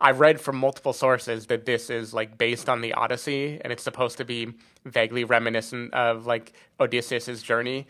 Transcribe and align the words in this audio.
I 0.00 0.10
read 0.10 0.40
from 0.40 0.56
multiple 0.56 0.92
sources 0.92 1.46
that 1.46 1.64
this 1.64 1.88
is 1.88 2.12
like 2.12 2.36
based 2.36 2.68
on 2.68 2.82
the 2.82 2.92
Odyssey 2.92 3.60
and 3.62 3.72
it's 3.72 3.82
supposed 3.82 4.18
to 4.18 4.24
be 4.24 4.52
vaguely 4.84 5.24
reminiscent 5.24 5.94
of 5.94 6.26
like 6.26 6.52
Odysseus's 6.78 7.42
journey. 7.42 7.86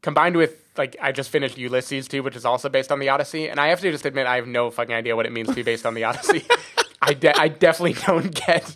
Combined 0.00 0.36
with 0.36 0.62
like 0.76 0.96
I 1.02 1.10
just 1.10 1.30
finished 1.30 1.58
Ulysses 1.58 2.06
too, 2.06 2.22
which 2.22 2.36
is 2.36 2.44
also 2.44 2.68
based 2.68 2.92
on 2.92 3.00
the 3.00 3.08
Odyssey, 3.08 3.48
and 3.48 3.58
I 3.58 3.68
have 3.68 3.80
to 3.80 3.90
just 3.90 4.06
admit 4.06 4.28
I 4.28 4.36
have 4.36 4.46
no 4.46 4.70
fucking 4.70 4.94
idea 4.94 5.16
what 5.16 5.26
it 5.26 5.32
means 5.32 5.48
to 5.48 5.54
be 5.54 5.64
based 5.64 5.84
on 5.84 5.94
the 5.94 6.04
Odyssey. 6.04 6.44
I 7.02 7.14
de- 7.14 7.36
I 7.36 7.48
definitely 7.48 7.94
don't 8.06 8.32
get. 8.32 8.74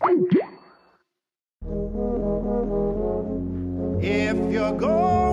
If 4.05 4.53
you're 4.53 4.73
going 4.73 5.32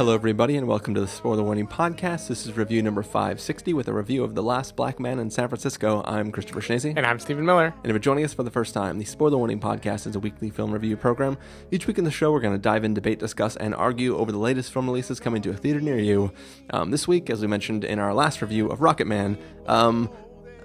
Hello, 0.00 0.14
everybody, 0.14 0.56
and 0.56 0.66
welcome 0.66 0.94
to 0.94 1.00
the 1.02 1.06
Spoiler 1.06 1.42
Warning 1.42 1.66
Podcast. 1.66 2.26
This 2.26 2.46
is 2.46 2.56
review 2.56 2.82
number 2.82 3.02
560 3.02 3.74
with 3.74 3.86
a 3.86 3.92
review 3.92 4.24
of 4.24 4.34
The 4.34 4.42
Last 4.42 4.74
Black 4.74 4.98
Man 4.98 5.18
in 5.18 5.28
San 5.28 5.46
Francisco. 5.46 6.02
I'm 6.06 6.32
Christopher 6.32 6.62
Schnese. 6.62 6.94
And 6.96 7.04
I'm 7.04 7.18
Stephen 7.18 7.44
Miller. 7.44 7.66
And 7.66 7.84
if 7.84 7.90
you're 7.90 7.98
joining 7.98 8.24
us 8.24 8.32
for 8.32 8.42
the 8.42 8.50
first 8.50 8.72
time, 8.72 8.98
the 8.98 9.04
Spoiler 9.04 9.36
Warning 9.36 9.60
Podcast 9.60 10.06
is 10.06 10.16
a 10.16 10.18
weekly 10.18 10.48
film 10.48 10.72
review 10.72 10.96
program. 10.96 11.36
Each 11.70 11.86
week 11.86 11.98
in 11.98 12.04
the 12.04 12.10
show, 12.10 12.32
we're 12.32 12.40
going 12.40 12.54
to 12.54 12.58
dive 12.58 12.82
in, 12.82 12.94
debate, 12.94 13.18
discuss, 13.18 13.56
and 13.56 13.74
argue 13.74 14.16
over 14.16 14.32
the 14.32 14.38
latest 14.38 14.72
film 14.72 14.86
releases 14.86 15.20
coming 15.20 15.42
to 15.42 15.50
a 15.50 15.54
theater 15.54 15.82
near 15.82 15.98
you. 15.98 16.32
Um, 16.70 16.92
this 16.92 17.06
week, 17.06 17.28
as 17.28 17.42
we 17.42 17.46
mentioned 17.46 17.84
in 17.84 17.98
our 17.98 18.14
last 18.14 18.40
review 18.40 18.70
of 18.70 18.78
Rocketman, 18.78 19.36
um, 19.66 20.08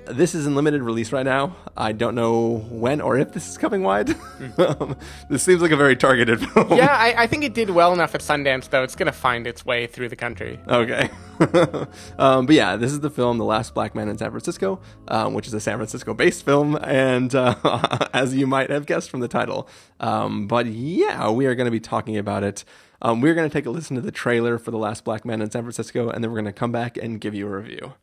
this 0.08 0.36
is 0.36 0.48
in 0.48 0.56
limited 0.56 0.82
release 0.82 1.12
right 1.12 1.26
now. 1.26 1.56
I 1.76 1.92
don't 1.92 2.16
know 2.16 2.66
when 2.70 3.02
or 3.02 3.18
if 3.18 3.34
this 3.34 3.50
is 3.50 3.58
coming 3.58 3.84
wide. 3.84 4.10
um, 4.58 4.96
this 5.30 5.44
seems 5.44 5.62
like 5.62 5.72
a 5.72 5.78
very 5.78 5.96
targeted 5.96 6.40
film. 6.52 6.74
Yeah, 6.74 6.96
I, 6.96 7.24
I 7.24 7.28
think 7.28 7.44
it 7.44 7.54
did 7.54 7.70
well 7.70 7.94
enough 7.94 8.16
at 8.16 8.22
Sundance, 8.22 8.70
though. 8.70 8.84
It's 8.84 8.96
going 8.96 9.08
to 9.08 9.12
find 9.12 9.48
its 9.48 9.66
way 9.66 9.88
through 9.88 10.10
the 10.10 10.16
country. 10.16 10.60
Okay. 10.68 11.10
um, 12.20 12.46
but 12.46 12.56
yeah, 12.56 12.76
this 12.76 12.92
is 12.92 13.02
the 13.02 13.10
film 13.10 13.38
The 13.38 13.46
Last 13.46 13.74
Black 13.74 13.96
Man 13.96 14.08
in 14.10 14.18
San 14.18 14.32
Francisco, 14.32 14.80
um, 15.08 15.34
which 15.34 15.48
is 15.48 15.54
a 15.54 15.60
San 15.60 15.78
Francisco 15.78 16.14
based 16.14 16.46
film, 16.46 16.78
and 16.82 17.34
uh, 17.36 18.08
as 18.14 18.34
you 18.36 18.48
might 18.48 18.70
have 18.70 18.86
guessed 18.86 19.10
from 19.10 19.20
the 19.20 19.28
title. 19.28 19.68
Um, 20.00 20.48
but 20.48 20.66
yeah, 20.66 21.30
we 21.30 21.46
are 21.46 21.56
going 21.56 21.66
to 21.66 21.72
be 21.72 21.80
talking 21.80 22.18
about 22.18 22.44
it. 22.44 22.64
Um, 23.02 23.22
we're 23.22 23.36
going 23.36 23.50
to 23.50 23.54
take 23.54 23.66
a 23.66 23.70
listen 23.70 23.96
to 23.96 24.02
the 24.02 24.12
trailer 24.12 24.58
for 24.58 24.72
The 24.72 24.78
Last 24.78 25.04
Black 25.04 25.26
Man 25.26 25.42
in 25.42 25.52
San 25.52 25.64
Francisco, 25.64 26.10
and 26.10 26.24
then 26.24 26.32
we're 26.32 26.42
going 26.42 26.46
to 26.46 26.54
come 26.54 26.72
back 26.72 26.98
and 26.98 27.20
give 27.20 27.36
you 27.36 27.48
a 27.48 27.50
review. 27.50 27.94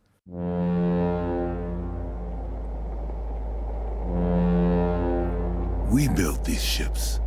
We 5.92 6.08
built 6.08 6.42
these 6.42 6.64
ships, 6.64 7.20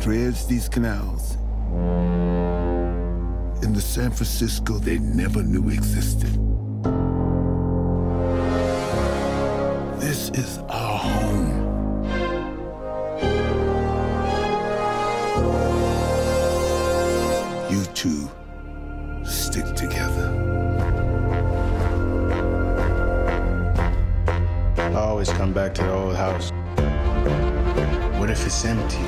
dredged 0.00 0.48
these 0.48 0.68
canals 0.68 1.34
in 3.64 3.72
the 3.72 3.80
San 3.80 4.12
Francisco 4.12 4.78
they 4.78 4.98
never 4.98 5.42
knew 5.42 5.68
existed. 5.70 6.30
This 10.00 10.30
is 10.30 10.58
our 10.68 10.98
home. 10.98 11.64
You 17.68 17.84
two 17.94 18.30
stick 19.24 19.66
together. 19.74 19.93
I 24.94 24.98
always 24.98 25.28
come 25.28 25.52
back 25.52 25.74
to 25.74 25.82
the 25.82 25.92
old 25.92 26.14
house. 26.14 26.52
What 28.20 28.30
if 28.30 28.46
it's 28.46 28.64
empty? 28.64 29.02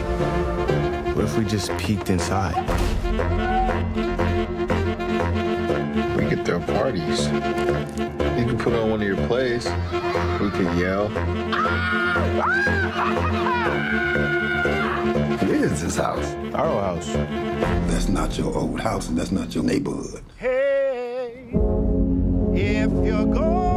What 1.15 1.25
if 1.25 1.39
we 1.39 1.45
just 1.45 1.71
peeked 1.79 2.11
inside? 2.11 2.57
We 6.17 6.27
could 6.29 6.45
throw 6.45 6.59
parties. 6.59 7.29
You 7.29 8.47
could 8.47 8.59
put 8.59 8.73
on 8.75 8.91
one 8.91 9.01
of 9.01 9.07
your 9.07 9.17
plays. 9.29 9.67
We 10.41 10.51
could 10.51 10.77
yell. 10.77 11.09
What 15.39 15.51
is 15.51 15.83
this 15.83 15.97
house? 15.99 16.35
Our 16.53 16.67
old 16.67 16.83
house. 16.83 17.13
That's 17.87 18.09
not 18.09 18.37
your 18.37 18.53
old 18.53 18.81
house 18.81 19.09
and 19.09 19.17
that's 19.17 19.31
not 19.31 19.55
your 19.55 19.63
neighborhood. 19.63 20.25
Hey, 20.37 21.47
if 22.55 22.91
you're 23.07 23.25
going 23.25 23.76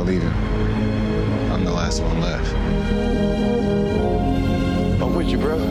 not 0.00 0.08
leaving. 0.08 0.32
I'm 1.52 1.62
the 1.64 1.72
last 1.72 2.02
one 2.02 2.20
left. 2.22 2.54
I'm 5.02 5.14
with 5.14 5.28
you, 5.28 5.36
brother. 5.36 5.66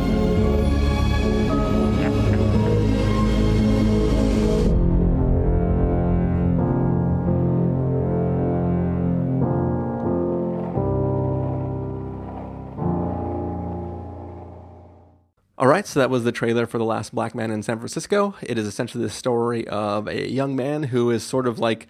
All 15.58 15.68
right, 15.68 15.86
so 15.86 16.00
that 16.00 16.10
was 16.10 16.24
the 16.24 16.32
trailer 16.32 16.68
for 16.68 16.78
The 16.78 16.86
Last 16.86 17.14
Black 17.14 17.34
Man 17.34 17.52
in 17.52 17.64
San 17.64 17.80
Francisco. 17.80 18.36
It 18.44 18.58
is 18.60 18.68
essentially 18.68 19.04
the 19.04 19.10
story 19.10 19.68
of 19.68 20.08
a 20.08 20.30
young 20.30 20.56
man 20.56 20.84
who 20.84 21.10
is 21.10 21.24
sort 21.24 21.48
of 21.48 21.58
like 21.58 21.88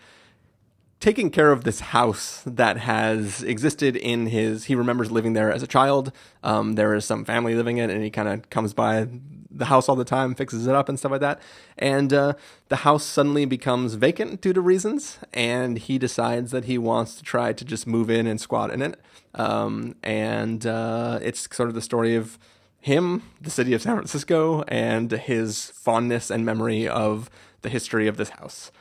taking 1.00 1.30
care 1.30 1.52
of 1.52 1.64
this 1.64 1.80
house 1.80 2.44
that 2.46 2.78
has 2.78 3.42
existed 3.44 3.96
in 3.96 4.28
his. 4.28 4.66
He 4.66 4.76
remembers 4.76 5.12
living 5.12 5.34
there 5.34 5.52
as 5.52 5.64
a 5.64 5.68
child. 5.68 6.12
Um, 6.44 6.74
there 6.74 6.94
is 6.94 7.06
some 7.06 7.24
family 7.24 7.56
living 7.56 7.78
in 7.78 7.90
it, 7.90 7.94
and 7.94 8.04
he 8.04 8.10
kind 8.10 8.28
of 8.28 8.50
comes 8.50 8.74
by 8.74 9.08
the 9.52 9.66
house 9.66 9.90
all 9.90 9.96
the 9.96 10.06
time, 10.06 10.36
fixes 10.36 10.68
it 10.68 10.76
up, 10.76 10.90
and 10.90 11.00
stuff 11.00 11.12
like 11.12 11.22
that. 11.22 11.42
And 11.78 12.14
uh, 12.14 12.34
the 12.68 12.78
house 12.78 13.04
suddenly 13.04 13.46
becomes 13.46 13.96
vacant 13.96 14.42
due 14.42 14.54
to 14.54 14.62
reasons, 14.62 15.20
and 15.34 15.78
he 15.78 15.98
decides 15.98 16.52
that 16.52 16.66
he 16.66 16.78
wants 16.78 17.16
to 17.16 17.24
try 17.24 17.54
to 17.54 17.66
just 17.66 17.88
move 17.88 18.10
in 18.10 18.28
and 18.28 18.40
squat 18.40 18.72
in 18.72 18.82
it. 18.82 19.00
Um, 19.36 19.96
and 20.04 20.66
uh, 20.66 21.20
it's 21.22 21.48
sort 21.56 21.70
of 21.70 21.76
the 21.76 21.82
story 21.82 22.16
of 22.16 22.38
him, 22.82 23.24
the 23.42 23.50
city 23.50 23.74
of 23.74 23.82
San 23.82 23.96
Francisco, 23.96 24.64
and 24.68 25.12
his 25.12 25.72
fondness 25.72 26.30
and 26.30 26.46
memory 26.46 26.88
of 26.88 27.30
the 27.62 27.70
history 27.70 28.08
of 28.08 28.18
this 28.18 28.30
house. 28.30 28.72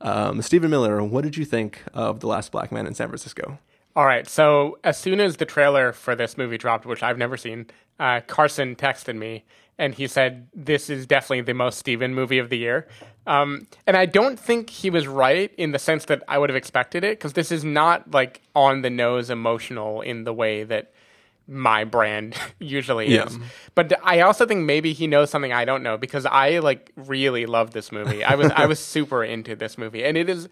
Um, 0.00 0.42
Stephen 0.42 0.70
Miller, 0.70 1.02
what 1.02 1.24
did 1.24 1.36
you 1.36 1.44
think 1.44 1.82
of 1.94 2.20
The 2.20 2.26
Last 2.26 2.52
Black 2.52 2.70
Man 2.70 2.86
in 2.86 2.94
San 2.94 3.08
Francisco? 3.08 3.58
All 3.94 4.04
right, 4.04 4.28
so 4.28 4.78
as 4.84 4.98
soon 4.98 5.20
as 5.20 5.38
the 5.38 5.46
trailer 5.46 5.92
for 5.92 6.14
this 6.14 6.36
movie 6.36 6.58
dropped, 6.58 6.84
which 6.84 7.02
I've 7.02 7.16
never 7.16 7.38
seen, 7.38 7.66
uh, 7.98 8.20
Carson 8.26 8.76
texted 8.76 9.16
me 9.16 9.44
and 9.78 9.94
he 9.94 10.06
said, 10.06 10.48
This 10.54 10.90
is 10.90 11.06
definitely 11.06 11.42
the 11.42 11.54
most 11.54 11.78
Stephen 11.78 12.14
movie 12.14 12.38
of 12.38 12.50
the 12.50 12.58
year. 12.58 12.88
Um, 13.26 13.66
and 13.86 13.96
I 13.96 14.06
don't 14.06 14.38
think 14.38 14.70
he 14.70 14.90
was 14.90 15.06
right 15.06 15.52
in 15.56 15.72
the 15.72 15.78
sense 15.78 16.04
that 16.06 16.22
I 16.28 16.38
would 16.38 16.50
have 16.50 16.56
expected 16.56 17.04
it, 17.04 17.18
because 17.18 17.32
this 17.32 17.50
is 17.50 17.64
not 17.64 18.10
like 18.10 18.42
on 18.54 18.82
the 18.82 18.90
nose 18.90 19.30
emotional 19.30 20.02
in 20.02 20.24
the 20.24 20.32
way 20.32 20.64
that 20.64 20.92
my 21.48 21.84
brand 21.84 22.34
usually 22.58 23.12
Yeah. 23.14 23.26
is. 23.26 23.38
But 23.74 23.92
I 24.02 24.20
also 24.20 24.46
think 24.46 24.64
maybe 24.64 24.92
he 24.92 25.06
knows 25.06 25.30
something 25.30 25.52
I 25.52 25.64
don't 25.64 25.82
know 25.82 25.96
because 25.96 26.26
I 26.26 26.58
like 26.58 26.90
really 26.96 27.46
love 27.46 27.70
this 27.72 27.92
movie. 27.92 28.24
I 28.24 28.34
was 28.34 28.50
I 28.52 28.66
was 28.66 28.78
super 28.94 29.22
into 29.24 29.54
this 29.56 29.78
movie, 29.78 30.04
and 30.04 30.16
it 30.16 30.28
is 30.28 30.48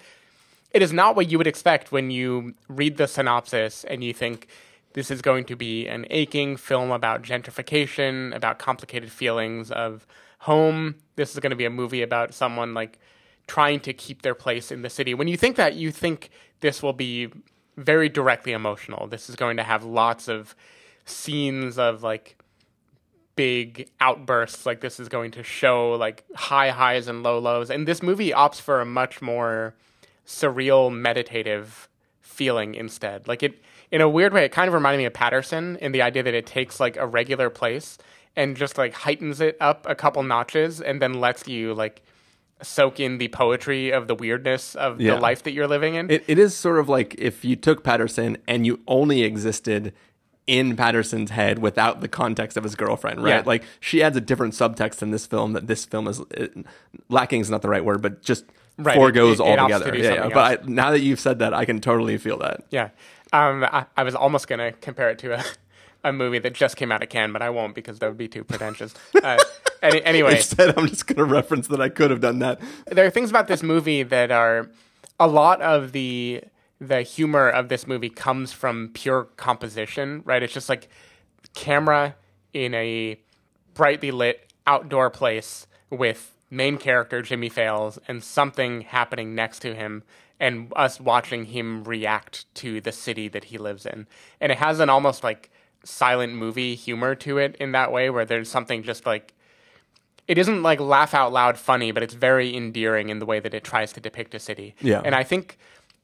it 0.71 0.83
is 0.83 0.93
not 0.93 1.15
what 1.17 1.31
you 1.31 1.39
would 1.39 1.47
expect 1.47 1.93
when 1.93 2.11
you 2.11 2.55
read 2.69 2.97
the 2.97 3.07
synopsis 3.07 3.85
and 3.85 4.03
you 4.03 4.13
think 4.13 4.49
this 4.95 5.11
is 5.11 5.23
going 5.23 5.45
to 5.45 5.57
be 5.57 5.87
an 5.89 6.07
aching 6.11 6.57
film 6.57 6.91
about 6.93 7.23
gentrification, 7.23 8.35
about 8.35 8.59
complicated 8.59 9.11
feelings 9.11 9.71
of 9.71 10.07
home. 10.41 10.97
This 11.17 11.33
is 11.33 11.41
going 11.41 11.51
to 11.51 11.57
be 11.57 11.65
a 11.65 11.71
movie 11.71 12.03
about 12.03 12.35
someone 12.35 12.75
like 12.75 12.99
trying 13.47 13.81
to 13.81 13.93
keep 13.93 14.23
their 14.23 14.35
place 14.35 14.71
in 14.71 14.83
the 14.83 14.91
city. 14.91 15.13
When 15.15 15.29
you 15.29 15.37
think 15.37 15.57
that, 15.57 15.75
you 15.75 15.91
think 15.91 16.31
this 16.61 16.83
will 16.83 16.93
be 16.93 17.31
very 17.77 18.09
directly 18.09 18.53
emotional. 18.53 19.07
This 19.07 19.29
is 19.29 19.37
going 19.37 19.57
to 19.57 19.63
have 19.65 19.85
lots 19.85 20.29
of 20.29 20.55
scenes 21.05 21.79
of 21.79 22.03
like 22.03 22.37
big 23.37 23.89
outbursts 24.01 24.65
like 24.65 24.81
this 24.81 25.01
is 25.01 25.09
going 25.09 25.31
to 25.33 25.43
show 25.43 25.93
like 25.93 26.25
high 26.37 26.71
highs 26.71 27.09
and 27.09 27.23
low 27.25 27.39
lows 27.39 27.69
and 27.69 27.87
this 27.89 28.01
movie 28.03 28.31
opts 28.31 28.61
for 28.61 28.81
a 28.81 28.85
much 28.87 29.21
more 29.21 29.75
surreal 30.25 30.93
meditative 30.93 31.89
feeling 32.21 32.75
instead. 32.75 33.27
Like 33.29 33.43
it, 33.43 33.63
in 33.91 34.01
a 34.01 34.09
weird 34.09 34.33
way, 34.33 34.45
it 34.45 34.53
kind 34.53 34.67
of 34.69 34.75
reminded 34.75 34.99
me 34.99 35.05
of 35.05 35.13
Paterson 35.13 35.77
in 35.81 35.93
the 35.93 36.03
idea 36.03 36.23
that 36.23 36.35
it 36.35 36.47
takes 36.47 36.81
like 36.81 36.97
a 36.97 37.07
regular 37.07 37.51
place 37.51 37.99
and 38.35 38.57
just 38.57 38.79
like 38.79 38.93
heightens 38.95 39.41
it 39.41 39.57
up 39.61 39.87
a 39.89 39.95
couple 39.95 40.23
notches 40.23 40.81
and 40.81 41.01
then 41.03 41.15
lets 41.15 41.47
you 41.47 41.75
like 41.75 42.03
soak 42.63 42.99
in 42.99 43.19
the 43.19 43.29
poetry 43.29 43.93
of 43.93 44.09
the 44.09 44.15
weirdness 44.15 44.75
of 44.75 45.01
Yeah. 45.01 45.15
the 45.15 45.21
life 45.21 45.43
that 45.43 45.53
you're 45.53 45.69
living 45.69 45.95
in. 45.97 46.11
It, 46.11 46.25
it 46.27 46.39
is 46.39 46.57
sort 46.57 46.79
of 46.79 46.89
like 46.89 47.15
if 47.19 47.45
you 47.45 47.57
took 47.57 47.85
Paterson 47.85 48.39
and 48.49 48.65
you 48.65 48.81
only 48.89 49.23
existed 49.23 49.93
in 50.47 50.77
Paterson's 50.77 51.31
head 51.31 51.59
without 51.59 52.01
the 52.01 52.09
context 52.09 52.57
of 52.57 52.65
his 52.65 52.75
girlfriend, 52.77 53.23
right? 53.23 53.37
Yeah. 53.37 53.43
Like 53.47 53.65
she 53.81 54.03
adds 54.03 54.17
a 54.17 54.21
different 54.21 54.53
subtext 54.55 55.01
in 55.03 55.11
this 55.11 55.25
film 55.27 55.55
that 55.55 55.67
this 55.67 55.85
film 55.87 56.07
is 56.07 56.21
uh, 56.21 56.49
lacking 57.09 57.41
is 57.41 57.49
not 57.51 57.63
the 57.63 57.69
right 57.69 57.85
word, 57.85 58.03
but 58.03 58.23
just 58.23 58.45
Right, 58.77 58.97
foregoes 58.97 59.39
it- 59.41 59.45
it- 59.45 59.49
it 59.51 59.59
altogether. 59.61 59.93
to 59.93 60.03
yeah, 60.03 60.15
yeah. 60.15 60.29
But 60.35 60.61
I, 60.61 60.65
now 60.67 60.91
that 60.91 61.01
you've 61.01 61.21
said 61.21 61.39
that, 61.39 61.55
I 61.55 61.65
can 61.65 61.81
totally 61.81 62.19
feel 62.19 62.39
that. 62.39 62.65
Yeah. 62.71 62.91
Um, 63.33 63.65
I, 63.65 63.87
I 63.97 64.03
was 64.03 64.15
almost 64.17 64.49
going 64.49 64.59
to 64.59 64.73
compare 64.81 65.11
it 65.11 65.19
to 65.21 65.39
a, 65.39 65.45
a 66.03 66.13
movie 66.13 66.41
that 66.41 66.55
just 66.55 66.77
came 66.77 66.91
out 66.93 67.01
of 67.03 67.09
Cannes, 67.09 67.33
but 67.33 67.41
I 67.41 67.51
won't 67.51 67.75
because 67.75 68.01
that 68.01 68.09
would 68.09 68.19
be 68.19 68.27
too 68.29 68.43
pretentious. 68.45 68.93
Uh, 69.23 69.39
any, 69.81 70.03
anyway, 70.05 70.37
Instead, 70.37 70.77
I'm 70.77 70.89
just 70.89 71.07
going 71.07 71.19
to 71.19 71.25
reference 71.25 71.69
that 71.69 71.81
I 71.81 71.89
could 71.89 72.11
have 72.11 72.21
done 72.21 72.41
that. 72.41 72.61
there 72.87 73.07
are 73.07 73.11
things 73.11 73.31
about 73.31 73.47
this 73.49 73.63
movie 73.63 74.03
that 74.03 74.31
are 74.33 74.69
a 75.21 75.29
lot 75.29 75.61
of 75.63 75.93
the 75.93 76.43
the 76.89 77.03
humor 77.03 77.49
of 77.49 77.69
this 77.69 77.87
movie 77.87 78.11
comes 78.11 78.53
from 78.53 78.91
pure 78.95 79.25
composition, 79.37 80.23
right? 80.25 80.43
It's 80.43 80.53
just 80.53 80.69
like 80.69 80.89
camera 81.55 82.17
in 82.53 82.75
a 82.75 83.21
brightly 83.75 84.11
lit 84.11 84.53
outdoor 84.67 85.11
place 85.11 85.67
with 85.91 86.35
main 86.51 86.79
character 86.79 87.23
Jimmie 87.23 87.49
Fails 87.49 87.99
and 88.07 88.23
something 88.23 88.83
happening 88.83 89.35
next 89.35 89.61
to 89.61 89.75
him 89.75 90.03
and 90.41 90.73
us 90.77 91.01
watching 91.01 91.47
him 91.47 91.85
react 91.85 92.53
to 92.55 92.81
the 92.81 92.93
city 92.93 93.29
that 93.29 93.45
he 93.45 93.59
lives 93.59 93.87
in. 93.87 94.07
And 94.41 94.53
it 94.53 94.59
has 94.59 94.81
an 94.81 94.89
almost 94.89 95.25
like 95.25 95.51
silent 95.85 96.35
movie 96.35 96.75
humor 96.75 97.15
to 97.15 97.39
it 97.39 97.57
in 97.57 97.73
that 97.73 97.93
way 97.93 98.11
where 98.11 98.25
there's 98.25 98.51
something 98.51 98.83
just 98.83 99.07
like 99.07 99.35
it 100.27 100.39
isn't 100.39 100.63
like 100.63 100.81
laugh 100.81 101.13
out 101.13 101.33
loud 101.33 101.59
funny, 101.59 101.93
but 101.93 102.03
it's 102.03 102.15
very 102.15 102.57
endearing 102.57 103.11
in 103.11 103.19
the 103.19 103.27
way 103.27 103.41
that 103.41 103.53
it 103.53 103.63
tries 103.63 103.93
to 103.93 104.01
depict 104.01 104.35
a 104.35 104.39
city. 104.39 104.75
Yeah. 104.81 105.03
And 105.05 105.15
I 105.15 105.23
think 105.23 105.59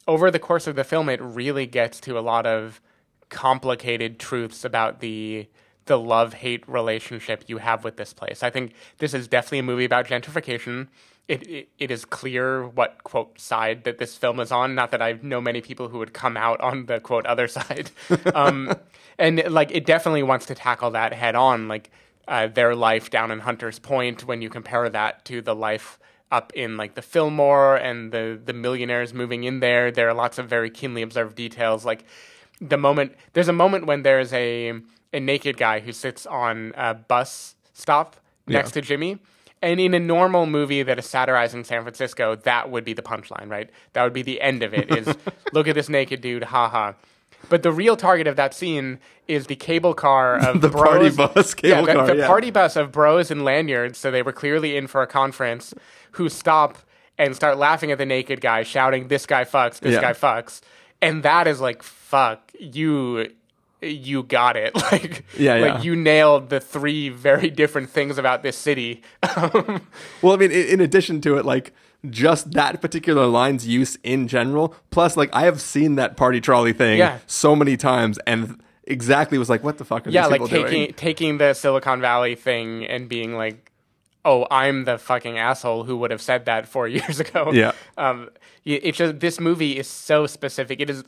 over 0.07 0.31
the 0.31 0.39
course 0.39 0.67
of 0.67 0.77
the 0.77 0.85
film, 0.85 1.09
it 1.09 1.21
really 1.21 1.67
gets 1.67 2.01
to 2.01 2.19
a 2.19 2.21
lot 2.21 2.47
of 2.47 2.81
complicated 3.29 4.19
truths 4.19 4.65
about 4.65 5.01
the 5.01 5.49
the 5.87 5.99
love 5.99 6.35
hate 6.35 6.69
relationship 6.69 7.45
you 7.49 7.59
have 7.59 7.83
with 7.85 7.97
this 7.97 8.13
place. 8.13 8.43
I 8.43 8.51
think 8.51 8.75
this 8.99 9.15
is 9.15 9.27
definitely 9.27 9.61
a 9.61 9.65
movie 9.65 9.85
about 9.85 10.07
gentrification. 10.07 10.89
It, 11.27 11.49
it 11.49 11.69
it 11.79 11.91
is 11.91 12.05
clear 12.05 12.67
what 12.67 13.03
quote 13.05 13.41
side 13.41 13.85
that 13.85 13.99
this 13.99 14.17
film 14.17 14.41
is 14.41 14.53
on. 14.53 14.75
Not 14.75 14.91
that 14.91 15.03
I 15.03 15.19
know 15.23 15.41
many 15.41 15.61
people 15.61 15.89
who 15.89 15.99
would 15.99 16.13
come 16.13 16.37
out 16.37 16.61
on 16.61 16.87
the 16.87 17.01
quote 17.01 17.27
other 17.27 17.49
side. 17.59 17.91
Um, 18.35 18.75
and 19.19 19.43
like 19.51 19.71
it 19.71 19.87
definitely 19.87 20.23
wants 20.23 20.47
to 20.47 20.55
tackle 20.55 20.91
that 20.93 21.13
head 21.13 21.35
on. 21.35 21.69
Like 21.69 21.91
uh, 22.29 22.47
their 22.47 22.75
life 22.75 23.11
down 23.11 23.31
in 23.31 23.41
Hunter's 23.41 23.79
Point 23.79 24.25
when 24.25 24.43
you 24.43 24.51
compare 24.51 24.89
that 24.89 25.25
to 25.27 25.43
the 25.43 25.55
life 25.55 25.99
up 26.31 26.53
in 26.55 26.77
like 26.77 26.95
the 26.95 27.03
Fillmore 27.03 27.77
and 27.77 28.13
the 28.13 28.41
the 28.43 28.53
millionaires 28.53 29.13
moving 29.13 29.45
in 29.45 29.61
there. 29.61 29.91
There 29.91 30.09
are 30.09 30.15
lots 30.15 30.39
of 30.39 30.49
very 30.49 30.71
keenly 30.71 31.03
observed 31.03 31.37
details. 31.37 31.85
Like 31.85 32.05
the 32.61 32.77
moment 32.77 33.15
there's 33.33 33.49
a 33.49 33.53
moment 33.53 33.87
when 33.87 34.03
there's 34.03 34.33
a 34.33 34.81
a 35.13 35.21
naked 35.21 35.57
guy 35.57 35.81
who 35.81 35.93
sits 35.93 36.27
on 36.27 36.73
a 36.77 36.95
bus 36.95 37.57
stop 37.73 38.17
next 38.47 38.73
to 38.73 38.81
Jimmy. 38.81 39.19
And 39.63 39.79
in 39.79 39.93
a 39.93 40.01
normal 40.01 40.47
movie 40.47 40.83
that 40.83 40.99
is 40.99 41.05
satirizing 41.05 41.65
San 41.65 41.83
Francisco, 41.83 42.35
that 42.35 42.71
would 42.71 42.83
be 42.83 42.95
the 42.95 43.03
punchline, 43.03 43.51
right? 43.51 43.69
That 43.93 44.05
would 44.05 44.15
be 44.15 44.23
the 44.23 44.41
end 44.41 44.63
of 44.63 44.73
it 44.73 44.91
is 44.91 45.15
look 45.53 45.69
at 45.69 45.75
this 45.75 45.91
naked 45.91 46.23
dude, 46.23 46.45
haha. 46.45 46.95
But 47.49 47.63
the 47.63 47.73
real 47.73 47.97
target 47.97 48.27
of 48.27 48.37
that 48.37 48.55
scene 48.55 48.99
is 49.27 49.47
the 49.47 49.57
cable 49.57 49.95
car 49.95 50.37
of 50.47 50.61
The 50.61 50.69
bros. 50.69 51.17
party 51.17 51.35
bus 51.35 51.55
cable 51.55 51.77
yeah, 51.77 51.83
the, 51.83 51.93
car, 51.93 52.07
the 52.07 52.17
yeah. 52.17 52.27
party 52.27 52.51
bus 52.51 52.77
of 52.77 52.93
bros 52.93 53.31
and 53.31 53.45
lanyards. 53.45 53.99
So 53.99 54.11
they 54.11 54.23
were 54.23 54.33
clearly 54.33 54.77
in 54.77 54.87
for 54.87 55.03
a 55.03 55.07
conference. 55.07 55.75
Who 56.13 56.29
stop 56.29 56.79
and 57.19 57.35
start 57.37 57.59
laughing 57.59 57.93
at 57.93 57.99
the 57.99 58.07
naked 58.07 58.41
guy, 58.41 58.63
shouting, 58.63 59.09
"This 59.09 59.27
guy 59.27 59.45
fucks! 59.45 59.81
This 59.81 59.95
Yeah. 59.95 60.01
guy 60.01 60.13
fucks!" 60.13 60.61
And 61.03 61.23
that 61.23 61.47
is 61.47 61.61
like, 61.61 61.83
"Fuck 61.83 62.53
you." 62.59 63.31
You 63.83 64.25
got 64.25 64.57
it. 64.59 64.75
Like, 64.93 65.25
Yeah, 65.39 65.55
like 65.55 65.63
yeah. 65.75 65.81
you 65.83 65.97
nailed 65.97 66.51
the 66.51 66.61
three 66.61 67.09
very 67.09 67.49
different 67.49 67.89
things 67.89 68.19
about 68.19 68.43
this 68.43 68.55
city. 68.57 69.03
Well, 70.23 70.35
I 70.35 70.37
mean, 70.37 70.51
in, 70.51 70.67
in 70.67 70.81
addition 70.83 71.21
to 71.23 71.39
it, 71.39 71.45
like 71.47 71.73
just 72.11 72.53
that 72.53 72.81
particular 72.83 73.27
line's 73.27 73.67
use 73.67 73.97
in 74.03 74.29
general, 74.29 74.75
plus 74.91 75.17
like 75.17 75.31
I 75.33 75.45
have 75.45 75.61
seen 75.63 75.95
that 75.97 76.17
party 76.19 76.41
trolley 76.43 76.73
thing 76.75 76.99
Yeah. 76.99 77.19
so 77.27 77.57
many 77.57 77.77
times, 77.79 78.19
and 78.27 78.61
exactly 78.85 79.39
was 79.39 79.49
like, 79.49 79.63
what 79.65 79.79
the 79.79 79.85
fuck 79.87 80.07
are 80.07 80.11
yeah, 80.11 80.23
these 80.25 80.31
like 80.33 80.41
people 80.43 80.63
taking 80.65 80.83
doing? 80.83 80.93
taking 80.95 81.39
the 81.39 81.55
Silicon 81.55 82.01
Valley 82.03 82.35
thing 82.35 82.85
and 82.87 83.09
being 83.09 83.35
like, 83.35 83.70
"Oh, 84.25 84.47
I'm 84.51 84.85
the 84.85 84.99
fucking 84.99 85.39
asshole 85.39 85.85
who 85.85 85.97
would 85.99 86.11
have 86.11 86.23
said 86.23 86.45
that 86.47 86.69
four 86.69 86.89
years 86.97 87.21
ago." 87.21 87.51
Yeah. 87.53 87.73
Um, 87.97 88.31
it's 88.65 88.99
just 88.99 89.21
this 89.21 89.41
movie 89.41 89.79
is 89.79 89.89
so 89.89 90.27
specific. 90.27 90.81
It 90.81 90.91
is. 90.91 91.05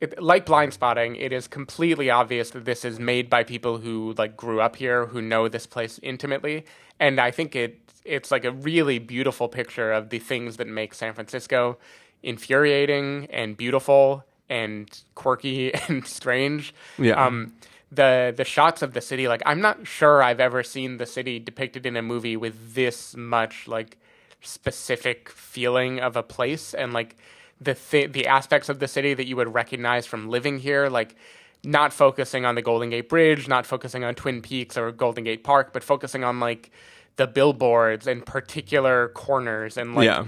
It, 0.00 0.20
like 0.20 0.46
Blindspotting, 0.46 1.16
it 1.20 1.32
is 1.32 1.46
completely 1.46 2.10
obvious 2.10 2.50
that 2.50 2.64
this 2.64 2.84
is 2.84 2.98
made 2.98 3.30
by 3.30 3.44
people 3.44 3.78
who 3.78 4.14
like 4.18 4.36
grew 4.36 4.60
up 4.60 4.74
here, 4.74 5.06
who 5.06 5.22
know 5.22 5.46
this 5.46 5.64
place 5.64 6.00
intimately, 6.02 6.64
and 6.98 7.20
I 7.20 7.30
think 7.30 7.54
it 7.54 7.78
it's 8.04 8.30
like 8.30 8.44
a 8.44 8.50
really 8.50 8.98
beautiful 8.98 9.48
picture 9.48 9.92
of 9.92 10.10
the 10.10 10.18
things 10.18 10.56
that 10.56 10.66
make 10.66 10.94
San 10.94 11.14
Francisco 11.14 11.78
infuriating 12.22 13.26
and 13.30 13.56
beautiful 13.56 14.24
and 14.48 15.02
quirky 15.14 15.72
and 15.88 16.06
strange. 16.06 16.74
Yeah. 16.98 17.24
Um, 17.24 17.52
the 17.94 18.32
the 18.36 18.44
shots 18.44 18.80
of 18.82 18.94
the 18.94 19.00
city, 19.00 19.28
like 19.28 19.42
I'm 19.44 19.60
not 19.60 19.86
sure 19.86 20.22
I've 20.22 20.40
ever 20.40 20.62
seen 20.62 20.96
the 20.96 21.06
city 21.06 21.38
depicted 21.38 21.84
in 21.86 21.96
a 21.96 22.02
movie 22.02 22.36
with 22.36 22.74
this 22.74 23.14
much 23.16 23.68
like 23.68 23.98
specific 24.40 25.28
feeling 25.30 26.00
of 26.00 26.16
a 26.16 26.22
place 26.22 26.74
and 26.74 26.92
like 26.92 27.16
the 27.60 27.74
th- 27.74 28.12
the 28.12 28.26
aspects 28.26 28.68
of 28.68 28.78
the 28.80 28.88
city 28.88 29.14
that 29.14 29.26
you 29.26 29.36
would 29.36 29.52
recognize 29.54 30.06
from 30.06 30.28
living 30.28 30.58
here, 30.58 30.88
like 30.88 31.14
not 31.64 31.92
focusing 31.92 32.44
on 32.44 32.54
the 32.56 32.62
Golden 32.62 32.90
Gate 32.90 33.08
Bridge, 33.08 33.46
not 33.46 33.66
focusing 33.66 34.02
on 34.02 34.14
Twin 34.16 34.42
Peaks 34.42 34.76
or 34.76 34.90
Golden 34.90 35.22
Gate 35.24 35.44
Park, 35.44 35.72
but 35.72 35.84
focusing 35.84 36.24
on 36.24 36.40
like 36.40 36.70
the 37.16 37.26
billboards 37.26 38.06
and 38.06 38.24
particular 38.26 39.08
corners 39.08 39.76
and 39.76 39.94
like 39.94 40.06
Yeah. 40.06 40.24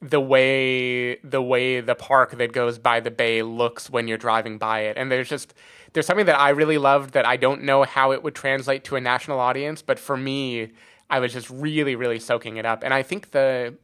the 0.00 0.20
way 0.20 1.16
the 1.24 1.42
way 1.42 1.80
the 1.80 1.94
park 1.96 2.36
that 2.38 2.52
goes 2.52 2.78
by 2.78 3.00
the 3.00 3.10
bay 3.10 3.42
looks 3.42 3.90
when 3.90 4.06
you're 4.06 4.18
driving 4.18 4.58
by 4.58 4.80
it. 4.80 4.96
And 4.96 5.10
there's 5.10 5.28
just 5.28 5.54
there's 5.92 6.06
something 6.06 6.26
that 6.26 6.38
I 6.38 6.50
really 6.50 6.78
loved 6.78 7.12
that 7.14 7.26
I 7.26 7.36
don't 7.36 7.62
know 7.62 7.84
how 7.84 8.12
it 8.12 8.22
would 8.22 8.34
translate 8.34 8.84
to 8.84 8.96
a 8.96 9.00
national 9.00 9.40
audience, 9.40 9.82
but 9.82 9.98
for 9.98 10.16
me, 10.16 10.72
I 11.08 11.20
was 11.20 11.32
just 11.32 11.48
really 11.50 11.94
really 11.94 12.18
soaking 12.18 12.56
it 12.56 12.66
up. 12.66 12.82
And 12.82 12.92
I 12.92 13.02
think 13.02 13.30
the 13.30 13.74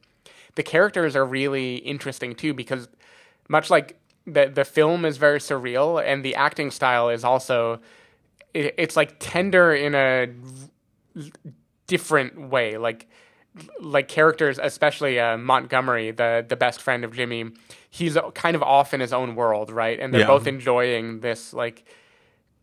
the 0.54 0.62
characters 0.62 1.16
are 1.16 1.24
really 1.24 1.76
interesting 1.76 2.34
too 2.34 2.54
because 2.54 2.88
much 3.48 3.70
like 3.70 3.98
the 4.26 4.50
the 4.52 4.64
film 4.64 5.04
is 5.04 5.16
very 5.16 5.38
surreal 5.38 6.02
and 6.04 6.24
the 6.24 6.34
acting 6.34 6.70
style 6.70 7.08
is 7.08 7.24
also 7.24 7.80
it, 8.54 8.74
it's 8.78 8.96
like 8.96 9.16
tender 9.18 9.74
in 9.74 9.94
a 9.94 10.28
different 11.86 12.50
way 12.50 12.76
like 12.76 13.08
like 13.80 14.08
characters 14.08 14.58
especially 14.62 15.18
uh, 15.18 15.36
Montgomery 15.36 16.10
the 16.10 16.44
the 16.46 16.56
best 16.56 16.80
friend 16.80 17.04
of 17.04 17.12
Jimmy 17.12 17.50
he's 17.94 18.16
kind 18.34 18.56
of 18.56 18.62
off 18.62 18.94
in 18.94 19.00
his 19.00 19.12
own 19.12 19.34
world 19.36 19.70
right 19.70 20.00
and 20.00 20.12
they're 20.14 20.22
Yeah. 20.22 20.26
both 20.26 20.46
enjoying 20.46 21.20
this 21.20 21.52
like 21.52 21.84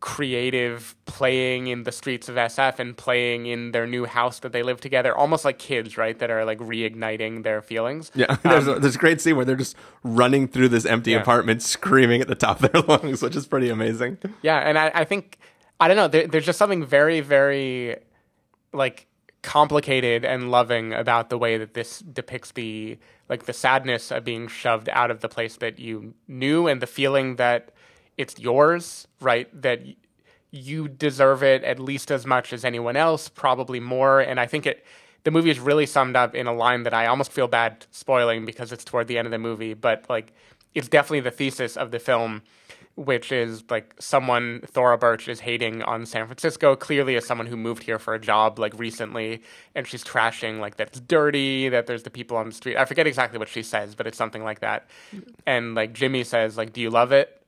creative 0.00 0.96
playing 1.04 1.66
in 1.68 1.84
the 1.84 1.92
streets 1.92 2.28
of 2.28 2.34
SF 2.36 2.78
and 2.78 2.96
playing 2.96 3.44
in 3.46 3.70
their 3.72 3.86
new 3.86 4.06
house 4.06 4.38
that 4.40 4.50
they 4.50 4.62
live 4.62 4.80
together 4.80 5.14
almost 5.16 5.44
like 5.44 5.58
kids 5.58 5.96
right 5.98 6.18
that 6.18 6.30
are 6.30 6.44
like 6.44 6.58
reigniting 6.58 7.42
their 7.44 7.60
feelings 7.62 8.10
Yeah, 8.14 8.34
there's, 8.42 8.66
a, 8.66 8.80
there's 8.80 8.96
a 8.96 8.98
great 8.98 9.20
scene 9.20 9.36
where 9.36 9.44
they're 9.44 9.56
just 9.56 9.76
running 10.02 10.48
through 10.48 10.70
this 10.70 10.84
empty 10.86 11.12
Um, 11.14 11.18
Yeah. 11.18 11.22
apartment, 11.22 11.62
screaming 11.62 12.20
at 12.22 12.28
the 12.28 12.34
top 12.34 12.62
of 12.62 12.72
their 12.72 12.82
lungs, 12.88 13.22
which 13.22 13.36
is 13.36 13.46
pretty 13.46 13.68
amazing. 13.68 14.16
Yeah, 14.42 14.56
and 14.58 14.78
I, 14.78 14.90
I 14.94 15.04
think 15.04 15.38
I 15.78 15.86
don't 15.88 15.96
know. 15.96 16.08
There, 16.08 16.26
there's 16.26 16.44
just 16.46 16.58
something 16.58 16.84
very, 16.84 17.20
very 17.20 17.96
like 18.72 19.06
complicated 19.42 20.24
and 20.24 20.50
loving 20.50 20.92
about 20.92 21.30
the 21.30 21.38
way 21.38 21.56
that 21.56 21.74
this 21.74 22.00
depicts 22.00 22.52
the 22.52 22.98
like 23.28 23.44
the 23.46 23.52
sadness 23.52 24.10
of 24.10 24.24
being 24.24 24.48
shoved 24.48 24.88
out 24.90 25.10
of 25.10 25.20
the 25.20 25.28
place 25.28 25.56
that 25.56 25.78
you 25.78 26.14
knew 26.28 26.66
and 26.66 26.82
the 26.82 26.86
feeling 26.86 27.36
that 27.36 27.70
it's 28.18 28.38
yours, 28.38 29.06
right? 29.20 29.48
That 29.62 29.80
you 30.50 30.88
deserve 30.88 31.42
it 31.42 31.62
at 31.64 31.78
least 31.78 32.10
as 32.10 32.26
much 32.26 32.52
as 32.52 32.64
anyone 32.64 32.96
else, 32.96 33.28
probably 33.28 33.80
more. 33.80 34.20
And 34.20 34.40
I 34.40 34.46
think 34.46 34.66
it 34.66 34.84
the 35.24 35.30
movie 35.30 35.50
is 35.50 35.60
really 35.60 35.86
summed 35.86 36.16
up 36.16 36.34
in 36.34 36.46
a 36.46 36.52
line 36.52 36.82
that 36.84 36.94
I 36.94 37.06
almost 37.06 37.32
feel 37.32 37.46
bad 37.46 37.86
spoiling 37.90 38.44
because 38.44 38.72
it's 38.72 38.84
toward 38.84 39.06
the 39.06 39.18
end 39.18 39.26
of 39.26 39.32
the 39.32 39.38
movie, 39.38 39.74
but 39.74 40.06
like 40.08 40.32
it's 40.74 40.88
definitely 40.88 41.20
the 41.20 41.30
thesis 41.30 41.76
of 41.76 41.90
the 41.90 41.98
film 41.98 42.42
which 43.00 43.32
is 43.32 43.64
like 43.70 43.94
someone 43.98 44.60
Thora 44.66 44.98
Birch 44.98 45.26
is 45.26 45.40
hating 45.40 45.82
on 45.84 46.04
San 46.04 46.26
Francisco, 46.26 46.76
clearly 46.76 47.16
as 47.16 47.24
someone 47.24 47.46
who 47.46 47.56
moved 47.56 47.82
here 47.84 47.98
for 47.98 48.12
a 48.12 48.18
job 48.18 48.58
like 48.58 48.78
recently, 48.78 49.42
and 49.74 49.86
she's 49.86 50.04
trashing 50.04 50.60
like 50.60 50.76
that 50.76 50.88
it's 50.88 51.00
dirty, 51.00 51.70
that 51.70 51.86
there's 51.86 52.02
the 52.02 52.10
people 52.10 52.36
on 52.36 52.50
the 52.50 52.54
street. 52.54 52.76
I 52.76 52.84
forget 52.84 53.06
exactly 53.06 53.38
what 53.38 53.48
she 53.48 53.62
says, 53.62 53.94
but 53.94 54.06
it's 54.06 54.18
something 54.18 54.44
like 54.44 54.60
that. 54.60 54.86
And 55.46 55.74
like 55.74 55.94
Jimmy 55.94 56.24
says, 56.24 56.58
like, 56.58 56.74
do 56.74 56.82
you 56.82 56.90
love 56.90 57.10
it? 57.10 57.42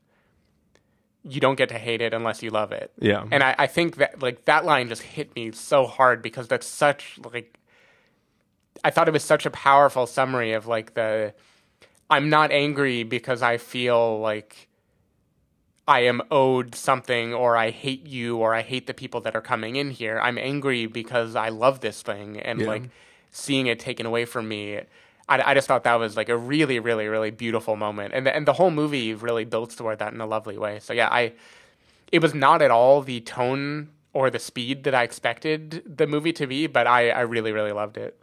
You 1.22 1.38
don't 1.38 1.56
get 1.56 1.68
to 1.68 1.78
hate 1.78 2.00
it 2.00 2.14
unless 2.14 2.42
you 2.42 2.48
love 2.48 2.72
it. 2.72 2.90
Yeah. 2.98 3.26
And 3.30 3.42
I, 3.42 3.54
I 3.58 3.66
think 3.66 3.96
that 3.96 4.22
like 4.22 4.46
that 4.46 4.64
line 4.64 4.88
just 4.88 5.02
hit 5.02 5.36
me 5.36 5.52
so 5.52 5.86
hard 5.86 6.22
because 6.22 6.48
that's 6.48 6.66
such 6.66 7.20
like 7.30 7.58
I 8.82 8.90
thought 8.90 9.06
it 9.06 9.12
was 9.12 9.22
such 9.22 9.44
a 9.44 9.50
powerful 9.50 10.06
summary 10.06 10.52
of 10.52 10.66
like 10.66 10.94
the 10.94 11.34
I'm 12.08 12.30
not 12.30 12.50
angry 12.52 13.02
because 13.02 13.42
I 13.42 13.58
feel 13.58 14.18
like 14.18 14.70
I 15.92 16.00
am 16.12 16.22
owed 16.30 16.74
something 16.74 17.34
or 17.34 17.50
I 17.66 17.68
hate 17.70 18.06
you 18.06 18.38
or 18.38 18.54
I 18.54 18.62
hate 18.62 18.86
the 18.86 18.94
people 18.94 19.20
that 19.22 19.34
are 19.36 19.42
coming 19.42 19.76
in 19.76 19.90
here. 19.90 20.18
I'm 20.26 20.38
angry 20.38 20.86
because 20.86 21.36
I 21.36 21.50
love 21.50 21.80
this 21.80 22.00
thing 22.00 22.40
and 22.40 22.60
Yeah. 22.60 22.66
like 22.72 22.84
seeing 23.30 23.66
it 23.66 23.78
taken 23.78 24.06
away 24.06 24.24
from 24.24 24.48
me. 24.48 24.80
I, 25.28 25.50
I 25.50 25.54
just 25.54 25.68
thought 25.68 25.84
that 25.84 25.98
was 26.04 26.16
like 26.16 26.30
a 26.30 26.36
really, 26.36 26.78
really, 26.78 27.08
really 27.08 27.30
beautiful 27.30 27.76
moment, 27.76 28.14
and 28.14 28.26
the, 28.26 28.34
and 28.36 28.44
the 28.46 28.54
whole 28.54 28.70
movie 28.70 29.12
really 29.14 29.44
builds 29.44 29.76
toward 29.76 29.98
that 29.98 30.12
in 30.14 30.20
a 30.20 30.26
lovely 30.26 30.56
way. 30.56 30.78
So 30.80 30.92
yeah, 30.94 31.08
I 31.10 31.32
it 32.10 32.20
was 32.20 32.32
not 32.34 32.62
at 32.62 32.70
all 32.70 33.02
the 33.02 33.20
tone 33.20 33.90
or 34.14 34.30
the 34.30 34.38
speed 34.38 34.84
that 34.84 34.94
I 34.94 35.02
expected 35.02 35.82
the 36.00 36.06
movie 36.06 36.32
to 36.40 36.46
be, 36.46 36.66
but 36.66 36.86
I, 36.86 37.10
I 37.10 37.20
really, 37.20 37.52
really 37.52 37.72
loved 37.72 37.96
it. 37.96 38.18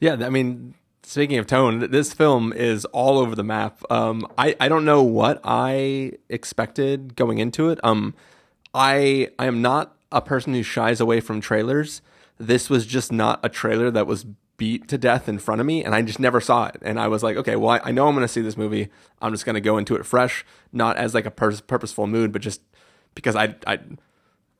Yeah, 0.00 0.14
I 0.20 0.30
mean, 0.30 0.74
speaking 1.08 1.38
of 1.38 1.46
tone, 1.46 1.90
this 1.90 2.12
film 2.12 2.52
is 2.52 2.84
all 2.86 3.18
over 3.18 3.34
the 3.34 3.42
map. 3.42 3.80
Um, 3.90 4.26
I 4.36 4.54
I 4.60 4.68
don't 4.68 4.84
know 4.84 5.02
what 5.02 5.40
I 5.42 6.12
expected 6.28 7.16
going 7.16 7.38
into 7.38 7.70
it. 7.70 7.80
Um, 7.82 8.14
I 8.74 9.30
I 9.38 9.46
am 9.46 9.62
not 9.62 9.96
a 10.12 10.20
person 10.20 10.52
who 10.52 10.62
shies 10.62 11.00
away 11.00 11.20
from 11.20 11.40
trailers. 11.40 12.02
This 12.36 12.68
was 12.68 12.86
just 12.86 13.10
not 13.10 13.40
a 13.42 13.48
trailer 13.48 13.90
that 13.90 14.06
was 14.06 14.26
beat 14.58 14.88
to 14.88 14.98
death 14.98 15.28
in 15.28 15.38
front 15.38 15.60
of 15.60 15.66
me, 15.66 15.82
and 15.82 15.94
I 15.94 16.02
just 16.02 16.20
never 16.20 16.40
saw 16.40 16.66
it. 16.66 16.76
And 16.82 17.00
I 17.00 17.08
was 17.08 17.22
like, 17.22 17.36
okay, 17.36 17.56
well, 17.56 17.70
I, 17.70 17.80
I 17.84 17.90
know 17.90 18.06
I'm 18.06 18.14
going 18.14 18.24
to 18.24 18.32
see 18.32 18.42
this 18.42 18.56
movie. 18.56 18.88
I'm 19.22 19.32
just 19.32 19.46
going 19.46 19.54
to 19.54 19.60
go 19.60 19.78
into 19.78 19.96
it 19.96 20.04
fresh, 20.04 20.44
not 20.72 20.96
as 20.98 21.14
like 21.14 21.26
a 21.26 21.30
pur- 21.30 21.60
purposeful 21.66 22.06
mood, 22.06 22.32
but 22.32 22.42
just 22.42 22.60
because 23.14 23.34
I 23.34 23.54
I 23.66 23.78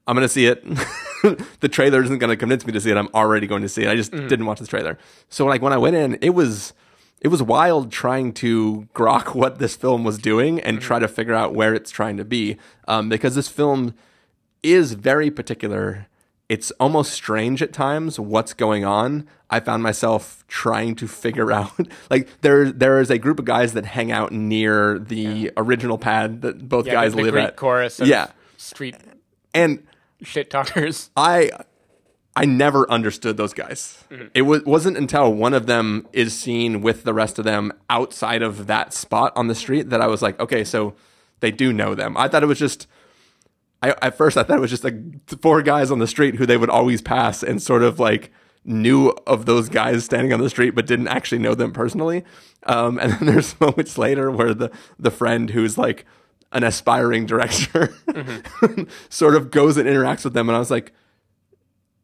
I'm 0.08 0.16
going 0.16 0.24
to 0.24 0.28
see 0.28 0.46
it. 0.46 0.64
the 1.60 1.68
trailer 1.68 2.02
isn't 2.02 2.18
going 2.18 2.30
to 2.30 2.36
convince 2.36 2.66
me 2.66 2.72
to 2.72 2.80
see 2.80 2.90
it. 2.90 2.96
I'm 2.96 3.08
already 3.14 3.46
going 3.46 3.60
to 3.62 3.68
see 3.68 3.82
it. 3.82 3.88
I 3.88 3.94
just 3.94 4.10
didn't 4.10 4.46
watch 4.46 4.58
the 4.58 4.66
trailer. 4.66 4.98
So 5.28 5.44
like 5.44 5.60
when 5.60 5.72
I 5.72 5.76
went 5.76 5.96
in, 5.96 6.18
it 6.22 6.30
was 6.30 6.72
it 7.20 7.28
was 7.28 7.42
wild 7.42 7.92
trying 7.92 8.32
to 8.34 8.88
grok 8.94 9.34
what 9.34 9.58
this 9.58 9.76
film 9.76 10.04
was 10.04 10.18
doing 10.18 10.60
and 10.60 10.80
try 10.80 10.98
to 10.98 11.08
figure 11.08 11.34
out 11.34 11.54
where 11.54 11.74
it's 11.74 11.90
trying 11.90 12.16
to 12.16 12.24
be. 12.24 12.56
Um, 12.86 13.08
because 13.10 13.34
this 13.34 13.48
film 13.48 13.94
is 14.62 14.94
very 14.94 15.30
particular. 15.30 16.06
It's 16.48 16.70
almost 16.80 17.12
strange 17.12 17.60
at 17.60 17.74
times 17.74 18.18
what's 18.18 18.54
going 18.54 18.84
on. 18.86 19.28
I 19.50 19.60
found 19.60 19.82
myself 19.82 20.42
trying 20.48 20.94
to 20.96 21.06
figure 21.06 21.52
out 21.58 21.72
like 22.08 22.28
there 22.40 22.72
there 22.72 22.98
is 23.00 23.10
a 23.10 23.18
group 23.18 23.38
of 23.38 23.44
guys 23.44 23.74
that 23.74 23.84
hang 23.84 24.10
out 24.10 24.32
near 24.32 24.98
the 24.98 25.50
original 25.58 25.98
pad 25.98 26.40
that 26.40 26.66
both 26.66 26.86
Yeah, 26.86 26.92
guys 26.94 27.14
live 27.14 27.32
Greek 27.32 27.44
at. 27.44 27.56
chorus 27.56 28.00
of 28.00 28.08
yeah. 28.08 28.28
street 28.56 28.96
And 29.52 29.82
shit 30.22 30.50
talkers. 30.50 31.10
I 31.16 31.50
I 32.36 32.44
never 32.44 32.88
understood 32.88 33.36
those 33.36 33.52
guys. 33.52 34.04
It 34.32 34.42
was 34.42 34.64
wasn't 34.64 34.96
until 34.96 35.32
one 35.34 35.54
of 35.54 35.66
them 35.66 36.06
is 36.12 36.38
seen 36.38 36.82
with 36.82 37.02
the 37.02 37.12
rest 37.12 37.38
of 37.38 37.44
them 37.44 37.72
outside 37.90 38.42
of 38.42 38.68
that 38.68 38.92
spot 38.92 39.32
on 39.34 39.48
the 39.48 39.56
street 39.56 39.90
that 39.90 40.00
I 40.00 40.06
was 40.06 40.22
like, 40.22 40.38
okay, 40.38 40.62
so 40.62 40.94
they 41.40 41.50
do 41.50 41.72
know 41.72 41.96
them. 41.96 42.16
I 42.16 42.28
thought 42.28 42.42
it 42.44 42.46
was 42.46 42.58
just 42.58 42.86
I 43.82 43.94
at 44.02 44.16
first 44.16 44.36
I 44.36 44.44
thought 44.44 44.58
it 44.58 44.60
was 44.60 44.70
just 44.70 44.84
like 44.84 44.94
four 45.40 45.62
guys 45.62 45.90
on 45.90 45.98
the 45.98 46.06
street 46.06 46.36
who 46.36 46.46
they 46.46 46.56
would 46.56 46.70
always 46.70 47.02
pass 47.02 47.42
and 47.42 47.60
sort 47.60 47.82
of 47.82 47.98
like 47.98 48.30
knew 48.64 49.08
of 49.26 49.46
those 49.46 49.68
guys 49.68 50.04
standing 50.04 50.32
on 50.32 50.40
the 50.40 50.50
street 50.50 50.76
but 50.76 50.86
didn't 50.86 51.08
actually 51.08 51.38
know 51.38 51.54
them 51.54 51.72
personally. 51.72 52.24
Um, 52.64 52.98
and 52.98 53.14
then 53.14 53.26
there's 53.26 53.58
moments 53.60 53.98
later 53.98 54.30
where 54.30 54.54
the 54.54 54.70
the 54.96 55.10
friend 55.10 55.50
who's 55.50 55.76
like 55.76 56.04
an 56.52 56.64
aspiring 56.64 57.26
director 57.26 57.94
sort 59.08 59.34
of 59.34 59.50
goes 59.50 59.76
and 59.76 59.86
interacts 59.88 60.24
with 60.24 60.32
them 60.32 60.48
and 60.48 60.56
I 60.56 60.58
was 60.58 60.70
like 60.70 60.92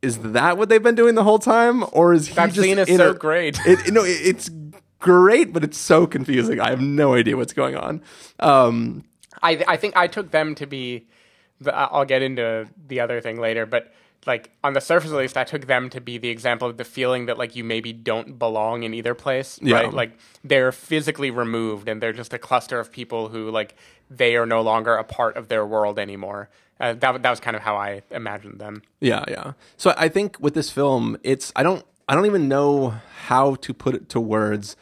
is 0.03 0.19
that 0.19 0.59
what 0.59 0.69
they've 0.69 0.83
been 0.83 0.95
doing 0.95 1.15
the 1.15 1.25
whole 1.25 1.39
time 1.39 1.83
or 1.93 2.13
is 2.13 2.27
he 2.29 2.35
That 2.35 2.49
just 2.53 2.61
scene 2.61 2.79
is 2.79 2.89
so 2.95 3.15
great. 3.15 3.59
it, 3.65 3.91
no, 3.93 4.05
it- 4.05 4.21
it's 4.23 4.51
great, 4.99 5.53
but 5.53 5.65
it's 5.65 5.79
so 5.79 6.07
confusing. 6.07 6.61
I 6.61 6.69
have 6.71 6.81
no 6.83 7.15
idea 7.15 7.37
what's 7.39 7.55
going 7.55 7.75
on. 7.77 8.03
Um, 8.39 9.05
I 9.43 9.63
I 9.67 9.77
think 9.79 9.97
I 9.97 10.07
took 10.07 10.31
them 10.31 10.55
to 10.57 10.67
be. 10.67 11.07
The, 11.61 11.75
I'll 11.75 12.05
get 12.05 12.21
into 12.23 12.67
the 12.87 13.01
other 13.01 13.21
thing 13.23 13.39
later, 13.41 13.65
but 13.65 13.93
like 14.27 14.51
on 14.63 14.73
the 14.73 14.81
surface 14.81 15.11
at 15.11 15.17
least, 15.17 15.37
I 15.37 15.45
took 15.45 15.67
them 15.67 15.91
to 15.91 16.01
be 16.01 16.19
the 16.19 16.29
example 16.31 16.69
of 16.69 16.77
the 16.77 16.85
feeling 16.85 17.27
that 17.27 17.39
like 17.39 17.55
you 17.57 17.65
maybe 17.65 17.93
don't 17.93 18.39
belong 18.39 18.83
in 18.83 18.95
either 18.95 19.15
place, 19.15 19.59
Yeah. 19.63 19.77
right? 19.77 19.93
Like 19.93 20.13
they're 20.43 20.73
physically 20.73 21.31
removed 21.31 21.89
and 21.89 22.03
they're 22.03 22.13
just 22.13 22.33
a 22.33 22.39
cluster 22.39 22.79
of 22.81 22.91
people 22.93 23.29
who 23.29 23.51
like 23.51 23.75
they 24.11 24.37
are 24.37 24.47
no 24.47 24.61
longer 24.63 24.95
a 24.97 25.05
part 25.05 25.37
of 25.37 25.49
their 25.49 25.65
world 25.67 25.99
anymore. 25.99 26.49
Uh, 26.81 26.93
that 26.95 27.23
that 27.23 27.31
was 27.31 27.41
kind 27.41 27.55
of 27.57 27.63
how 27.63 27.77
I 27.77 28.03
imagined 28.11 28.59
them. 28.61 28.83
yeah, 29.01 29.25
yeah. 29.29 29.53
So 29.77 29.95
I 29.97 30.09
think 30.09 30.39
with 30.41 30.55
this 30.55 30.71
film, 30.71 31.17
it's 31.23 31.53
I 31.55 31.63
don't 31.63 31.85
I 32.09 32.15
don't 32.15 32.27
even 32.27 32.49
know 32.49 32.95
how 33.27 33.55
to 33.57 33.73
put 33.73 33.95
it 33.95 34.09
to 34.11 34.21
words, 34.21 34.77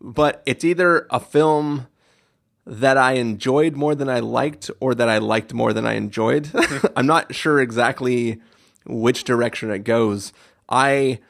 but 0.00 0.42
it's 0.46 0.64
either 0.64 1.06
a 1.10 1.18
film 1.20 1.86
that 2.66 2.96
I 2.96 3.14
enjoyed 3.14 3.74
more 3.74 3.94
than 3.94 4.08
I 4.08 4.20
liked 4.20 4.70
or 4.78 4.94
that 4.94 5.08
I 5.08 5.18
liked 5.18 5.52
more 5.52 5.72
than 5.72 5.84
I 5.86 5.94
enjoyed. 5.94 6.48
I'm 6.96 7.06
not 7.06 7.34
sure 7.34 7.60
exactly 7.60 8.40
which 8.86 9.24
direction 9.24 9.70
it 9.70 9.80
goes. 9.80 10.32
I 10.68 11.20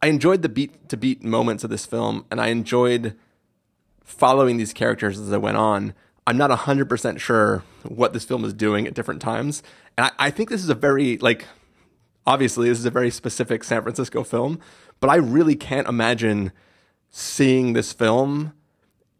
I 0.00 0.06
enjoyed 0.06 0.42
the 0.42 0.48
beat 0.48 0.88
to 0.88 0.96
beat 0.96 1.24
moments 1.24 1.64
of 1.64 1.70
this 1.70 1.86
film 1.86 2.24
and 2.30 2.40
I 2.40 2.48
enjoyed 2.48 3.16
following 4.04 4.56
these 4.56 4.72
characters 4.72 5.18
as 5.18 5.32
I 5.32 5.36
went 5.36 5.56
on. 5.56 5.92
I'm 6.26 6.36
not 6.36 6.50
100% 6.50 7.18
sure 7.18 7.62
what 7.84 8.12
this 8.12 8.24
film 8.24 8.44
is 8.44 8.52
doing 8.52 8.86
at 8.86 8.94
different 8.94 9.20
times. 9.20 9.62
And 9.96 10.06
I, 10.06 10.26
I 10.26 10.30
think 10.30 10.50
this 10.50 10.62
is 10.62 10.68
a 10.68 10.74
very, 10.74 11.16
like, 11.18 11.46
obviously, 12.26 12.68
this 12.68 12.78
is 12.78 12.84
a 12.84 12.90
very 12.90 13.10
specific 13.10 13.64
San 13.64 13.82
Francisco 13.82 14.22
film, 14.22 14.60
but 15.00 15.10
I 15.10 15.16
really 15.16 15.56
can't 15.56 15.88
imagine 15.88 16.52
seeing 17.10 17.72
this 17.72 17.92
film 17.92 18.52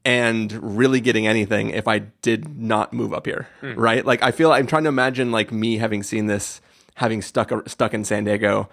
and 0.08 0.50
really 0.78 1.02
getting 1.02 1.26
anything 1.26 1.68
if 1.68 1.86
I 1.86 1.98
did 1.98 2.58
not 2.58 2.94
move 2.94 3.12
up 3.12 3.26
here, 3.26 3.46
right? 3.60 4.02
Like 4.06 4.22
I 4.22 4.30
feel 4.30 4.50
I'm 4.50 4.66
trying 4.66 4.84
to 4.84 4.88
imagine 4.88 5.30
like 5.30 5.52
me 5.52 5.76
having 5.76 6.02
seen 6.02 6.28
this, 6.28 6.62
having 6.94 7.20
stuck 7.20 7.52
stuck 7.68 7.92
in 7.92 8.06
San 8.06 8.24
Diego, 8.24 8.70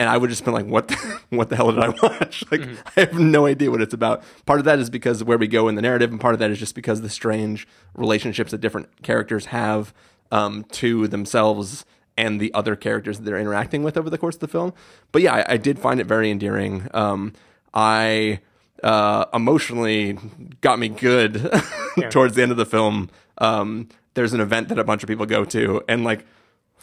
and 0.00 0.08
I 0.08 0.16
would 0.16 0.28
just 0.28 0.44
been 0.44 0.54
like, 0.54 0.66
"What? 0.66 0.88
The, 0.88 1.20
what 1.30 1.50
the 1.50 1.56
hell 1.56 1.70
did 1.70 1.84
I 1.84 1.90
watch?" 1.90 2.42
Like 2.50 2.62
I 2.96 3.00
have 3.02 3.14
no 3.14 3.46
idea 3.46 3.70
what 3.70 3.80
it's 3.80 3.94
about. 3.94 4.24
Part 4.44 4.58
of 4.58 4.64
that 4.64 4.80
is 4.80 4.90
because 4.90 5.20
of 5.20 5.28
where 5.28 5.38
we 5.38 5.46
go 5.46 5.68
in 5.68 5.76
the 5.76 5.82
narrative, 5.82 6.10
and 6.10 6.20
part 6.20 6.34
of 6.34 6.40
that 6.40 6.50
is 6.50 6.58
just 6.58 6.74
because 6.74 7.00
the 7.00 7.10
strange 7.10 7.68
relationships 7.94 8.50
that 8.50 8.60
different 8.60 9.04
characters 9.04 9.46
have 9.46 9.94
um, 10.32 10.64
to 10.72 11.06
themselves 11.06 11.84
and 12.16 12.40
the 12.40 12.52
other 12.54 12.74
characters 12.74 13.18
that 13.18 13.24
they're 13.24 13.38
interacting 13.38 13.84
with 13.84 13.96
over 13.96 14.10
the 14.10 14.18
course 14.18 14.34
of 14.34 14.40
the 14.40 14.48
film. 14.48 14.72
But 15.12 15.22
yeah, 15.22 15.34
I, 15.34 15.52
I 15.52 15.56
did 15.58 15.78
find 15.78 16.00
it 16.00 16.08
very 16.08 16.28
endearing. 16.28 16.88
Um, 16.92 17.34
I 17.72 18.40
uh, 18.82 19.26
emotionally 19.32 20.18
got 20.60 20.78
me 20.78 20.88
good 20.88 21.50
towards 22.10 22.34
the 22.36 22.42
end 22.42 22.50
of 22.52 22.58
the 22.58 22.66
film. 22.66 23.10
Um, 23.38 23.88
there's 24.14 24.32
an 24.32 24.40
event 24.40 24.68
that 24.68 24.78
a 24.78 24.84
bunch 24.84 25.02
of 25.02 25.08
people 25.08 25.26
go 25.26 25.44
to, 25.44 25.82
and 25.88 26.04
like 26.04 26.24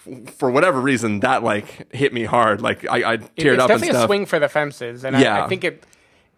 f- 0.07 0.33
for 0.35 0.51
whatever 0.51 0.79
reason, 0.79 1.19
that 1.21 1.43
like 1.43 1.93
hit 1.93 2.13
me 2.13 2.23
hard. 2.23 2.61
Like 2.61 2.87
I, 2.89 3.13
I 3.13 3.17
teared 3.17 3.27
it's 3.55 3.63
up 3.63 3.69
and 3.69 3.81
definitely 3.81 3.89
a 4.01 4.05
swing 4.05 4.25
for 4.25 4.39
the 4.39 4.49
fences, 4.49 5.03
and 5.03 5.17
Yeah. 5.17 5.41
I, 5.41 5.45
I 5.45 5.47
think 5.47 5.63
it 5.63 5.83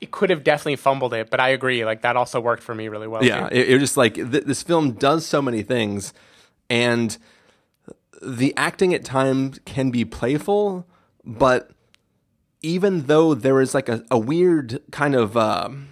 it 0.01 0.11
could 0.11 0.29
have 0.29 0.43
definitely 0.43 0.75
fumbled 0.75 1.13
it, 1.13 1.29
but 1.29 1.39
I 1.39 1.49
agree. 1.49 1.83
Like 1.85 2.01
that 2.01 2.15
also 2.15 2.39
worked 2.39 2.63
for 2.63 2.75
me 2.75 2.87
really 2.87 3.07
well. 3.07 3.23
Yeah, 3.23 3.47
it, 3.51 3.69
it 3.69 3.73
was 3.73 3.81
just 3.83 3.97
like 3.97 4.15
th- 4.15 4.43
this 4.43 4.61
film 4.63 4.91
does 4.93 5.25
so 5.25 5.41
many 5.41 5.63
things, 5.63 6.13
and 6.69 7.17
the 8.21 8.53
acting 8.57 8.93
at 8.93 9.03
times 9.03 9.59
can 9.65 9.91
be 9.91 10.05
playful, 10.05 10.87
but 11.25 11.71
even 12.65 13.03
though 13.03 13.33
there 13.33 13.61
is 13.61 13.73
like 13.73 13.87
a, 13.89 14.03
a 14.09 14.17
weird 14.17 14.81
kind 14.91 15.15
of, 15.15 15.37
um 15.37 15.89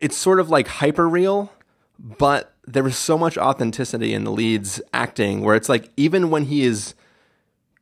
it's 0.00 0.16
sort 0.16 0.40
of 0.40 0.50
like 0.50 0.66
hyper 0.66 1.08
real, 1.08 1.52
but 1.96 2.52
there 2.66 2.86
is 2.88 2.98
so 2.98 3.16
much 3.16 3.38
authenticity 3.38 4.12
in 4.12 4.24
the 4.24 4.32
lead's 4.32 4.82
acting 4.92 5.42
where 5.42 5.54
it's 5.54 5.68
like 5.68 5.90
even 5.96 6.28
when 6.28 6.46
he 6.46 6.62
is 6.64 6.94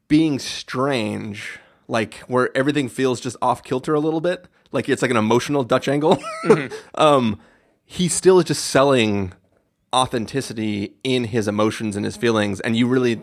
being 0.07 0.39
strange, 0.39 1.59
like 1.89 2.17
where 2.29 2.55
everything 2.55 2.91
feels 2.91 3.21
just 3.21 3.39
off 3.41 3.63
kilter 3.63 3.95
a 3.95 4.01
little 4.01 4.21
bit, 4.21 4.47
like 4.71 4.89
it's 4.89 5.01
like 5.01 5.11
an 5.11 5.17
emotional 5.17 5.65
Dutch 5.65 5.89
angle. 5.89 6.23
um, 6.95 7.41
he 7.87 8.07
still 8.07 8.39
is 8.39 8.45
just 8.45 8.67
selling 8.67 9.33
authenticity 9.95 10.95
in 11.03 11.25
his 11.25 11.49
emotions 11.49 11.97
and 11.97 12.05
his 12.05 12.17
feelings, 12.17 12.61
and 12.61 12.77
you 12.77 12.87
really 12.87 13.23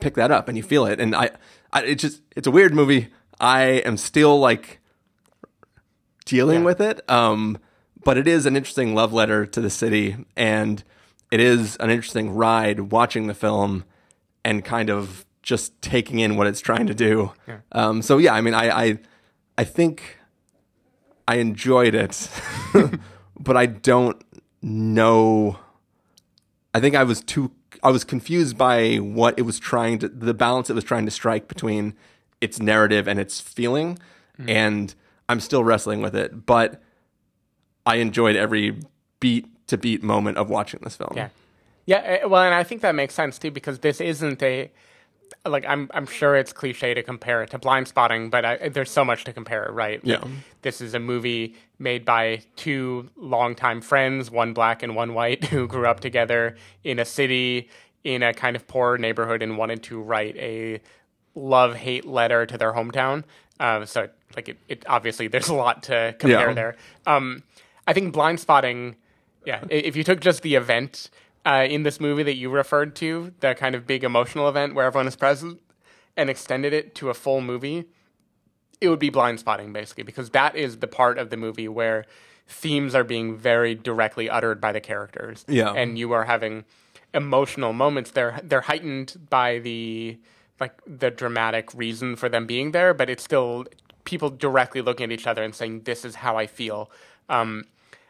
pick 0.00 0.14
that 0.14 0.30
up 0.30 0.48
and 0.48 0.56
you 0.56 0.62
feel 0.62 0.86
it. 0.86 1.00
And 1.00 1.14
I, 1.14 1.30
I 1.72 1.82
it's 1.82 2.02
just 2.02 2.22
it's 2.36 2.46
a 2.46 2.50
weird 2.50 2.74
movie. 2.74 3.08
I 3.40 3.62
am 3.84 3.96
still 3.96 4.38
like 4.38 4.80
dealing 6.24 6.60
Yeah. 6.60 6.64
with 6.66 6.80
it. 6.80 7.08
Um, 7.10 7.58
but 8.04 8.16
it 8.18 8.28
is 8.28 8.46
an 8.46 8.56
interesting 8.56 8.94
love 8.94 9.12
letter 9.12 9.46
to 9.46 9.60
the 9.60 9.70
city, 9.70 10.16
and 10.36 10.82
it 11.30 11.40
is 11.40 11.76
an 11.76 11.90
interesting 11.90 12.30
ride 12.30 12.92
watching 12.92 13.26
the 13.26 13.34
film 13.34 13.84
and 14.44 14.64
kind 14.64 14.90
of 14.90 15.24
just 15.42 15.80
taking 15.82 16.18
in 16.18 16.36
what 16.36 16.46
it's 16.46 16.60
trying 16.60 16.86
to 16.86 16.94
do. 16.94 17.32
Um, 17.72 18.02
so 18.02 18.18
yeah, 18.18 18.34
I 18.34 18.40
mean, 18.42 18.54
I, 18.54 18.68
I, 18.70 18.98
I 19.58 19.64
think 19.64 20.18
I 21.26 21.36
enjoyed 21.36 21.94
it, 21.94 22.28
but 23.40 23.56
I 23.56 23.66
don't 23.66 24.22
know. 24.62 25.58
I 26.74 26.80
think 26.80 26.94
I 26.96 27.04
was 27.04 27.22
too. 27.22 27.52
I 27.82 27.90
was 27.90 28.04
confused 28.04 28.58
by 28.58 28.96
what 28.96 29.38
it 29.38 29.42
was 29.42 29.58
trying 29.58 29.98
to, 30.00 30.08
the 30.08 30.34
balance 30.34 30.68
it 30.70 30.74
was 30.74 30.84
trying 30.84 31.04
to 31.04 31.10
strike 31.10 31.48
between 31.48 31.94
its 32.40 32.60
narrative 32.60 33.08
and 33.08 33.18
its 33.18 33.40
feeling, 33.40 33.98
and 34.48 34.94
I'm 35.28 35.40
still 35.40 35.64
wrestling 35.64 36.02
with 36.02 36.14
it. 36.16 36.46
But 36.46 36.82
I 37.86 37.96
enjoyed 37.96 38.36
every 38.36 38.80
beat 39.20 39.46
to 39.68 39.78
beat 39.78 40.02
moment 40.02 40.36
of 40.36 40.50
watching 40.50 40.80
this 40.82 40.96
film. 40.96 41.12
Yeah. 41.14 41.28
Yeah, 41.86 41.98
eh, 41.98 42.24
well, 42.24 42.42
and 42.42 42.54
I 42.54 42.64
think 42.64 42.80
that 42.80 42.94
makes 42.94 43.14
sense 43.14 43.38
too 43.38 43.50
because 43.50 43.80
this 43.80 44.00
isn't 44.00 44.42
a 44.42 44.70
like 45.46 45.64
I'm 45.66 45.90
I'm 45.92 46.06
sure 46.06 46.36
it's 46.36 46.52
cliche 46.52 46.94
to 46.94 47.02
compare 47.02 47.42
it 47.42 47.50
to 47.50 47.58
Blindspotting, 47.58 48.30
but 48.30 48.44
I, 48.44 48.68
there's 48.68 48.90
so 48.90 49.04
much 49.04 49.24
to 49.24 49.32
compare 49.32 49.64
it, 49.64 49.72
right? 49.72 50.04
Like, 50.04 50.20
Yeah. 50.22 50.28
This 50.62 50.80
is 50.80 50.94
a 50.94 50.98
movie 51.00 51.54
made 51.78 52.04
by 52.04 52.42
two 52.56 53.10
longtime 53.16 53.80
friends, 53.82 54.30
one 54.30 54.52
black 54.54 54.82
and 54.82 54.96
one 54.96 55.14
white, 55.14 55.44
who 55.52 55.66
grew 55.68 55.86
up 55.86 56.00
together 56.00 56.56
in 56.82 56.98
a 56.98 57.04
city 57.04 57.68
in 58.04 58.22
a 58.22 58.32
kind 58.34 58.56
of 58.56 58.66
poor 58.66 58.96
neighborhood 58.98 59.42
and 59.42 59.56
wanted 59.58 59.82
to 59.84 60.00
write 60.00 60.36
a 60.36 60.80
love 61.34 61.74
hate 61.74 62.04
letter 62.06 62.46
to 62.46 62.56
their 62.58 62.72
hometown. 62.72 63.24
Uh, 63.60 63.84
so 63.86 64.08
like 64.36 64.48
it, 64.48 64.58
it 64.68 64.84
obviously 64.88 65.28
there's 65.28 65.48
a 65.48 65.54
lot 65.54 65.82
to 65.84 66.14
compare 66.18 66.48
Yeah. 66.48 66.54
there. 66.54 66.76
Um, 67.06 67.42
I 67.86 67.92
think 67.92 68.14
Blindspotting, 68.14 68.94
yeah, 69.44 69.64
if 69.70 69.94
you 69.96 70.04
took 70.04 70.20
just 70.20 70.42
the 70.42 70.54
event 70.54 71.10
uh, 71.44 71.66
in 71.68 71.82
this 71.82 72.00
movie 72.00 72.22
that 72.22 72.36
you 72.36 72.50
referred 72.50 72.96
to, 72.96 73.32
the 73.40 73.54
kind 73.54 73.74
of 73.74 73.86
big 73.86 74.04
emotional 74.04 74.48
event 74.48 74.74
where 74.74 74.86
everyone 74.86 75.06
is 75.06 75.16
present, 75.16 75.60
and 76.16 76.30
extended 76.30 76.72
it 76.72 76.94
to 76.96 77.10
a 77.10 77.14
full 77.14 77.40
movie, 77.40 77.84
it 78.80 78.88
would 78.88 78.98
be 78.98 79.10
Blindspotting 79.10 79.72
basically 79.72 80.04
because 80.04 80.30
that 80.30 80.56
is 80.56 80.78
the 80.78 80.86
part 80.86 81.18
of 81.18 81.30
the 81.30 81.36
movie 81.36 81.68
where 81.68 82.04
themes 82.46 82.94
are 82.94 83.04
being 83.04 83.36
very 83.36 83.74
directly 83.74 84.28
uttered 84.28 84.60
by 84.60 84.72
the 84.72 84.80
characters. 84.80 85.44
Yeah. 85.48 85.72
And 85.72 85.98
you 85.98 86.12
are 86.12 86.24
having 86.24 86.64
emotional 87.12 87.72
moments. 87.72 88.10
They're 88.10 88.40
they're 88.42 88.62
heightened 88.62 89.28
by 89.30 89.58
the 89.58 90.18
like 90.60 90.80
the 90.86 91.10
dramatic 91.10 91.74
reason 91.74 92.16
for 92.16 92.28
them 92.28 92.46
being 92.46 92.72
there, 92.72 92.94
but 92.94 93.10
it's 93.10 93.24
still 93.24 93.64
people 94.04 94.30
directly 94.30 94.82
looking 94.82 95.04
at 95.04 95.12
each 95.12 95.26
other 95.26 95.42
and 95.42 95.54
saying, 95.54 95.82
This 95.82 96.04
is 96.04 96.16
how 96.16 96.36
I 96.36 96.46
feel. 96.46 96.90
Um, 97.28 97.64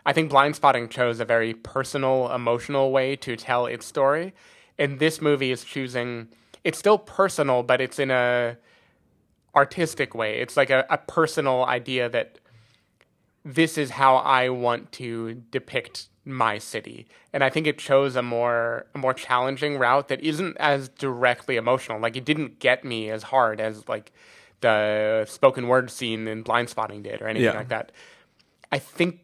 I 0.07 0.13
think 0.13 0.31
Blindspotting 0.31 0.91
chose 0.91 1.19
a 1.21 1.25
very 1.25 1.55
personal, 1.55 2.31
emotional 2.33 2.93
way 2.93 3.17
to 3.17 3.37
tell 3.37 3.67
its 3.67 3.87
story. 3.87 4.35
And 4.79 4.99
this 4.99 5.21
movie 5.21 5.51
is 5.51 5.65
choosing 5.65 6.29
it's 6.63 6.79
still 6.79 6.99
personal, 6.99 7.63
but 7.63 7.81
it's 7.81 7.99
in 7.99 8.11
a 8.11 8.57
artistic 9.55 10.15
way. 10.15 10.41
It's 10.41 10.57
like 10.57 10.71
a, 10.71 10.85
a 10.91 10.99
personal 10.99 11.65
idea 11.67 12.09
that 12.09 12.39
this 13.45 13.77
is 13.77 13.91
how 13.91 14.17
I 14.17 14.49
want 14.49 14.91
to 14.93 15.35
depict 15.51 16.09
my 16.25 16.57
city. 16.59 17.07
And 17.33 17.45
I 17.45 17.51
think 17.51 17.67
it 17.67 17.79
chose 17.79 18.17
a 18.17 18.23
more 18.23 18.87
a 18.95 18.99
more 18.99 19.13
challenging 19.15 19.79
route 19.79 20.09
that 20.09 20.23
isn't 20.23 20.57
as 20.57 20.89
directly 20.89 21.57
emotional. 21.57 22.01
Like 22.01 22.17
it 22.17 22.25
didn't 22.25 22.59
get 22.59 22.85
me 22.85 23.11
as 23.11 23.25
hard 23.25 23.61
as 23.61 23.87
like 23.89 24.13
the 24.61 25.27
spoken 25.29 25.69
word 25.69 25.91
scene 25.91 26.27
in 26.27 26.43
Blindspotting 26.43 27.03
did 27.03 27.21
or 27.21 27.29
anything 27.29 27.45
Yeah. 27.53 27.59
like 27.59 27.69
that. 27.69 27.93
I 28.73 28.79
think 28.79 29.24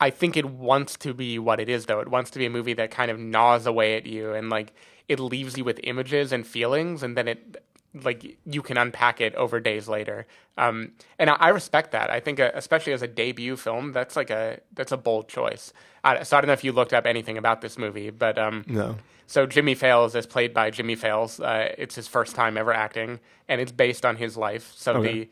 I 0.00 0.10
think 0.10 0.36
it 0.36 0.46
wants 0.46 0.96
to 0.98 1.12
be 1.14 1.38
what 1.38 1.60
it 1.60 1.68
is 1.68 1.86
though. 1.86 2.00
It 2.00 2.08
wants 2.08 2.30
to 2.32 2.38
be 2.38 2.46
a 2.46 2.50
movie 2.50 2.72
that 2.74 2.90
kind 2.90 3.10
of 3.10 3.18
gnaws 3.18 3.66
away 3.66 3.96
at 3.96 4.06
you 4.06 4.32
and 4.32 4.48
like 4.50 4.72
it 5.08 5.20
leaves 5.20 5.58
you 5.58 5.64
with 5.64 5.78
images 5.84 6.32
and 6.32 6.46
feelings 6.46 7.02
and 7.02 7.16
then 7.16 7.28
it 7.28 7.62
like 7.92 8.38
you 8.46 8.62
can 8.62 8.76
unpack 8.78 9.20
it 9.20 9.34
over 9.34 9.58
days 9.58 9.88
later. 9.88 10.26
Um, 10.56 10.92
and 11.18 11.28
I, 11.28 11.34
I 11.34 11.48
respect 11.48 11.90
that. 11.90 12.08
I 12.08 12.20
think 12.20 12.38
uh, 12.38 12.50
especially 12.54 12.92
as 12.92 13.02
a 13.02 13.08
debut 13.08 13.56
film, 13.56 13.92
that's 13.92 14.14
like 14.16 14.30
a 14.30 14.60
that's 14.74 14.92
a 14.92 14.96
bold 14.96 15.28
choice. 15.28 15.72
I, 16.04 16.22
so 16.22 16.36
I 16.36 16.40
don't 16.40 16.46
know 16.46 16.52
if 16.54 16.62
you 16.64 16.72
looked 16.72 16.92
up 16.92 17.04
anything 17.04 17.36
about 17.36 17.60
this 17.60 17.76
movie, 17.76 18.10
but 18.10 18.38
um, 18.38 18.64
No. 18.68 18.96
so 19.26 19.44
Jimmie 19.44 19.74
Fails 19.74 20.14
is 20.14 20.24
played 20.24 20.54
by 20.54 20.70
Jimmie 20.70 20.94
Fails. 20.94 21.40
Uh, 21.40 21.74
it's 21.76 21.96
his 21.96 22.06
first 22.06 22.34
time 22.36 22.56
ever 22.56 22.72
acting, 22.72 23.18
and 23.48 23.60
it's 23.60 23.72
based 23.72 24.06
on 24.06 24.16
his 24.16 24.36
life. 24.36 24.72
So 24.76 24.94
Okay. 24.94 25.12
the 25.24 25.28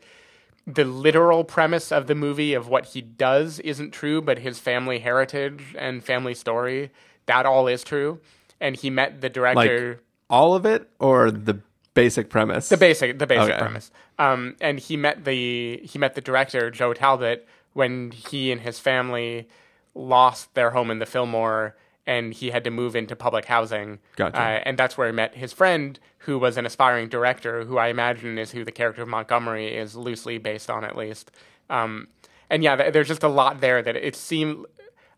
the 0.67 0.85
literal 0.85 1.43
premise 1.43 1.91
of 1.91 2.07
the 2.07 2.15
movie 2.15 2.53
of 2.53 2.67
what 2.67 2.85
he 2.87 3.01
does 3.01 3.59
isn't 3.61 3.91
true, 3.91 4.21
but 4.21 4.39
his 4.39 4.59
family 4.59 4.99
heritage 4.99 5.75
and 5.77 6.03
family 6.03 6.33
story 6.33 6.91
that 7.25 7.45
all 7.45 7.67
is 7.67 7.83
true. 7.83 8.19
And 8.59 8.75
he 8.75 8.89
met 8.89 9.21
the 9.21 9.27
Like 9.27 9.33
director. 9.33 10.01
all 10.29 10.53
of 10.55 10.65
it 10.65 10.89
or 10.99 11.31
the 11.31 11.59
basic 11.93 12.29
premise? 12.29 12.69
the 12.69 12.77
basic 12.77 13.19
the 13.19 13.27
basic 13.27 13.51
Okay. 13.51 13.59
premise. 13.59 13.91
Um, 14.17 14.55
and 14.61 14.79
he 14.79 14.97
met 14.97 15.25
the 15.25 15.79
he 15.83 15.97
met 15.99 16.15
the 16.15 16.21
director 16.21 16.69
Joe 16.71 16.93
Talbot 16.93 17.47
when 17.73 18.11
he 18.11 18.51
and 18.51 18.61
his 18.61 18.79
family 18.79 19.47
lost 19.95 20.53
their 20.55 20.71
home 20.71 20.91
in 20.91 20.99
the 20.99 21.05
Fillmore 21.05 21.75
and 22.09 22.33
he 22.33 22.49
had 22.49 22.63
to 22.63 22.71
move 22.71 22.95
into 22.95 23.15
public 23.15 23.45
housing. 23.45 23.99
Gotcha. 24.15 24.35
Uh, 24.37 24.61
and 24.65 24.77
that's 24.79 24.97
where 24.97 25.07
he 25.07 25.13
met 25.13 25.35
his 25.35 25.53
friend, 25.53 25.99
who 26.25 26.39
was 26.39 26.57
an 26.57 26.65
aspiring 26.65 27.07
director, 27.07 27.63
who 27.65 27.77
I 27.77 27.87
imagine 27.87 28.37
is 28.39 28.51
who 28.51 28.65
the 28.65 28.71
character 28.71 29.03
of 29.03 29.07
Montgomery 29.07 29.67
is 29.83 29.95
loosely 29.95 30.37
based 30.39 30.69
on, 30.69 30.83
at 30.83 30.97
least. 30.97 31.29
Um, 31.69 32.07
and 32.49 32.63
yeah, 32.63 32.75
th- 32.75 32.93
there's 32.93 33.07
just 33.07 33.23
a 33.23 33.27
lot 33.41 33.61
there 33.61 33.81
that 33.83 33.95
it 33.95 34.15
seemed. 34.15 34.65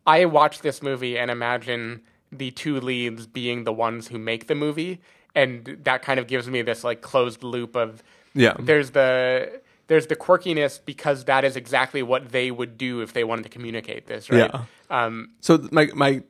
I 0.06 0.26
watched 0.26 0.62
this 0.64 0.82
movie 0.84 1.18
and 1.18 1.32
imagine 1.32 2.02
the 2.32 2.52
two 2.52 2.80
leads 2.82 3.26
being 3.26 3.64
the 3.64 3.74
ones 3.74 4.10
who 4.10 4.18
make 4.20 4.48
the 4.48 4.56
movie, 4.56 5.00
and 5.34 5.78
that 5.84 6.02
kind 6.02 6.20
of 6.20 6.28
gives 6.28 6.48
me 6.50 6.62
this 6.62 6.84
like 6.84 7.00
closed 7.02 7.42
loop 7.44 7.76
of 7.76 8.04
Yeah. 8.34 8.56
there's 8.60 8.92
the 8.92 9.62
there's 9.88 10.08
the 10.08 10.16
quirkiness 10.16 10.80
because 10.86 11.26
that 11.26 11.44
is 11.44 11.56
exactly 11.56 12.02
what 12.04 12.22
they 12.36 12.52
would 12.52 12.78
do 12.78 13.02
if 13.02 13.14
they 13.14 13.24
wanted 13.24 13.44
to 13.44 13.50
communicate 13.50 14.08
this, 14.08 14.30
right? 14.30 14.52
Yeah. 14.54 14.64
Um, 15.06 15.30
So 15.40 15.52
my 15.72 15.86
my 15.94 16.24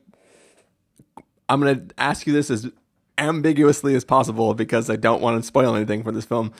I'm 1.52 1.60
going 1.60 1.88
to 1.88 1.94
ask 1.98 2.26
you 2.26 2.32
this 2.32 2.50
as 2.50 2.70
ambiguously 3.18 3.94
as 3.94 4.04
possible 4.04 4.54
because 4.54 4.88
I 4.88 4.96
don't 4.96 5.20
want 5.20 5.40
to 5.40 5.46
spoil 5.46 5.76
anything 5.76 6.02
for 6.02 6.12
this 6.12 6.24
film. 6.24 6.52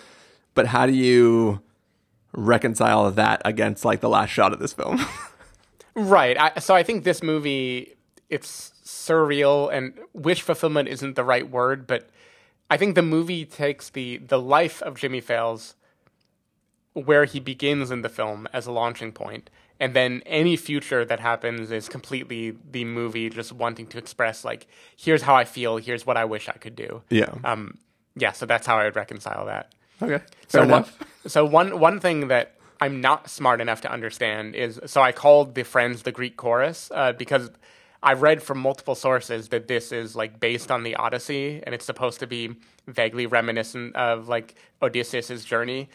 But 0.54 0.66
how 0.66 0.86
do 0.86 0.92
you 0.92 1.62
reconcile 2.32 3.10
that 3.10 3.40
against 3.44 3.84
like 3.84 4.00
the 4.00 4.08
last 4.08 4.30
shot 4.30 4.52
of 4.52 4.58
this 4.58 4.72
film? 4.72 5.04
Right. 5.94 6.38
I, 6.40 6.58
so 6.58 6.74
I 6.74 6.82
think 6.82 7.04
this 7.04 7.22
movie 7.22 7.96
it's 8.30 8.72
surreal 8.82 9.70
and 9.70 9.92
wish 10.14 10.40
fulfillment 10.40 10.88
isn't 10.88 11.16
the 11.16 11.24
right 11.24 11.48
word, 11.48 11.86
but 11.86 12.08
I 12.70 12.78
think 12.78 12.94
the 12.94 13.02
movie 13.02 13.44
takes 13.44 13.90
the 13.90 14.16
the 14.16 14.40
life 14.40 14.80
of 14.80 14.98
Jimmie 14.98 15.20
Fails 15.20 15.74
where 16.94 17.26
he 17.26 17.40
begins 17.40 17.90
in 17.90 18.00
the 18.00 18.08
film 18.08 18.48
as 18.54 18.66
a 18.66 18.72
launching 18.72 19.12
point, 19.12 19.50
and 19.82 19.94
then 19.94 20.22
any 20.26 20.56
future 20.56 21.04
that 21.04 21.18
happens 21.18 21.72
is 21.72 21.88
completely 21.88 22.56
the 22.70 22.84
movie 22.84 23.28
just 23.28 23.52
wanting 23.52 23.88
to 23.88 23.98
express 23.98 24.44
like 24.44 24.68
here's 24.96 25.22
how 25.22 25.34
I 25.34 25.44
feel, 25.44 25.76
here's 25.78 26.06
what 26.06 26.16
I 26.16 26.24
wish 26.24 26.48
I 26.48 26.52
could 26.52 26.76
do. 26.76 27.02
yeah. 27.10 27.34
Um 27.44 27.78
yeah, 28.14 28.32
so 28.32 28.46
that's 28.46 28.66
how 28.66 28.78
I 28.78 28.84
would 28.84 28.94
reconcile 28.94 29.46
that. 29.46 29.74
okay. 30.00 30.22
So. 30.46 30.66
One, 30.66 30.84
so 31.26 31.44
one 31.44 31.80
one 31.80 31.98
thing 31.98 32.28
that 32.28 32.54
I'm 32.80 33.00
not 33.00 33.28
smart 33.28 33.60
enough 33.60 33.80
to 33.80 33.90
understand 33.90 34.54
is 34.54 34.78
so 34.86 35.02
I 35.02 35.10
called 35.10 35.56
the 35.56 35.64
Friends 35.64 36.02
the 36.02 36.12
Greek 36.12 36.36
chorus 36.36 36.90
uh, 36.94 37.12
because 37.12 37.50
I've 38.04 38.22
read 38.22 38.40
from 38.42 38.58
multiple 38.58 38.94
sources 38.94 39.48
that 39.48 39.66
this 39.66 39.90
is 39.90 40.14
like 40.14 40.38
based 40.38 40.70
on 40.70 40.84
the 40.84 40.94
Odyssey 40.94 41.60
and 41.64 41.74
it's 41.74 41.84
supposed 41.84 42.20
to 42.20 42.28
be 42.28 42.54
vaguely 42.86 43.26
reminiscent 43.26 43.96
of 43.96 44.28
like 44.28 44.54
Odysseus's 44.80 45.44
journey. 45.44 45.88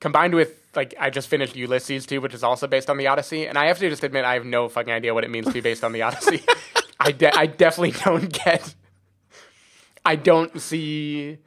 Combined 0.00 0.34
with 0.34 0.56
like 0.74 0.94
I 0.98 1.10
just 1.10 1.28
finished 1.28 1.56
Ulysses 1.56 2.06
too, 2.06 2.20
which 2.20 2.34
is 2.34 2.42
also 2.42 2.66
based 2.66 2.90
on 2.90 2.96
the 2.96 3.06
Odyssey, 3.06 3.46
and 3.46 3.58
I 3.58 3.66
have 3.66 3.78
to 3.78 3.88
just 3.88 4.02
admit 4.04 4.24
I 4.24 4.34
have 4.34 4.44
no 4.44 4.68
fucking 4.68 4.92
idea 4.92 5.14
what 5.14 5.24
it 5.24 5.30
means 5.30 5.46
to 5.46 5.52
be 5.52 5.60
based 5.60 5.84
on 5.84 5.92
the 5.92 6.02
Odyssey. 6.02 6.42
I 7.00 7.12
de- 7.12 7.36
I 7.36 7.46
definitely 7.46 7.92
don't 8.02 8.32
get. 8.32 8.74
I 10.04 10.16
don't 10.16 10.60
see 10.60 11.38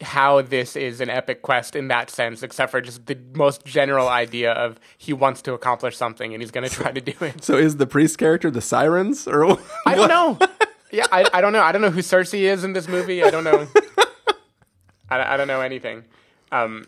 how 0.00 0.42
this 0.42 0.76
is 0.76 1.00
an 1.00 1.08
epic 1.08 1.42
quest 1.42 1.76
in 1.76 1.88
that 1.88 2.10
sense, 2.10 2.42
except 2.42 2.70
for 2.70 2.80
just 2.80 3.06
the 3.06 3.18
most 3.34 3.64
general 3.64 4.08
idea 4.08 4.52
of 4.52 4.78
he 4.98 5.12
wants 5.12 5.40
to 5.42 5.54
accomplish 5.54 5.96
something 5.96 6.34
and 6.34 6.42
he's 6.42 6.50
going 6.50 6.68
to 6.68 6.74
try 6.74 6.90
to 6.90 7.00
do 7.00 7.12
it. 7.24 7.42
So 7.44 7.56
is 7.56 7.76
the 7.76 7.86
priest 7.86 8.18
character 8.18 8.50
the 8.50 8.60
sirens 8.60 9.26
or 9.26 9.58
I 9.86 9.94
don't 9.94 10.08
know. 10.08 10.38
Yeah, 10.90 11.06
I, 11.10 11.28
I 11.32 11.40
don't 11.40 11.52
know. 11.52 11.60
I 11.62 11.72
don't 11.72 11.82
know 11.82 11.90
who 11.90 12.02
Circe 12.02 12.32
is 12.34 12.62
in 12.62 12.72
this 12.72 12.86
movie. 12.86 13.24
I 13.24 13.30
don't 13.30 13.42
know. 13.42 13.66
I, 15.10 15.34
I 15.34 15.36
don't 15.36 15.48
know 15.48 15.60
anything. 15.60 16.04
Um, 16.52 16.86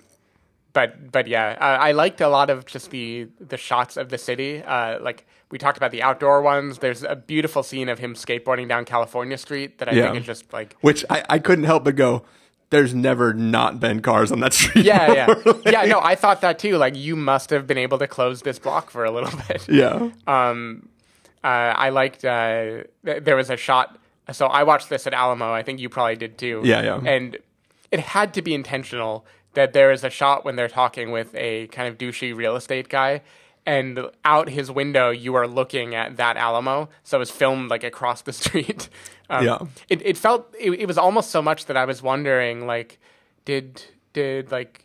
but 0.76 1.10
but 1.16 1.26
yeah, 1.26 1.56
uh, 1.66 1.88
I 1.88 1.92
liked 2.02 2.20
a 2.20 2.28
lot 2.28 2.48
of 2.54 2.66
just 2.74 2.90
the 2.90 3.28
the 3.52 3.56
shots 3.68 3.96
of 3.96 4.06
the 4.10 4.18
city. 4.18 4.62
Uh, 4.62 5.00
like 5.08 5.26
we 5.50 5.56
talked 5.58 5.78
about 5.80 5.90
the 5.96 6.02
outdoor 6.08 6.42
ones. 6.42 6.78
There's 6.84 7.02
a 7.02 7.16
beautiful 7.16 7.62
scene 7.62 7.88
of 7.88 7.98
him 7.98 8.14
skateboarding 8.14 8.68
down 8.68 8.84
California 8.84 9.38
Street 9.38 9.78
that 9.78 9.88
I 9.88 9.92
Yeah. 9.92 10.02
think 10.06 10.20
is 10.20 10.26
just 10.26 10.52
like 10.52 10.76
which 10.88 11.00
I, 11.08 11.18
I 11.36 11.38
couldn't 11.46 11.64
help 11.72 11.82
but 11.84 11.96
go, 11.96 12.10
there's 12.70 12.92
never 12.94 13.32
not 13.32 13.80
been 13.80 13.98
cars 14.02 14.30
on 14.30 14.40
that 14.40 14.52
street. 14.60 14.84
yeah 14.84 15.12
yeah 15.18 15.26
before." 15.34 15.62
yeah. 15.74 15.84
No, 15.94 16.00
I 16.12 16.14
thought 16.14 16.40
that 16.42 16.58
too. 16.58 16.76
Like 16.84 16.94
you 16.94 17.16
must 17.16 17.48
have 17.50 17.66
been 17.66 17.78
able 17.86 17.98
to 18.04 18.06
close 18.06 18.42
this 18.42 18.58
block 18.58 18.90
for 18.90 19.04
a 19.06 19.10
little 19.10 19.32
bit. 19.48 19.66
yeah. 19.68 20.10
Um, 20.26 20.88
Uh, 21.44 21.72
I 21.86 21.88
liked. 22.00 22.24
Uh, 22.24 22.82
th- 23.06 23.22
there 23.26 23.36
was 23.36 23.50
a 23.50 23.56
shot. 23.56 23.86
So 24.32 24.44
I 24.60 24.62
watched 24.64 24.88
this 24.88 25.06
at 25.06 25.14
Alamo. 25.14 25.48
I 25.60 25.62
think 25.62 25.78
you 25.80 25.88
probably 25.88 26.16
did 26.16 26.32
too. 26.38 26.56
Yeah, 26.64 26.82
yeah. 26.88 27.14
And 27.14 27.38
it 27.92 28.00
had 28.00 28.28
to 28.34 28.42
be 28.42 28.52
intentional 28.52 29.24
that 29.56 29.72
there 29.72 29.90
is 29.90 30.04
a 30.04 30.10
shot 30.10 30.44
when 30.44 30.54
they're 30.54 30.68
talking 30.68 31.10
with 31.10 31.34
a 31.34 31.66
kind 31.68 31.88
of 31.88 31.98
douchey 31.98 32.36
real 32.36 32.54
estate 32.56 32.88
guy, 32.88 33.22
and 33.64 33.98
out 34.24 34.48
his 34.48 34.70
window 34.70 35.10
you 35.10 35.34
are 35.34 35.48
looking 35.48 35.94
at 35.94 36.18
that 36.18 36.36
Alamo. 36.36 36.88
So 37.02 37.16
it 37.16 37.20
was 37.20 37.30
filmed 37.32 37.68
like 37.70 37.82
across 37.82 38.22
the 38.22 38.32
street. 38.42 38.88
Um, 39.28 39.44
Yeah. 39.44 39.58
It 39.88 40.00
it 40.04 40.16
felt 40.16 40.54
it, 40.60 40.70
it 40.72 40.86
was 40.86 40.98
almost 40.98 41.30
so 41.30 41.42
much 41.42 41.66
that 41.66 41.76
I 41.76 41.84
was 41.84 42.02
wondering 42.02 42.66
like, 42.66 43.00
did 43.44 43.82
did 44.12 44.52
like 44.52 44.84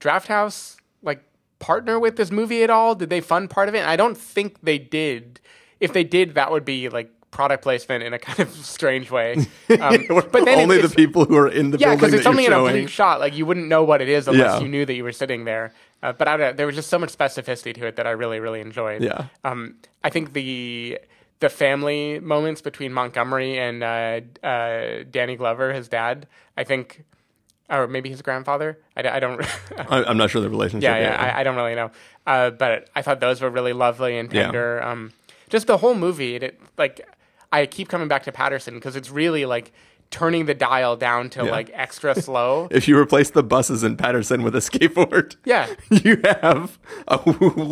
Drafthouse 0.00 0.76
like 1.02 1.22
partner 1.58 1.98
with 1.98 2.16
this 2.16 2.30
movie 2.30 2.62
at 2.62 2.70
all? 2.70 2.94
Did 2.94 3.10
they 3.10 3.20
fund 3.20 3.50
part 3.50 3.68
of 3.68 3.74
it? 3.74 3.78
And 3.78 3.90
I 3.90 3.96
don't 3.96 4.16
think 4.16 4.60
they 4.62 4.78
did. 4.78 5.40
If 5.80 5.92
they 5.92 6.04
did, 6.04 6.34
that 6.34 6.50
would 6.50 6.64
be 6.64 6.88
like 6.88 7.10
product 7.38 7.62
placement 7.62 8.02
in 8.02 8.12
a 8.12 8.18
kind 8.18 8.40
of 8.40 8.50
strange 8.76 9.12
way. 9.12 9.46
Um, 9.80 10.06
but 10.08 10.44
then 10.44 10.58
only 10.58 10.80
the 10.82 10.88
people 10.88 11.24
who 11.24 11.36
are 11.36 11.46
in 11.46 11.70
the 11.70 11.78
yeah, 11.78 11.88
building 11.94 11.98
because 12.00 12.14
it's 12.14 12.26
only 12.26 12.46
an 12.46 12.50
showing. 12.52 12.74
oblique 12.74 12.88
shot. 12.88 13.20
Like 13.20 13.36
you 13.36 13.46
wouldn't 13.46 13.68
know 13.68 13.84
what 13.84 14.00
it 14.02 14.08
is 14.08 14.26
unless 14.26 14.54
Yeah. 14.54 14.60
you 14.60 14.68
knew 14.68 14.84
that 14.84 14.94
you 14.94 15.04
were 15.04 15.12
sitting 15.12 15.44
there. 15.44 15.72
Uh, 16.02 16.12
but 16.12 16.26
I 16.26 16.36
don't 16.36 16.46
know, 16.50 16.52
there 16.54 16.66
was 16.66 16.74
just 16.74 16.88
so 16.90 16.98
much 16.98 17.16
specificity 17.16 17.72
to 17.74 17.86
it 17.86 17.94
that 17.96 18.06
I 18.08 18.10
really, 18.10 18.40
really 18.40 18.60
enjoyed. 18.60 19.02
Yeah. 19.04 19.26
Um, 19.44 19.76
I 20.02 20.10
think 20.10 20.32
the 20.32 20.98
the 21.40 21.48
family 21.48 22.18
moments 22.18 22.60
between 22.60 22.92
Montgomery 22.92 23.56
and 23.58 23.84
uh, 23.84 24.20
uh, 24.44 25.04
Danny 25.08 25.36
Glover, 25.36 25.72
his 25.72 25.86
dad, 25.88 26.26
I 26.56 26.64
think, 26.64 27.04
or 27.70 27.86
maybe 27.86 28.08
his 28.10 28.20
grandfather. 28.22 28.78
I 28.96 29.20
don't. 29.20 29.40
I, 29.78 30.02
I'm 30.08 30.16
not 30.16 30.30
sure 30.30 30.40
the 30.42 30.50
relationship. 30.50 30.88
yeah, 30.90 30.98
yeah, 30.98 31.14
I, 31.36 31.40
I 31.40 31.42
don't 31.44 31.54
really 31.56 31.76
know. 31.76 31.90
Uh, 32.26 32.50
but 32.50 32.88
I 32.96 33.02
thought 33.02 33.20
those 33.20 33.40
were 33.40 33.50
really 33.50 33.74
lovely 33.74 34.18
and 34.18 34.32
Yeah. 34.32 34.44
tender. 34.44 34.82
Um, 34.82 35.12
just 35.50 35.66
the 35.68 35.76
whole 35.78 35.94
movie, 35.94 36.34
it 36.36 36.58
like 36.76 37.06
I 37.52 37.66
keep 37.66 37.88
coming 37.88 38.08
back 38.08 38.24
to 38.24 38.32
Paterson 38.32 38.74
because 38.74 38.96
it's 38.96 39.10
really 39.10 39.46
like 39.46 39.72
turning 40.10 40.46
the 40.46 40.54
dial 40.54 40.96
down 40.96 41.28
to 41.30 41.44
Yeah. 41.44 41.50
like 41.50 41.70
extra 41.74 42.14
slow. 42.20 42.68
if 42.70 42.88
you 42.88 42.96
replace 42.98 43.30
the 43.30 43.42
buses 43.42 43.84
in 43.84 43.96
Paterson 43.96 44.42
with 44.42 44.54
a 44.54 44.60
skateboard, 44.60 45.36
Yeah. 45.44 45.66
you 45.90 46.20
have 46.24 46.78
a 47.06 47.18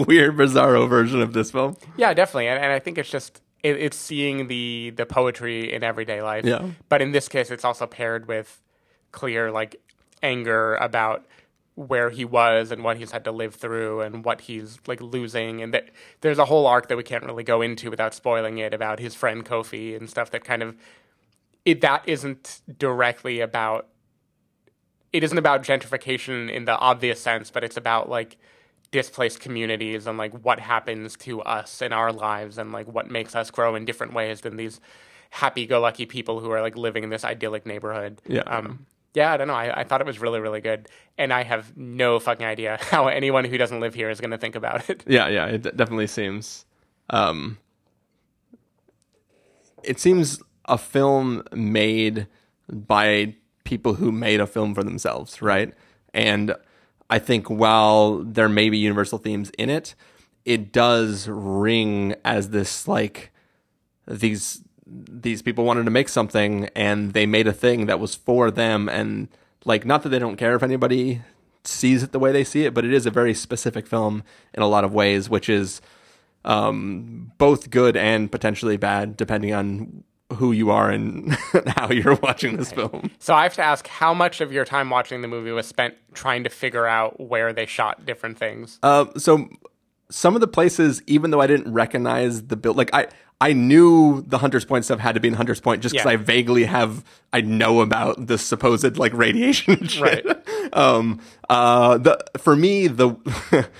weird, 0.06 0.36
bizarro 0.36 0.88
version 0.88 1.20
of 1.22 1.32
this 1.32 1.50
film. 1.50 1.76
Yeah, 1.96 2.12
definitely, 2.14 2.48
and, 2.48 2.62
and 2.62 2.72
I 2.72 2.78
think 2.78 2.98
it's 2.98 3.10
just 3.10 3.40
it, 3.62 3.76
it's 3.78 3.96
seeing 3.96 4.48
the 4.48 4.92
the 4.96 5.06
poetry 5.06 5.72
in 5.72 5.82
everyday 5.82 6.20
life. 6.22 6.44
Yeah. 6.44 6.66
But 6.88 7.00
in 7.02 7.12
this 7.12 7.28
case, 7.28 7.50
it's 7.50 7.64
also 7.64 7.86
paired 7.86 8.28
with 8.28 8.60
clear 9.12 9.50
like 9.50 9.80
anger 10.22 10.74
about 10.76 11.24
where 11.76 12.10
he 12.10 12.24
was 12.24 12.72
and 12.72 12.82
what 12.82 12.96
he's 12.96 13.10
had 13.12 13.22
to 13.22 13.30
live 13.30 13.54
through 13.54 14.00
and 14.00 14.24
what 14.24 14.40
he's 14.40 14.78
like 14.86 15.00
losing 15.00 15.62
and 15.62 15.72
that 15.74 15.90
there's 16.22 16.38
a 16.38 16.46
whole 16.46 16.66
arc 16.66 16.88
that 16.88 16.96
we 16.96 17.02
can't 17.02 17.24
really 17.24 17.44
go 17.44 17.60
into 17.60 17.90
without 17.90 18.14
spoiling 18.14 18.56
it 18.56 18.72
about 18.72 18.98
his 18.98 19.14
friend 19.14 19.44
Kofi 19.44 19.94
and 19.94 20.08
stuff 20.08 20.30
that 20.30 20.42
kind 20.42 20.62
of 20.62 20.74
it 21.66 21.82
that 21.82 22.02
isn't 22.06 22.62
directly 22.78 23.40
about 23.40 23.88
it 25.12 25.22
isn't 25.22 25.38
about 25.38 25.62
gentrification 25.62 26.50
in 26.50 26.64
the 26.64 26.76
obvious 26.76 27.20
sense, 27.20 27.50
but 27.50 27.62
it's 27.64 27.76
about 27.76 28.08
like 28.08 28.36
displaced 28.90 29.40
communities 29.40 30.06
and 30.06 30.16
like 30.16 30.32
what 30.44 30.60
happens 30.60 31.16
to 31.16 31.42
us 31.42 31.82
in 31.82 31.92
our 31.92 32.12
lives 32.12 32.58
and 32.58 32.72
like 32.72 32.86
what 32.86 33.10
makes 33.10 33.34
us 33.34 33.50
grow 33.50 33.74
in 33.74 33.84
different 33.84 34.14
ways 34.14 34.40
than 34.42 34.56
these 34.56 34.80
happy-go-lucky 35.30 36.06
people 36.06 36.40
who 36.40 36.50
are 36.50 36.60
like 36.60 36.76
living 36.76 37.04
in 37.04 37.10
this 37.10 37.24
idyllic 37.24 37.66
neighborhood. 37.66 38.20
Yeah. 38.26 38.42
Um, 38.42 38.86
yeah, 39.16 39.32
I 39.32 39.38
don't 39.38 39.48
know. 39.48 39.54
I, 39.54 39.80
I 39.80 39.84
thought 39.84 40.02
it 40.02 40.06
was 40.06 40.20
really, 40.20 40.40
really 40.40 40.60
good, 40.60 40.90
and 41.16 41.32
I 41.32 41.42
have 41.42 41.74
no 41.74 42.18
fucking 42.18 42.44
idea 42.44 42.76
how 42.82 43.08
anyone 43.08 43.46
who 43.46 43.56
doesn't 43.56 43.80
live 43.80 43.94
here 43.94 44.10
is 44.10 44.20
going 44.20 44.30
to 44.30 44.36
think 44.36 44.54
about 44.54 44.90
it. 44.90 45.04
Yeah, 45.06 45.28
yeah, 45.28 45.46
it 45.46 45.62
d- 45.62 45.70
definitely 45.74 46.06
seems. 46.06 46.66
Um, 47.08 47.56
it 49.82 49.98
seems 49.98 50.42
a 50.66 50.76
film 50.76 51.42
made 51.54 52.26
by 52.70 53.36
people 53.64 53.94
who 53.94 54.12
made 54.12 54.38
a 54.38 54.46
film 54.46 54.74
for 54.74 54.84
themselves, 54.84 55.40
right? 55.40 55.72
And 56.12 56.54
I 57.08 57.18
think 57.18 57.48
while 57.48 58.18
there 58.18 58.50
may 58.50 58.68
be 58.68 58.76
universal 58.76 59.16
themes 59.16 59.50
in 59.56 59.70
it, 59.70 59.94
it 60.44 60.72
does 60.72 61.26
ring 61.26 62.16
as 62.22 62.50
this 62.50 62.86
like 62.86 63.32
these 64.06 64.62
these 64.86 65.42
people 65.42 65.64
wanted 65.64 65.84
to 65.84 65.90
make 65.90 66.08
something 66.08 66.68
and 66.76 67.12
they 67.12 67.26
made 67.26 67.46
a 67.46 67.52
thing 67.52 67.86
that 67.86 67.98
was 67.98 68.14
for 68.14 68.50
them. 68.50 68.88
And 68.88 69.28
like 69.64 69.84
not 69.84 70.02
that 70.02 70.10
they 70.10 70.18
don't 70.18 70.36
care 70.36 70.54
if 70.54 70.62
anybody 70.62 71.22
sees 71.64 72.02
it 72.02 72.12
the 72.12 72.18
way 72.18 72.30
they 72.30 72.44
see 72.44 72.64
it 72.64 72.72
but 72.72 72.84
it 72.84 72.92
is 72.92 73.06
a 73.06 73.10
very 73.10 73.34
specific 73.34 73.88
film 73.88 74.22
in 74.54 74.62
a 74.62 74.68
lot 74.68 74.84
of 74.84 74.94
ways 74.94 75.28
which 75.28 75.48
is 75.48 75.80
um, 76.44 77.32
both 77.38 77.70
good 77.70 77.96
and 77.96 78.30
potentially 78.30 78.76
bad 78.76 79.16
depending 79.16 79.52
on 79.52 80.04
who 80.34 80.52
you 80.52 80.70
are 80.70 80.90
and 80.90 81.32
how 81.66 81.90
you're 81.90 82.16
watching 82.16 82.56
this 82.56 82.72
film. 82.72 83.10
So 83.18 83.34
I 83.34 83.44
have 83.44 83.54
to 83.54 83.62
ask, 83.62 83.86
how 83.86 84.12
much 84.12 84.40
of 84.40 84.52
your 84.52 84.64
time 84.64 84.90
watching 84.90 85.22
the 85.22 85.28
movie 85.28 85.52
was 85.52 85.66
spent 85.66 85.94
trying 86.14 86.44
to 86.44 86.50
figure 86.50 86.86
out 86.86 87.20
where 87.20 87.52
they 87.52 87.66
shot 87.66 88.04
different 88.04 88.38
things? 88.38 88.78
Uh, 88.82 89.06
so 89.16 89.48
some 90.10 90.34
of 90.34 90.40
the 90.40 90.48
places, 90.48 91.02
even 91.06 91.30
though 91.30 91.40
I 91.40 91.46
didn't 91.46 91.72
recognize 91.72 92.42
the 92.42 92.56
build, 92.56 92.76
like 92.76 92.92
I, 92.92 93.06
I 93.40 93.52
knew 93.52 94.22
the 94.26 94.38
Hunter's 94.38 94.64
Point 94.64 94.84
stuff 94.86 94.98
had 94.98 95.14
to 95.14 95.20
be 95.20 95.28
in 95.28 95.34
Hunter's 95.34 95.60
Point 95.60 95.82
just 95.82 95.94
because 95.94 96.06
Yeah. 96.06 96.12
I 96.12 96.16
vaguely 96.16 96.64
have, 96.64 97.04
I 97.32 97.42
know 97.42 97.80
about 97.82 98.26
the 98.28 98.38
supposed 98.38 98.96
like 98.96 99.12
radiation 99.12 99.74
and 99.74 99.90
shit. 99.98 100.26
Um, 100.72 101.20
uh, 101.50 101.98
the 101.98 102.18
for 102.38 102.56
me 102.56 102.86
the 102.86 103.14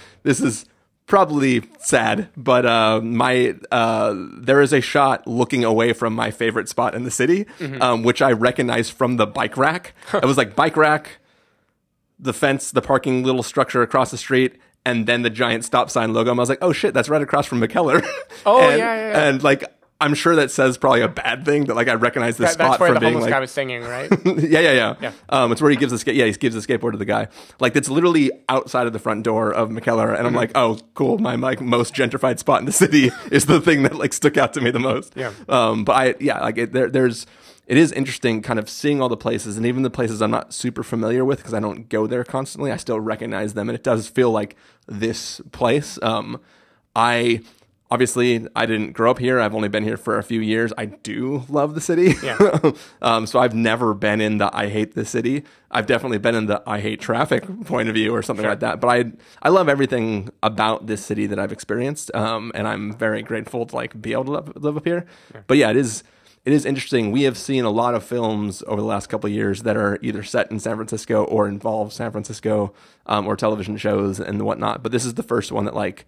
this 0.25 0.41
is 0.41 0.67
probably 1.07 1.63
sad, 1.79 2.29
but 2.37 2.67
uh, 2.67 3.01
my 3.01 3.55
uh, 3.73 4.15
there 4.39 4.61
is 4.61 4.73
a 4.73 4.81
shot 4.81 5.27
looking 5.27 5.65
away 5.65 5.93
from 5.93 6.13
my 6.15 6.31
favorite 6.31 6.69
spot 6.69 6.95
in 6.95 7.05
the 7.05 7.11
city, 7.11 7.47
Mm-hmm. 7.59 7.81
um, 7.81 8.03
which 8.03 8.21
I 8.21 8.33
recognize 8.33 8.91
from 8.91 9.17
the 9.17 9.27
bike 9.27 9.57
rack. 9.57 9.95
I 10.13 10.27
was 10.27 10.37
like 10.37 10.55
bike 10.55 10.77
rack 10.77 11.19
the 12.19 12.33
fence, 12.33 12.71
the 12.71 12.83
parking 12.83 13.23
little 13.25 13.43
structure 13.43 13.83
across 13.83 14.11
the 14.11 14.17
street, 14.19 14.57
and 14.87 15.07
then 15.07 15.23
the 15.23 15.31
giant 15.31 15.65
stop 15.65 15.91
sign 15.91 16.15
logo. 16.15 16.31
And 16.31 16.39
I 16.39 16.43
was 16.43 16.49
like, 16.49 16.63
oh 16.63 16.73
shit, 16.73 16.95
that's 16.95 17.09
right 17.09 17.21
across 17.21 17.45
from 17.47 17.61
Mikkeller. 17.61 18.07
Oh, 18.45 18.61
and, 18.71 18.79
yeah, 18.79 18.95
yeah, 18.95 19.11
yeah. 19.11 19.29
And 19.29 19.43
like, 19.43 19.65
I'm 20.01 20.15
sure 20.15 20.37
that 20.37 20.53
says 20.53 20.79
probably 20.79 21.01
a 21.01 21.09
bad 21.09 21.45
thing 21.45 21.65
that 21.65 21.75
like 21.75 21.89
I 21.89 21.95
recognize 21.95 22.37
this 22.37 22.51
That, 22.51 22.59
that's 22.59 22.77
spot 22.77 22.87
from 22.87 22.95
the 22.95 23.01
being 23.01 23.15
homeless 23.15 23.25
like, 23.25 23.33
guy 23.33 23.41
was 23.41 23.51
singing, 23.51 23.83
right? 23.97 24.09
yeah, 24.25 24.61
yeah, 24.61 24.73
yeah, 24.73 24.95
Yeah. 25.01 25.13
Um, 25.29 25.51
it's 25.51 25.61
where 25.61 25.71
he 25.71 25.77
gives 25.77 25.91
the 25.91 25.99
skate. 25.99 26.15
Yeah, 26.15 26.27
he 26.27 26.33
gives 26.33 26.55
the 26.55 26.61
skateboard 26.61 26.93
to 26.93 26.99
the 26.99 27.05
guy. 27.05 27.27
Like 27.59 27.75
it's 27.75 27.89
literally 27.89 28.31
outside 28.49 28.87
of 28.87 28.93
the 28.93 29.01
front 29.01 29.25
door 29.25 29.53
of 29.53 29.71
Mikkeller, 29.71 30.17
and 30.17 30.27
I'm 30.27 30.35
like, 30.35 30.53
oh, 30.55 30.79
cool. 30.95 31.19
My 31.19 31.35
like 31.35 31.61
most 31.61 31.95
gentrified 31.95 32.39
spot 32.39 32.61
in 32.61 32.67
the 32.67 32.73
city 32.73 33.11
is 33.33 33.47
the 33.47 33.61
thing 33.61 33.83
that 33.83 33.97
like 33.97 34.13
stuck 34.13 34.37
out 34.37 34.53
to 34.55 34.61
me 34.61 34.71
the 34.71 34.79
most. 34.79 35.15
Yeah. 35.17 35.33
Um, 35.49 35.85
but 35.85 35.93
I 35.95 36.15
yeah, 36.21 36.41
like 36.41 36.59
it, 36.59 36.73
there, 36.73 36.89
there's. 36.89 37.27
It 37.67 37.77
is 37.77 37.91
interesting, 37.93 38.43
kind 38.43 38.59
of 38.59 38.71
seeing 38.71 39.03
all 39.03 39.09
the 39.09 39.17
places, 39.17 39.57
and 39.57 39.67
even 39.67 39.83
the 39.83 39.91
places 39.91 40.23
I'm 40.23 40.31
not 40.31 40.53
super 40.53 40.85
familiar 40.85 41.25
with 41.25 41.39
because 41.39 41.55
I 41.55 41.61
don't 41.61 41.89
go 41.89 42.07
there 42.07 42.23
constantly. 42.23 42.71
I 42.71 42.77
still 42.77 43.01
recognize 43.01 43.55
them, 43.55 43.69
and 43.69 43.77
it 43.77 43.83
does 43.83 44.09
feel 44.09 44.31
like 44.31 44.57
this 44.87 45.41
place. 45.51 45.99
Um, 46.01 46.41
I 46.95 47.41
obviously 47.91 48.47
I 48.55 48.67
didn't 48.67 48.93
grow 48.93 49.11
up 49.11 49.19
here. 49.19 49.41
I've 49.41 49.55
only 49.55 49.69
been 49.69 49.85
here 49.85 49.97
for 49.97 50.19
a 50.19 50.23
few 50.23 50.41
years. 50.41 50.73
I 50.79 50.87
do 50.87 51.45
love 51.49 51.75
the 51.75 51.81
city. 51.81 52.15
Yeah. 52.23 52.73
um, 53.03 53.27
so 53.27 53.39
I've 53.39 53.55
never 53.55 53.95
been 53.95 54.21
in 54.21 54.39
the 54.39 54.55
I 54.57 54.69
hate 54.69 54.95
the 54.95 55.05
city. 55.05 55.45
I've 55.71 55.87
definitely 55.87 56.19
been 56.19 56.35
in 56.35 56.47
the 56.47 56.63
I 56.67 56.81
hate 56.81 57.01
traffic 57.01 57.45
point 57.65 57.89
of 57.89 57.95
view 57.95 58.15
or 58.15 58.23
something 58.23 58.47
like 58.47 58.61
that. 58.61 58.81
But 58.81 58.89
I 58.89 59.13
I 59.43 59.49
love 59.51 59.69
everything 59.69 60.31
about 60.43 60.87
this 60.87 61.05
city 61.05 61.27
that 61.27 61.39
I've 61.39 61.53
experienced. 61.53 62.15
Um, 62.15 62.53
and 62.55 62.67
I'm 62.67 62.97
very 62.97 63.23
grateful 63.23 63.67
to 63.67 63.77
like 63.77 64.01
be 64.01 64.13
able 64.13 64.25
to 64.25 64.31
live, 64.33 64.53
live 64.57 64.77
up 64.77 64.85
here. 64.85 65.07
But 65.47 65.57
yeah, 65.57 65.71
it 65.71 65.77
is 65.77 66.03
it 66.47 66.53
is 66.53 66.65
interesting. 66.65 67.11
We 67.11 67.25
have 67.25 67.37
seen 67.37 67.65
a 67.65 67.71
lot 67.71 67.97
of 67.97 68.05
films 68.05 68.63
over 68.69 68.81
the 68.81 68.87
last 68.87 69.09
couple 69.09 69.27
of 69.27 69.35
years 69.35 69.65
that 69.65 69.77
are 69.77 69.99
either 70.01 70.23
set 70.23 70.49
in 70.53 70.61
San 70.61 70.77
Francisco 70.77 71.25
or 71.25 71.49
involve 71.49 71.93
San 71.93 72.13
Francisco 72.13 72.73
um, 73.07 73.27
or 73.27 73.35
television 73.35 73.77
shows 73.77 74.21
and 74.21 74.41
whatnot. 74.43 74.81
But 74.81 74.93
this 74.93 75.05
is 75.05 75.15
the 75.15 75.25
first 75.25 75.51
one 75.51 75.65
that 75.65 75.75
like 75.75 76.07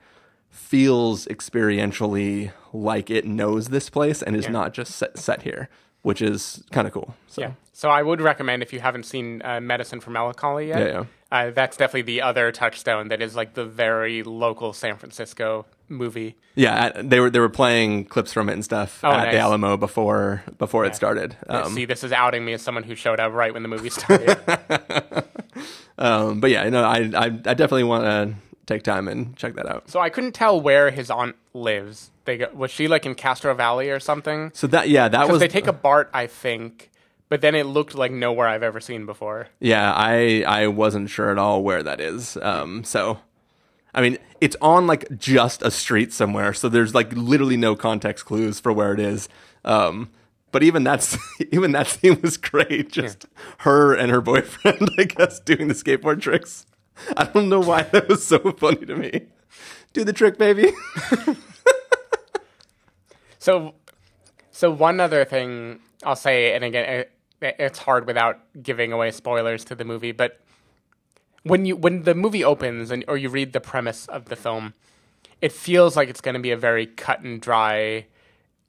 feels 0.48 1.27
experientially 1.27 2.53
like 2.72 3.11
it 3.11 3.27
knows 3.27 3.68
this 3.68 3.90
place 3.90 4.22
and 4.22 4.37
is 4.37 4.48
not 4.48 4.72
just 4.72 4.94
set, 4.94 5.18
set 5.18 5.42
here, 5.42 5.68
which 6.09 6.23
is 6.23 6.64
kind 6.73 6.87
of 6.88 6.92
cool. 6.94 7.14
So 7.27 7.42
Yeah. 7.42 7.53
So 7.73 7.90
I 7.90 8.03
would 8.03 8.21
recommend 8.21 8.62
if 8.62 8.73
you 8.73 8.81
haven't 8.81 9.05
seen 9.05 9.40
uh, 9.44 9.61
Medicine 9.61 10.01
for 10.01 10.11
Melancholy 10.11 10.68
yet. 10.68 10.79
Yeah, 10.81 10.92
yeah. 10.97 11.05
Uh, 11.31 11.51
that's 11.51 11.77
definitely 11.77 12.03
the 12.14 12.23
other 12.23 12.51
touchstone 12.51 13.09
that 13.09 13.21
is 13.23 13.37
like 13.37 13.53
the 13.55 13.64
very 13.66 14.23
local 14.25 14.73
San 14.73 14.97
Francisco 14.97 15.66
movie. 15.88 16.35
yeah, 16.55 16.90
they 17.12 17.21
were 17.21 17.31
they 17.31 17.38
were 17.47 17.51
playing 17.62 18.07
clips 18.07 18.33
from 18.33 18.49
it 18.49 18.55
and 18.55 18.64
stuff 18.64 18.90
Oh, 19.05 19.11
at 19.12 19.16
nice. 19.25 19.33
the 19.35 19.38
Alamo 19.38 19.77
before 19.77 20.42
before 20.64 20.87
it 20.87 20.94
started. 20.97 21.37
Um, 21.49 21.73
See, 21.75 21.85
this 21.85 22.03
is 22.03 22.11
outing 22.12 22.42
me 22.47 22.53
as 22.55 22.62
someone 22.62 22.85
who 22.88 22.94
showed 22.94 23.21
up 23.21 23.33
right 23.35 23.53
when 23.55 23.62
the 23.62 23.68
movie 23.68 23.90
started. 24.01 24.37
um, 25.99 26.40
but 26.40 26.51
yeah, 26.51 26.64
you 26.64 26.71
know, 26.71 26.85
I 26.85 26.99
I, 27.14 27.25
I 27.27 27.55
definitely 27.55 27.85
want 27.85 28.05
to 28.05 28.35
take 28.68 28.83
time 28.83 29.09
and 29.09 29.37
check 29.37 29.54
that 29.57 29.66
out. 29.66 29.90
so 29.90 29.98
I 30.00 30.11
couldn't 30.11 30.33
tell 30.33 30.61
where 30.61 30.90
his 30.90 31.11
aunt 31.11 31.35
lives. 31.54 32.11
They 32.24 32.37
go, 32.38 32.50
was 32.52 32.70
she 32.70 32.87
like 32.88 33.07
in 33.07 33.14
Castro 33.14 33.54
Valley 33.54 33.90
or 33.90 33.98
something? 33.98 34.50
So 34.54 34.66
that 34.68 34.88
yeah, 34.88 35.09
that 35.09 35.28
was 35.28 35.40
they 35.40 35.48
take 35.48 35.66
a 35.66 35.72
BART, 35.72 36.11
I 36.12 36.26
think, 36.26 36.90
but 37.28 37.40
then 37.40 37.54
it 37.54 37.64
looked 37.64 37.94
like 37.94 38.12
nowhere 38.12 38.46
I've 38.46 38.62
ever 38.62 38.81
seen 38.81 39.07
before. 39.07 39.48
yeah. 39.61 39.92
I 39.92 40.44
I 40.46 40.66
wasn't 40.68 41.11
sure 41.11 41.31
at 41.31 41.38
all 41.38 41.62
where 41.62 41.83
that 41.83 42.00
is. 42.00 42.37
Um, 42.37 42.85
so 42.85 43.18
I 43.94 44.02
mean, 44.02 44.18
it's 44.40 44.57
on 44.61 44.87
like 44.87 45.07
just 45.18 45.62
a 45.62 45.70
street 45.70 46.12
somewhere, 46.12 46.52
so 46.52 46.68
there's 46.68 46.94
like 46.94 47.12
literally 47.14 47.57
no 47.57 47.74
context 47.74 48.26
clues 48.26 48.61
for 48.61 48.72
where 48.72 48.92
it 48.92 49.00
is. 49.00 49.28
Um, 49.64 50.11
but 50.52 50.62
even 50.62 50.85
that's 50.85 51.16
even 51.52 51.72
that 51.72 51.88
scene 51.88 52.20
was 52.20 52.37
great. 52.37 52.92
Just 52.92 53.26
her 53.59 53.94
and 53.94 54.11
her 54.11 54.20
boyfriend, 54.20 54.90
I 54.98 55.04
guess, 55.04 55.40
doing 55.40 55.68
the 55.68 55.74
skateboard 55.74 56.20
tricks. 56.20 56.66
I 57.17 57.25
don't 57.25 57.49
know 57.49 57.61
why 57.61 57.83
that 57.83 58.09
was 58.09 58.25
so 58.27 58.39
funny 58.53 58.85
to 58.87 58.97
me. 58.97 59.23
Do 59.93 60.05
the 60.05 60.13
trick, 60.13 60.39
baby. 60.39 60.73
So, 63.39 63.75
so 64.51 64.71
one 64.71 65.01
other 65.01 65.25
thing 65.25 65.79
I'll 66.05 66.17
say, 66.17 66.55
and 66.55 66.65
again, 66.65 67.07
it, 67.41 67.57
it's 67.59 67.79
hard 67.79 68.07
without 68.07 68.41
giving 68.63 68.93
away 68.93 69.11
spoilers 69.13 69.65
to 69.67 69.75
the 69.75 69.85
movie, 69.85 70.13
but 70.13 70.41
when 71.45 71.65
you 71.65 71.77
when 71.77 72.03
the 72.03 72.15
movie 72.15 72.43
opens 72.45 72.91
and 72.91 73.05
or 73.07 73.17
you 73.17 73.29
read 73.29 73.53
the 73.53 73.61
premise 73.61 74.07
of 74.09 74.25
the 74.27 74.37
film, 74.37 74.75
it 75.41 75.53
feels 75.53 75.97
like 75.97 76.09
it's 76.09 76.21
going 76.21 76.35
to 76.35 76.41
be 76.41 76.51
a 76.51 76.57
very 76.57 76.87
cut 76.87 77.21
and 77.21 77.41
dry 77.41 78.07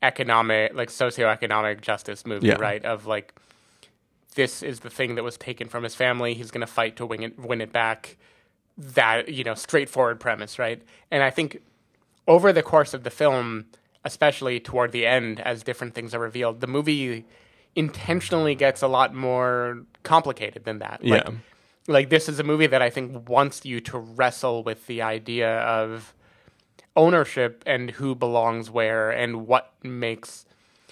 economic, 0.03 0.73
like 0.75 0.89
socioeconomic 0.89 1.81
justice 1.81 2.25
movie, 2.25 2.47
Yeah. 2.47 2.55
right? 2.59 2.85
Of 2.85 3.05
like, 3.07 3.33
this 4.35 4.61
is 4.63 4.81
the 4.81 4.89
thing 4.89 5.15
that 5.15 5.23
was 5.23 5.37
taken 5.37 5.67
from 5.67 5.83
his 5.83 5.95
family. 5.95 6.33
He's 6.33 6.51
going 6.51 6.61
to 6.61 6.67
fight 6.67 6.95
to 6.97 7.05
win 7.05 7.23
it, 7.23 7.39
win 7.39 7.61
it 7.61 7.71
back. 7.73 8.17
That 8.77 9.29
you 9.29 9.43
know, 9.43 9.55
straightforward 9.55 10.19
premise, 10.21 10.57
right? 10.57 10.81
And 11.11 11.21
I 11.21 11.31
think 11.31 11.61
over 12.27 12.53
the 12.53 12.63
course 12.63 12.93
of 12.93 13.03
the 13.03 13.09
film, 13.09 13.65
especially 14.05 14.59
toward 14.61 14.93
the 14.93 15.05
end, 15.05 15.41
as 15.41 15.63
different 15.63 15.93
things 15.93 16.15
are 16.15 16.19
revealed, 16.19 16.61
the 16.61 16.67
movie 16.67 17.25
intentionally 17.75 18.55
gets 18.55 18.81
a 18.81 18.87
lot 18.87 19.13
more 19.13 19.83
complicated 20.03 20.63
than 20.63 20.79
that. 20.79 21.03
Like, 21.03 21.25
Yeah. 21.25 21.33
like 21.87 22.09
this 22.09 22.29
is 22.29 22.39
a 22.39 22.43
movie 22.43 22.67
that 22.67 22.81
I 22.81 22.89
think 22.89 23.27
wants 23.27 23.65
you 23.65 23.81
to 23.81 23.97
wrestle 23.97 24.63
with 24.63 24.87
the 24.87 25.01
idea 25.01 25.59
of 25.59 26.13
ownership 26.95 27.63
and 27.65 27.91
who 27.91 28.15
belongs 28.15 28.69
where 28.69 29.09
and 29.11 29.45
what 29.45 29.73
makes 29.83 30.45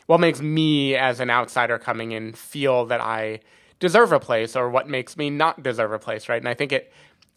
what 0.07 0.19
makes 0.19 0.41
me 0.41 0.95
as 0.95 1.19
an 1.19 1.29
outsider 1.29 1.77
coming 1.77 2.11
in 2.11 2.33
feel 2.33 2.85
that 2.85 2.99
I 2.99 3.41
deserve 3.79 4.11
a 4.11 4.19
place 4.19 4.55
or 4.55 4.69
what 4.69 4.89
makes 4.89 5.15
me 5.15 5.29
not 5.29 5.61
deserve 5.61 5.91
a 5.91 5.99
place, 5.99 6.27
right? 6.27 6.41
And 6.41 6.49
I 6.49 6.53
think 6.53 6.71
it 6.71 6.91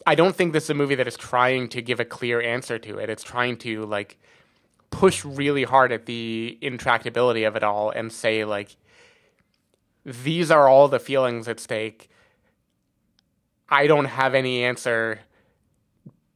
I 0.06 0.14
don't 0.14 0.34
think 0.34 0.54
this 0.54 0.64
is 0.64 0.70
a 0.70 0.74
movie 0.74 0.94
that 0.94 1.06
is 1.06 1.16
trying 1.16 1.68
to 1.70 1.82
give 1.82 2.00
a 2.00 2.06
clear 2.06 2.40
answer 2.40 2.78
to 2.78 2.98
it. 2.98 3.10
It's 3.10 3.22
trying 3.22 3.58
to 3.58 3.84
like 3.84 4.18
push 4.90 5.24
really 5.24 5.64
hard 5.64 5.92
at 5.92 6.06
the 6.06 6.58
intractability 6.62 7.46
of 7.46 7.54
it 7.54 7.62
all 7.62 7.90
and 7.90 8.10
say 8.10 8.44
like 8.44 8.76
these 10.04 10.50
are 10.50 10.68
all 10.68 10.88
the 10.88 10.98
feelings 10.98 11.48
at 11.48 11.60
stake. 11.60 12.08
I 13.68 13.86
don't 13.86 14.06
have 14.06 14.34
any 14.34 14.64
answer, 14.64 15.20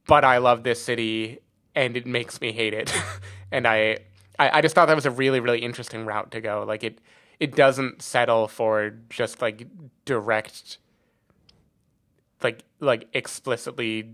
but 0.05 0.23
I 0.23 0.37
love 0.37 0.63
this 0.63 0.81
city 0.81 1.39
and 1.73 1.97
it 1.97 2.05
makes 2.05 2.39
me 2.39 2.51
hate 2.51 2.73
it. 2.73 2.93
and 3.51 3.67
I, 3.67 3.99
I 4.39 4.59
I 4.59 4.61
just 4.61 4.75
thought 4.75 4.87
that 4.87 4.95
was 4.95 5.05
a 5.05 5.11
really 5.11 5.39
really 5.39 5.59
interesting 5.59 6.05
route 6.05 6.31
to 6.31 6.41
go. 6.41 6.63
Like 6.67 6.83
it 6.83 6.99
it 7.39 7.55
doesn't 7.55 8.01
settle 8.01 8.47
for 8.47 8.93
just 9.09 9.41
like 9.41 9.67
direct 10.05 10.77
like 12.41 12.63
like 12.79 13.07
explicitly 13.13 14.13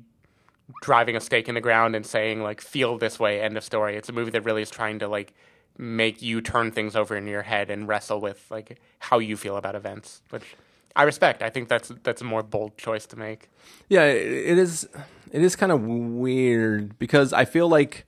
driving 0.81 1.15
a 1.15 1.19
stake 1.19 1.49
in 1.49 1.55
the 1.55 1.61
ground 1.61 1.95
and 1.95 2.05
saying 2.05 2.41
like 2.41 2.61
feel 2.61 2.97
this 2.97 3.19
way 3.19 3.41
end 3.41 3.57
of 3.57 3.63
story 3.63 3.97
it's 3.97 4.07
a 4.07 4.13
movie 4.13 4.31
that 4.31 4.45
really 4.45 4.61
is 4.61 4.69
trying 4.69 4.99
to 4.99 5.07
like 5.07 5.33
make 5.77 6.21
you 6.21 6.39
turn 6.39 6.71
things 6.71 6.95
over 6.95 7.17
in 7.17 7.27
your 7.27 7.41
head 7.41 7.69
and 7.69 7.89
wrestle 7.89 8.21
with 8.21 8.45
like 8.49 8.79
how 8.99 9.19
you 9.19 9.35
feel 9.35 9.57
about 9.57 9.75
events 9.75 10.21
which 10.29 10.55
i 10.95 11.03
respect 11.03 11.41
i 11.41 11.49
think 11.49 11.67
that's 11.67 11.91
that's 12.03 12.21
a 12.21 12.23
more 12.23 12.41
bold 12.41 12.77
choice 12.77 13.05
to 13.05 13.17
make 13.17 13.49
Yeah, 13.89 14.05
it 14.05 14.57
is. 14.57 14.87
It 15.33 15.41
is 15.41 15.55
kind 15.57 15.71
of 15.71 15.81
weird 15.81 16.97
because 16.97 17.33
I 17.33 17.43
feel 17.43 17.67
like 17.67 18.05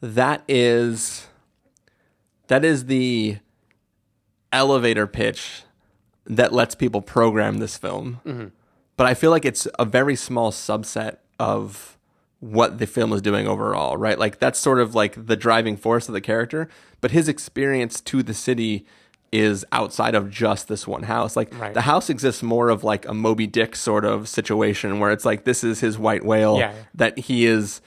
that 0.00 0.42
is 0.46 1.26
that 2.50 2.64
is 2.64 2.86
the 2.86 3.38
elevator 4.52 5.06
pitch 5.06 5.62
that 6.26 6.52
lets 6.52 6.74
people 6.74 7.00
program 7.00 7.58
this 7.58 7.76
film. 7.76 8.20
Mm-hmm. 8.26 8.46
But 8.96 9.06
I 9.06 9.14
feel 9.14 9.30
like 9.30 9.44
it's 9.44 9.66
a 9.78 9.84
very 9.84 10.16
small 10.16 10.50
subset 10.52 11.18
of 11.38 11.96
what 12.40 12.78
the 12.78 12.86
film 12.86 13.12
is 13.12 13.22
doing 13.22 13.46
overall, 13.46 13.96
right? 13.96 14.18
Like 14.18 14.38
that's 14.38 14.58
sort 14.58 14.80
of 14.80 14.94
like 14.94 15.26
the 15.26 15.36
driving 15.36 15.76
force 15.76 16.08
of 16.08 16.12
the 16.14 16.20
character, 16.20 16.68
but 17.00 17.10
his 17.10 17.28
experience 17.28 18.00
to 18.02 18.22
the 18.22 18.34
city 18.34 18.86
is 19.32 19.64
outside 19.70 20.14
of 20.14 20.28
just 20.30 20.66
this 20.68 20.86
one 20.88 21.04
house. 21.04 21.36
Like 21.36 21.56
Right. 21.58 21.72
the 21.72 21.82
house 21.82 22.10
exists 22.10 22.42
more 22.42 22.68
of 22.68 22.82
like 22.82 23.06
a 23.06 23.14
Moby 23.14 23.46
Dick 23.46 23.76
sort 23.76 24.04
of 24.04 24.28
situation 24.28 24.98
where 24.98 25.12
it's 25.12 25.24
like 25.24 25.44
this 25.44 25.62
is 25.62 25.80
his 25.80 25.98
white 25.98 26.24
whale 26.24 26.58
Yeah. 26.58 26.72
that 26.94 27.16
he 27.18 27.46
is 27.46 27.80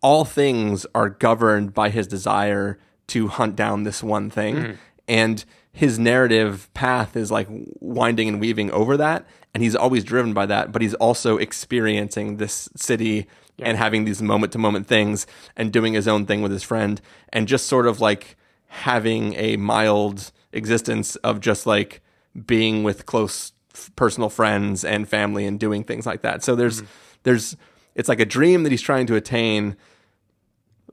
all 0.00 0.24
things 0.24 0.86
are 0.94 1.08
governed 1.10 1.74
by 1.74 1.88
his 1.88 2.06
desire 2.06 2.78
to 3.08 3.28
hunt 3.28 3.56
down 3.56 3.82
this 3.84 4.02
one 4.02 4.30
thing 4.30 4.54
Mm-hmm. 4.56 4.72
and 5.08 5.44
his 5.72 5.98
narrative 5.98 6.68
path 6.72 7.16
is 7.16 7.30
like 7.30 7.46
winding 7.80 8.28
and 8.28 8.40
weaving 8.40 8.70
over 8.70 8.96
that 8.96 9.26
and 9.52 9.62
he's 9.62 9.76
always 9.76 10.04
driven 10.04 10.32
by 10.32 10.46
that 10.46 10.72
but 10.72 10.80
he's 10.82 10.94
also 10.94 11.36
experiencing 11.36 12.38
this 12.38 12.68
city 12.76 13.26
and 13.58 13.76
having 13.78 14.04
these 14.04 14.20
moment 14.22 14.52
to 14.52 14.58
moment 14.58 14.86
things 14.86 15.26
and 15.56 15.72
doing 15.72 15.92
his 15.94 16.08
own 16.08 16.24
thing 16.26 16.42
with 16.42 16.50
his 16.52 16.62
friend 16.62 17.00
and 17.32 17.46
just 17.48 17.66
sort 17.66 17.86
of 17.86 18.00
like 18.00 18.36
having 18.68 19.34
a 19.34 19.56
mild 19.56 20.32
existence 20.52 21.16
of 21.16 21.40
just 21.40 21.66
like 21.66 22.00
being 22.46 22.82
with 22.82 23.06
close 23.06 23.52
f- 23.74 23.90
personal 23.96 24.28
friends 24.28 24.84
and 24.84 25.08
family 25.08 25.46
and 25.46 25.58
doing 25.60 25.84
things 25.84 26.04
like 26.06 26.20
that. 26.22 26.42
So 26.42 26.54
there's 26.54 26.82
there's 27.22 27.56
it's 27.94 28.08
like 28.10 28.20
a 28.20 28.26
dream 28.26 28.62
that 28.64 28.72
he's 28.72 28.82
trying 28.82 29.06
to 29.06 29.14
attain 29.14 29.76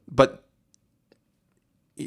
but 0.09 0.42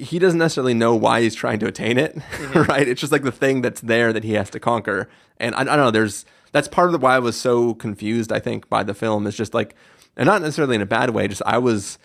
he 0.02 0.18
doesn't 0.18 0.38
necessarily 0.38 0.74
know 0.74 0.94
why 0.94 1.22
he's 1.22 1.34
trying 1.34 1.58
to 1.60 1.66
attain 1.66 1.98
it, 1.98 2.14
mm-hmm. 2.16 2.62
right? 2.62 2.86
It's 2.86 3.00
just 3.00 3.12
like 3.12 3.22
the 3.22 3.32
thing 3.32 3.62
that's 3.62 3.80
there 3.80 4.12
that 4.12 4.24
he 4.24 4.34
has 4.34 4.50
to 4.50 4.60
conquer. 4.60 5.08
And 5.38 5.54
I, 5.54 5.60
I 5.60 5.64
don't 5.64 5.76
know, 5.76 5.90
there's 5.90 6.24
that's 6.52 6.68
part 6.68 6.88
of 6.88 6.92
the, 6.92 6.98
why 6.98 7.16
I 7.16 7.18
was 7.18 7.36
so 7.36 7.74
confused, 7.74 8.32
I 8.32 8.40
think, 8.40 8.68
by 8.68 8.82
the 8.82 8.94
film 8.94 9.26
is 9.26 9.36
just 9.36 9.52
like, 9.52 9.74
and 10.16 10.26
not 10.26 10.40
necessarily 10.40 10.76
in 10.76 10.82
a 10.82 10.86
bad 10.86 11.10
way, 11.10 11.28
just 11.28 11.42
I 11.44 11.58
was, 11.58 11.98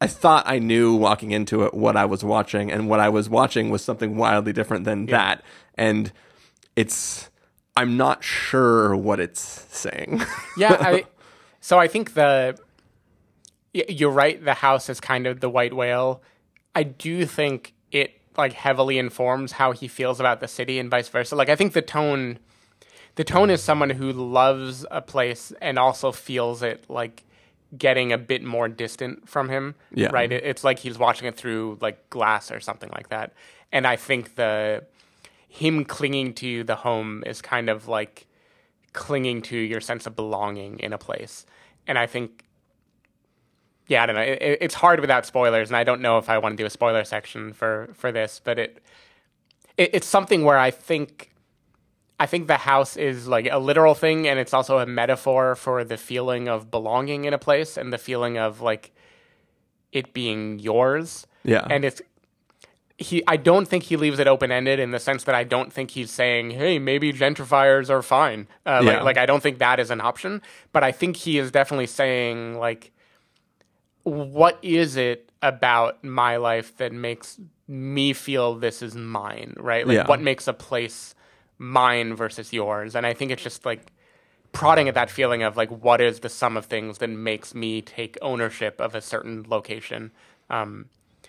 I 0.00 0.06
thought 0.06 0.44
I 0.48 0.58
knew 0.58 0.94
walking 0.94 1.32
into 1.32 1.64
it 1.64 1.74
what 1.74 1.96
I 1.96 2.06
was 2.06 2.24
watching, 2.24 2.72
and 2.72 2.88
what 2.88 3.00
I 3.00 3.08
was 3.08 3.28
watching 3.28 3.70
was 3.70 3.82
something 3.82 4.16
wildly 4.16 4.52
different 4.52 4.84
than 4.84 5.06
that. 5.06 5.42
And 5.74 6.12
it's, 6.76 7.28
I'm 7.76 7.96
not 7.96 8.24
sure 8.24 8.96
what 8.96 9.20
it's 9.20 9.40
saying. 9.40 10.22
yeah 10.56 10.76
i 10.80 11.04
so 11.60 11.78
i 11.78 11.86
think 11.86 12.14
the 12.14 12.58
you're 13.72 14.10
right 14.10 14.44
the 14.44 14.54
house 14.54 14.88
is 14.88 15.00
kind 15.00 15.26
of 15.26 15.40
the 15.40 15.48
white 15.48 15.72
whale 15.72 16.22
i 16.78 16.82
do 16.82 17.26
think 17.26 17.74
it 18.00 18.10
like 18.36 18.52
heavily 18.52 18.96
informs 18.98 19.52
how 19.60 19.72
he 19.72 19.86
feels 19.88 20.18
about 20.20 20.38
the 20.40 20.48
city 20.58 20.78
and 20.78 20.90
vice 20.90 21.08
versa 21.14 21.34
like 21.40 21.48
i 21.48 21.56
think 21.60 21.72
the 21.72 21.82
tone 21.82 22.38
the 23.16 23.24
tone 23.24 23.50
is 23.50 23.60
someone 23.62 23.90
who 23.90 24.12
loves 24.12 24.86
a 24.90 25.02
place 25.02 25.52
and 25.60 25.78
also 25.78 26.12
feels 26.12 26.62
it 26.62 26.84
like 26.88 27.24
getting 27.76 28.12
a 28.12 28.18
bit 28.18 28.42
more 28.54 28.68
distant 28.68 29.28
from 29.28 29.48
him 29.48 29.74
Yeah. 29.92 30.10
right 30.18 30.30
it, 30.36 30.42
it's 30.44 30.64
like 30.68 30.78
he's 30.78 30.98
watching 30.98 31.26
it 31.28 31.36
through 31.36 31.78
like 31.80 31.98
glass 32.10 32.50
or 32.50 32.60
something 32.60 32.90
like 32.98 33.08
that 33.08 33.32
and 33.72 33.86
i 33.86 33.96
think 33.96 34.36
the 34.36 34.84
him 35.50 35.84
clinging 35.84 36.32
to 36.34 36.62
the 36.64 36.76
home 36.76 37.24
is 37.26 37.42
kind 37.42 37.68
of 37.68 37.88
like 37.88 38.26
clinging 38.92 39.42
to 39.42 39.56
your 39.56 39.80
sense 39.80 40.06
of 40.06 40.14
belonging 40.16 40.78
in 40.80 40.92
a 40.92 40.98
place. 40.98 41.46
And 41.86 41.98
I 41.98 42.06
think, 42.06 42.44
yeah, 43.88 44.02
I 44.02 44.06
don't 44.06 44.14
know. 44.16 44.22
It, 44.22 44.40
it- 44.40 44.58
it's 44.60 44.74
hard 44.74 45.00
without 45.00 45.26
spoilers, 45.26 45.68
and 45.70 45.76
I 45.76 45.82
don't 45.84 46.00
know 46.00 46.18
if 46.18 46.28
I 46.30 46.38
want 46.38 46.56
to 46.56 46.62
do 46.62 46.66
a 46.66 46.70
spoiler 46.70 47.04
section 47.04 47.52
for 47.52 47.88
for 47.94 48.12
this, 48.12 48.40
but 48.44 48.58
it, 48.58 48.82
it 49.76 49.90
it's 49.94 50.06
something 50.06 50.44
where 50.44 50.58
I 50.58 50.70
think. 50.70 51.32
I 52.20 52.26
think 52.26 52.48
the 52.48 52.56
house 52.56 52.96
is 52.96 53.28
like 53.28 53.48
a 53.48 53.58
literal 53.58 53.94
thing, 53.94 54.26
and 54.26 54.40
it's 54.40 54.52
also 54.52 54.78
a 54.78 54.86
metaphor 54.86 55.54
for 55.54 55.84
the 55.84 55.96
feeling 55.96 56.48
of 56.48 56.68
belonging 56.68 57.24
in 57.26 57.32
a 57.32 57.38
place 57.38 57.76
and 57.76 57.92
the 57.92 57.98
feeling 57.98 58.36
of 58.38 58.60
like 58.60 58.90
it 59.92 60.12
being 60.12 60.58
yours. 60.58 61.26
Yeah. 61.44 61.64
and 61.70 61.84
it's 61.84 62.02
he 62.98 63.22
I 63.28 63.36
don't 63.36 63.68
think 63.68 63.84
he 63.84 63.96
leaves 63.96 64.18
it 64.18 64.26
open 64.26 64.50
ended 64.50 64.80
in 64.80 64.90
the 64.90 64.98
sense 64.98 65.22
that 65.24 65.36
I 65.36 65.44
don't 65.44 65.72
think 65.72 65.92
he's 65.92 66.10
saying, 66.10 66.50
"Hey, 66.50 66.80
maybe 66.80 67.12
gentrifiers 67.12 67.88
are 67.88 68.02
fine." 68.02 68.48
Uh, 68.66 68.80
Yeah. 68.84 68.94
like, 68.96 69.02
like 69.04 69.18
I 69.18 69.24
don't 69.26 69.40
think 69.42 69.58
that 69.60 69.78
is 69.78 69.90
an 69.92 70.00
option, 70.00 70.42
but 70.72 70.82
I 70.82 70.90
think 70.90 71.16
he 71.18 71.38
is 71.38 71.52
definitely 71.52 71.86
saying 71.86 72.58
like, 72.58 72.90
"What 74.08 74.58
is 74.62 74.96
it 74.96 75.30
about 75.42 76.02
my 76.02 76.36
life 76.36 76.76
that 76.78 76.92
makes 76.92 77.38
me 77.66 78.12
feel 78.12 78.54
this 78.54 78.82
is 78.82 78.94
mine?" 78.94 79.54
Right? 79.58 79.86
Like, 79.86 79.94
Yeah. 79.96 80.06
what 80.06 80.20
makes 80.20 80.48
a 80.48 80.52
place 80.52 81.14
mine 81.58 82.14
versus 82.14 82.52
yours? 82.52 82.94
And 82.94 83.06
I 83.06 83.14
think 83.14 83.30
it's 83.30 83.42
just 83.42 83.64
like 83.66 83.92
prodding 84.52 84.88
at 84.88 84.94
that 84.94 85.10
feeling 85.10 85.42
of 85.42 85.56
like, 85.56 85.70
what 85.70 86.00
is 86.00 86.20
the 86.20 86.28
sum 86.28 86.56
of 86.56 86.64
things 86.66 86.98
that 86.98 87.08
makes 87.10 87.54
me 87.54 87.82
take 87.82 88.16
ownership 88.22 88.80
of 88.80 88.94
a 88.94 89.00
certain 89.00 89.44
location? 89.48 90.10
Um, 90.50 90.86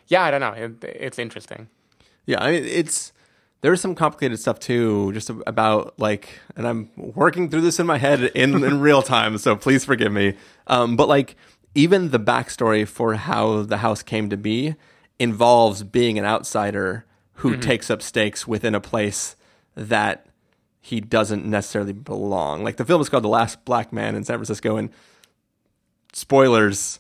yeah, 0.07 0.23
I 0.23 0.31
don't 0.31 0.41
know. 0.41 0.53
It, 0.53 0.83
it's 0.83 1.19
interesting. 1.19 1.67
Yeah, 2.25 2.41
I 2.43 2.51
mean, 2.51 2.63
it's 2.63 3.11
there's 3.61 3.81
some 3.81 3.93
complicated 3.93 4.39
stuff 4.39 4.59
too, 4.59 5.11
just 5.13 5.29
about 5.45 5.99
like, 5.99 6.29
and 6.55 6.65
I'm 6.67 6.89
working 6.95 7.49
through 7.49 7.61
this 7.61 7.79
in 7.79 7.85
my 7.85 7.97
head 7.97 8.23
in, 8.33 8.63
in 8.63 8.79
real 8.79 9.01
time, 9.01 9.37
so 9.37 9.55
please 9.55 9.83
forgive 9.83 10.11
me. 10.13 10.35
Um, 10.67 10.95
but 10.95 11.07
like, 11.09 11.35
even 11.75 12.09
the 12.11 12.19
backstory 12.19 12.87
for 12.87 13.15
how 13.15 13.63
the 13.63 13.77
house 13.77 14.01
came 14.03 14.29
to 14.29 14.37
be 14.37 14.75
involves 15.19 15.83
being 15.83 16.17
an 16.17 16.25
outsider 16.25 17.05
who 17.33 17.55
takes 17.57 17.89
up 17.89 18.01
stakes 18.01 18.47
within 18.47 18.75
a 18.75 18.81
place 18.81 19.35
that 19.75 20.25
he 20.81 20.99
doesn't 20.99 21.45
necessarily 21.45 21.93
belong. 21.93 22.63
Like 22.63 22.77
the 22.77 22.85
film 22.85 23.01
is 23.01 23.09
called 23.09 23.23
The 23.23 23.27
Last 23.29 23.63
Black 23.65 23.93
Man 23.93 24.15
in 24.15 24.23
San 24.23 24.37
Francisco, 24.37 24.77
and 24.77 24.89
spoilers, 26.13 26.99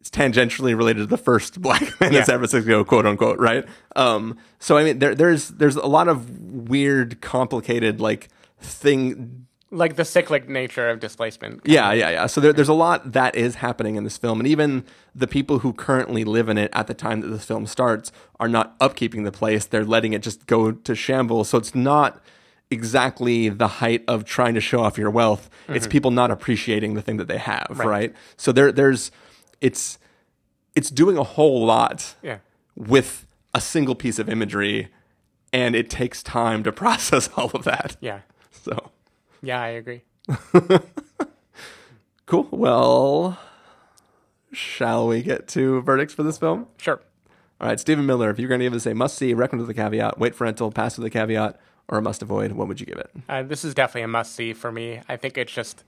it's 0.00 0.10
tangentially 0.10 0.76
related 0.76 1.00
to 1.00 1.06
the 1.06 1.16
first 1.16 1.60
black 1.62 1.82
man 2.00 2.12
Yeah. 2.12 2.20
in 2.20 2.24
San 2.26 2.38
Francisco, 2.38 2.84
quote 2.84 3.06
unquote, 3.06 3.38
right? 3.38 3.64
Um, 3.96 4.36
so 4.58 4.76
I 4.76 4.84
mean, 4.84 4.98
there, 4.98 5.14
there's 5.14 5.48
there's 5.48 5.76
a 5.76 5.86
lot 5.86 6.08
of 6.08 6.38
weird, 6.40 7.20
complicated 7.20 8.00
like 8.00 8.28
thing. 8.60 9.46
Like 9.74 9.96
the 9.96 10.04
cyclic 10.04 10.48
nature 10.48 10.88
of 10.88 11.00
displacement. 11.00 11.62
Yeah, 11.64 11.92
yeah, 11.92 12.10
yeah. 12.10 12.26
So 12.26 12.40
there, 12.40 12.52
there's 12.52 12.68
a 12.68 12.74
lot 12.74 13.12
that 13.12 13.34
is 13.34 13.56
happening 13.56 13.96
in 13.96 14.04
this 14.04 14.16
film, 14.16 14.40
and 14.40 14.46
even 14.46 14.84
the 15.14 15.26
people 15.26 15.58
who 15.58 15.72
currently 15.72 16.24
live 16.24 16.48
in 16.48 16.58
it 16.58 16.70
at 16.72 16.86
the 16.86 16.94
time 16.94 17.20
that 17.20 17.28
this 17.28 17.44
film 17.44 17.66
starts 17.66 18.12
are 18.38 18.48
not 18.48 18.78
upkeeping 18.78 19.24
the 19.24 19.32
place; 19.32 19.66
they're 19.66 19.84
letting 19.84 20.12
it 20.12 20.22
just 20.22 20.46
go 20.46 20.72
to 20.72 20.94
shambles. 20.94 21.48
So 21.48 21.58
it's 21.58 21.74
not 21.74 22.22
exactly 22.70 23.48
the 23.48 23.68
height 23.68 24.04
of 24.08 24.24
trying 24.24 24.54
to 24.54 24.60
show 24.60 24.80
off 24.80 24.98
your 24.98 25.10
wealth. 25.10 25.50
It's 25.68 25.84
mm-hmm. 25.86 25.90
people 25.90 26.10
not 26.10 26.30
appreciating 26.30 26.94
the 26.94 27.02
thing 27.02 27.16
that 27.18 27.28
they 27.28 27.38
have, 27.38 27.78
right? 27.78 28.14
So 28.36 28.52
there, 28.52 28.72
there's, 28.72 29.10
it's, 29.60 29.98
it's 30.74 30.90
doing 30.90 31.16
a 31.16 31.22
whole 31.22 31.64
lot 31.64 32.14
Yeah. 32.22 32.38
with 32.74 33.26
a 33.54 33.60
single 33.60 33.94
piece 33.94 34.18
of 34.18 34.28
imagery, 34.28 34.88
and 35.52 35.76
it 35.76 35.88
takes 35.88 36.22
time 36.22 36.62
to 36.64 36.72
process 36.84 37.28
all 37.36 37.50
of 37.54 37.64
that. 37.64 37.96
Yeah. 38.00 38.20
So 38.50 38.90
Yeah, 39.44 39.60
I 39.60 39.68
agree. 39.68 40.02
cool. 42.26 42.48
Well, 42.50 43.38
shall 44.52 45.06
we 45.06 45.22
get 45.22 45.48
to 45.48 45.82
verdicts 45.82 46.14
for 46.14 46.22
this 46.22 46.38
film? 46.38 46.66
Sure. 46.78 47.00
All 47.60 47.68
right, 47.68 47.78
Stephen 47.78 48.06
Miller. 48.06 48.30
If 48.30 48.38
you're 48.38 48.48
going 48.48 48.60
to 48.60 48.66
give 48.66 48.74
us 48.74 48.86
a 48.86 48.94
must 48.94 49.16
see, 49.16 49.32
recommend 49.34 49.66
with 49.66 49.76
a 49.76 49.80
caveat, 49.80 50.18
wait 50.18 50.34
for 50.34 50.44
rental, 50.44 50.70
pass 50.72 50.98
with 50.98 51.06
a 51.06 51.10
caveat, 51.10 51.60
or 51.88 51.98
a 51.98 52.02
must 52.02 52.22
avoid, 52.22 52.52
what 52.52 52.68
would 52.68 52.80
you 52.80 52.86
give 52.86 52.98
it? 52.98 53.10
Uh, 53.28 53.42
this 53.42 53.64
is 53.64 53.74
definitely 53.74 54.02
a 54.02 54.08
must 54.08 54.34
see 54.34 54.52
for 54.52 54.72
me. 54.72 55.00
I 55.08 55.16
think 55.16 55.38
it's 55.38 55.52
just 55.52 55.84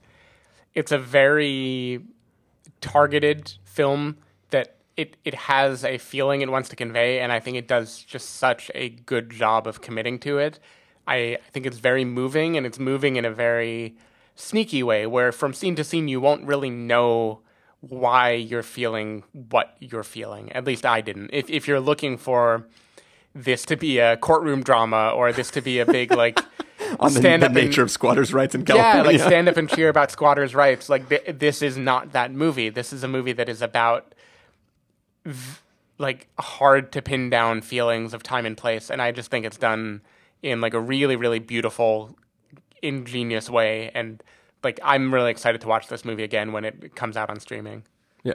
it's 0.73 0.91
a 0.91 0.97
very 0.97 2.01
targeted 2.81 3.53
film 3.63 4.17
that 4.51 4.75
it 4.95 5.17
it 5.25 5.33
has 5.33 5.83
a 5.83 5.97
feeling 5.97 6.41
it 6.41 6.51
wants 6.51 6.69
to 6.69 6.75
convey, 6.75 7.19
and 7.19 7.31
I 7.31 7.39
think 7.39 7.57
it 7.57 7.67
does 7.67 7.99
just 8.03 8.35
such 8.35 8.69
a 8.75 8.89
good 8.89 9.29
job 9.29 9.67
of 9.67 9.81
committing 9.81 10.19
to 10.19 10.37
it. 10.37 10.59
I, 11.07 11.15
I 11.15 11.49
think 11.51 11.65
it's 11.65 11.77
very 11.77 12.05
moving, 12.05 12.57
and 12.57 12.65
it's 12.65 12.79
moving 12.79 13.15
in 13.15 13.25
a 13.25 13.31
very 13.31 13.95
sneaky 14.35 14.83
way, 14.83 15.07
where 15.07 15.31
from 15.31 15.53
scene 15.53 15.75
to 15.75 15.83
scene 15.83 16.07
you 16.07 16.19
won't 16.19 16.45
really 16.45 16.69
know 16.69 17.39
why 17.81 18.31
you're 18.31 18.63
feeling 18.63 19.23
what 19.31 19.75
you're 19.79 20.03
feeling. 20.03 20.51
At 20.51 20.65
least 20.65 20.85
I 20.85 21.01
didn't. 21.01 21.29
If 21.33 21.49
if 21.49 21.67
you're 21.67 21.79
looking 21.79 22.17
for 22.17 22.67
this 23.33 23.65
to 23.65 23.75
be 23.75 23.99
a 23.99 24.17
courtroom 24.17 24.63
drama 24.63 25.11
or 25.15 25.31
this 25.31 25.51
to 25.51 25.61
be 25.61 25.79
a 25.79 25.85
big 25.85 26.11
like 26.11 26.39
On 26.99 27.13
the, 27.13 27.19
stand 27.19 27.41
the 27.41 27.47
up 27.47 27.51
nature 27.53 27.81
and, 27.81 27.87
of 27.87 27.91
squatters' 27.91 28.33
rights 28.33 28.55
in 28.55 28.63
yeah, 28.67 29.01
like 29.01 29.19
stand 29.19 29.49
up 29.49 29.57
and 29.57 29.69
cheer 29.69 29.89
about 29.89 30.11
squatters' 30.11 30.55
rights. 30.55 30.89
Like 30.89 31.09
th- 31.09 31.37
this 31.37 31.61
is 31.61 31.77
not 31.77 32.13
that 32.13 32.31
movie. 32.31 32.69
This 32.69 32.93
is 32.93 33.03
a 33.03 33.07
movie 33.07 33.33
that 33.33 33.49
is 33.49 33.61
about 33.61 34.15
v- 35.25 35.59
like 35.97 36.27
hard 36.39 36.91
to 36.93 37.01
pin 37.01 37.29
down 37.29 37.61
feelings 37.61 38.13
of 38.13 38.23
time 38.23 38.45
and 38.45 38.55
place, 38.55 38.89
and 38.89 39.01
I 39.01 39.11
just 39.11 39.29
think 39.29 39.45
it's 39.45 39.57
done 39.57 40.01
in 40.41 40.61
like 40.61 40.73
a 40.73 40.79
really, 40.79 41.15
really 41.15 41.39
beautiful, 41.39 42.15
ingenious 42.81 43.49
way. 43.49 43.91
And 43.93 44.23
like 44.63 44.79
I'm 44.83 45.13
really 45.13 45.31
excited 45.31 45.61
to 45.61 45.67
watch 45.67 45.87
this 45.87 46.05
movie 46.05 46.23
again 46.23 46.51
when 46.51 46.65
it 46.65 46.95
comes 46.95 47.17
out 47.17 47.29
on 47.29 47.39
streaming. 47.39 47.83
Yeah. 48.23 48.33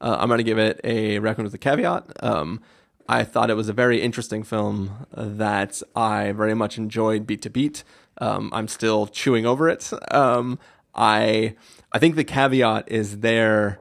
Uh, 0.00 0.16
I'm 0.18 0.28
going 0.28 0.38
to 0.38 0.44
give 0.44 0.58
it 0.58 0.80
a 0.84 1.18
recommend 1.18 1.46
with 1.46 1.54
a 1.54 1.58
caveat. 1.58 2.22
Um, 2.22 2.60
I 3.08 3.24
thought 3.24 3.50
it 3.50 3.54
was 3.54 3.68
a 3.68 3.72
very 3.72 4.02
interesting 4.02 4.42
film 4.42 5.06
that 5.12 5.80
I 5.94 6.32
very 6.32 6.54
much 6.54 6.76
enjoyed 6.76 7.26
beat 7.26 7.42
to 7.42 7.50
beat. 7.50 7.84
Um, 8.18 8.50
I'm 8.52 8.68
still 8.68 9.06
chewing 9.06 9.46
over 9.46 9.68
it. 9.68 9.92
Um, 10.12 10.58
I 10.94 11.54
I 11.92 11.98
think 11.98 12.16
the 12.16 12.24
caveat 12.24 12.90
is 12.90 13.20
there 13.20 13.78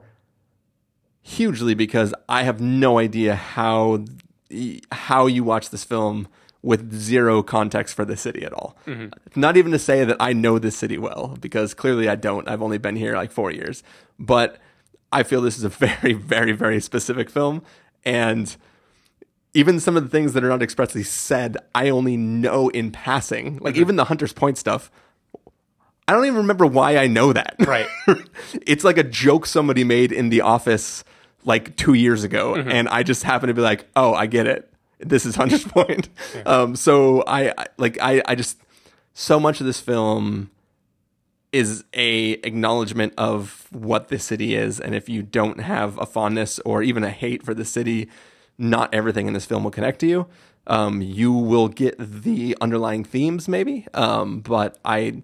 hugely 1.22 1.74
because 1.74 2.14
I 2.30 2.44
have 2.44 2.62
no 2.62 3.00
idea 3.00 3.36
how 3.36 4.06
how 4.92 5.26
you 5.26 5.44
watch 5.44 5.70
this 5.70 5.84
film 5.84 6.28
with 6.66 6.92
zero 6.94 7.44
context 7.44 7.94
for 7.94 8.04
the 8.04 8.18
city 8.18 8.44
at 8.44 8.52
all. 8.52 8.76
Mm-hmm. 8.88 9.40
Not 9.40 9.56
even 9.56 9.72
to 9.72 9.80
say 9.80 10.04
that 10.04 10.18
I 10.20 10.34
know 10.34 10.58
this 10.58 10.76
city 10.76 10.98
well 10.98 11.38
because 11.40 11.76
clearly 11.76 12.10
I 12.10 12.16
don't. 12.16 12.50
I've 12.50 12.64
only 12.64 12.80
been 12.80 12.96
here 12.96 13.16
like 13.16 13.32
4 13.32 13.52
years. 13.52 13.84
But 14.18 14.58
I 15.12 15.22
feel 15.22 15.42
this 15.42 15.58
is 15.58 15.64
a 15.64 15.70
very 15.86 16.14
very 16.14 16.52
very 16.52 16.82
specific 16.82 17.30
film 17.30 17.62
and 18.04 18.56
even 19.54 19.80
some 19.80 19.96
of 19.96 20.04
the 20.04 20.10
things 20.10 20.34
that 20.34 20.44
are 20.44 20.50
not 20.50 20.62
expressly 20.62 21.02
said, 21.02 21.56
I 21.74 21.90
only 21.90 22.18
know 22.18 22.68
in 22.68 22.92
passing. 22.92 23.58
Like 23.60 23.76
mm-hmm. 23.76 23.82
even 23.82 23.96
the 23.96 24.04
Hunter's 24.04 24.34
Point 24.34 24.58
stuff, 24.58 24.92
I 26.08 26.14
don't 26.14 26.26
even 26.26 26.38
remember 26.38 26.66
why 26.66 26.98
I 26.98 27.08
know 27.08 27.32
that. 27.32 27.56
Right. 27.60 27.88
it's 28.66 28.84
like 28.84 28.98
a 28.98 29.04
joke 29.04 29.46
somebody 29.46 29.86
made 29.86 30.12
in 30.12 30.28
the 30.28 30.42
office 30.42 31.06
like 31.46 31.78
two 31.78 31.94
years 31.94 32.24
ago, 32.24 32.56
mm-hmm. 32.56 32.70
and 32.70 32.90
I 32.90 33.04
just 33.04 33.24
happen 33.24 33.48
to 33.48 33.54
be 33.54 33.62
like, 33.62 33.88
oh, 33.96 34.14
I 34.14 34.26
get 34.26 34.46
it. 34.46 34.70
This 35.06 35.26
is 35.26 35.36
Hunter's 35.36 35.64
Point. 35.68 36.10
Um, 36.46 36.76
so 36.76 37.24
I, 37.28 37.54
I 37.58 37.66
like 37.78 37.98
I, 38.02 38.22
I 38.26 38.36
just 38.36 38.60
so 39.14 39.40
much 39.40 39.60
of 39.60 39.66
this 39.66 39.80
film 39.80 40.50
is 41.52 41.86
a 41.94 42.32
acknowledgement 42.44 43.14
of 43.18 43.68
what 43.72 44.10
the 44.10 44.20
city 44.20 44.56
is, 44.56 44.80
and 44.80 44.94
if 44.94 45.08
you 45.08 45.24
don't 45.24 45.62
have 45.62 45.98
a 46.00 46.06
fondness 46.06 46.60
or 46.60 46.84
even 46.84 47.04
a 47.04 47.10
hate 47.10 47.44
for 47.44 47.54
the 47.54 47.64
city, 47.64 48.10
not 48.58 48.94
everything 48.94 49.28
in 49.28 49.34
this 49.34 49.46
film 49.46 49.64
will 49.64 49.72
connect 49.72 50.00
to 50.00 50.08
you. 50.08 50.28
Um, 50.68 51.02
you 51.02 51.32
will 51.32 51.68
get 51.68 51.96
the 52.00 52.58
underlying 52.60 53.04
themes, 53.04 53.48
maybe, 53.48 53.88
um, 53.94 54.42
but 54.42 54.78
I 54.84 55.22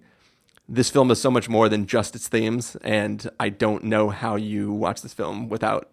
this 0.69 0.89
film 0.89 1.11
is 1.11 1.19
so 1.19 1.29
much 1.29 1.49
more 1.49 1.67
than 1.67 1.85
just 1.85 2.15
its 2.15 2.29
themes, 2.29 2.77
and 2.77 3.29
I 3.39 3.49
don't 3.49 3.83
know 3.83 4.09
how 4.09 4.35
you 4.37 4.71
watch 4.71 5.01
this 5.01 5.13
film 5.13 5.49
without 5.49 5.89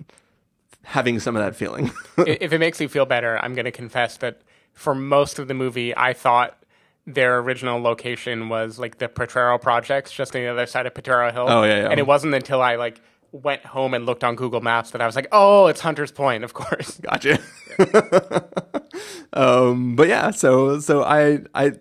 having 0.85 1.21
some 1.21 1.37
of 1.37 1.43
that 1.43 1.57
feeling. 1.57 1.91
If 2.19 2.53
it 2.53 2.59
makes 2.59 2.81
you 2.81 2.89
feel 2.89 3.07
better, 3.07 3.39
I'm 3.43 3.55
going 3.55 3.65
to 3.65 3.71
confess 3.71 4.17
that 4.19 4.43
for 4.73 4.95
most 4.95 5.39
of 5.39 5.49
the 5.49 5.55
movie, 5.55 5.97
I 5.97 6.13
thought 6.13 6.59
their 7.07 7.39
original 7.39 7.81
location 7.81 8.49
was 8.49 8.79
like 8.79 8.99
the 8.99 9.09
Potrero 9.09 9.59
Projects, 9.59 10.13
just 10.13 10.35
on 10.35 10.43
the 10.43 10.49
other 10.49 10.67
side 10.67 10.87
of 10.87 10.95
Potrero 10.95 11.33
Hill. 11.33 11.47
Oh, 11.49 11.63
yeah, 11.63 11.83
yeah. 11.83 11.89
And 11.89 11.99
it 11.99 12.07
wasn't 12.07 12.35
until 12.35 12.61
I 12.61 12.77
like 12.77 13.01
went 13.33 13.65
home 13.65 13.95
and 13.95 14.07
looked 14.07 14.25
on 14.25 14.37
Google 14.37 14.61
Maps 14.61 14.91
that 14.91 15.01
I 15.01 15.07
was 15.07 15.17
like, 15.17 15.29
oh, 15.33 15.67
it's 15.67 15.81
Hunter's 15.81 16.13
Point, 16.13 16.45
of 16.45 16.55
course. 16.55 16.99
gotcha. 17.03 17.39
um, 19.33 19.97
but 19.97 20.09
yeah, 20.09 20.31
so 20.31 20.81
so 20.81 21.03
I 21.03 21.41
I 21.55 21.73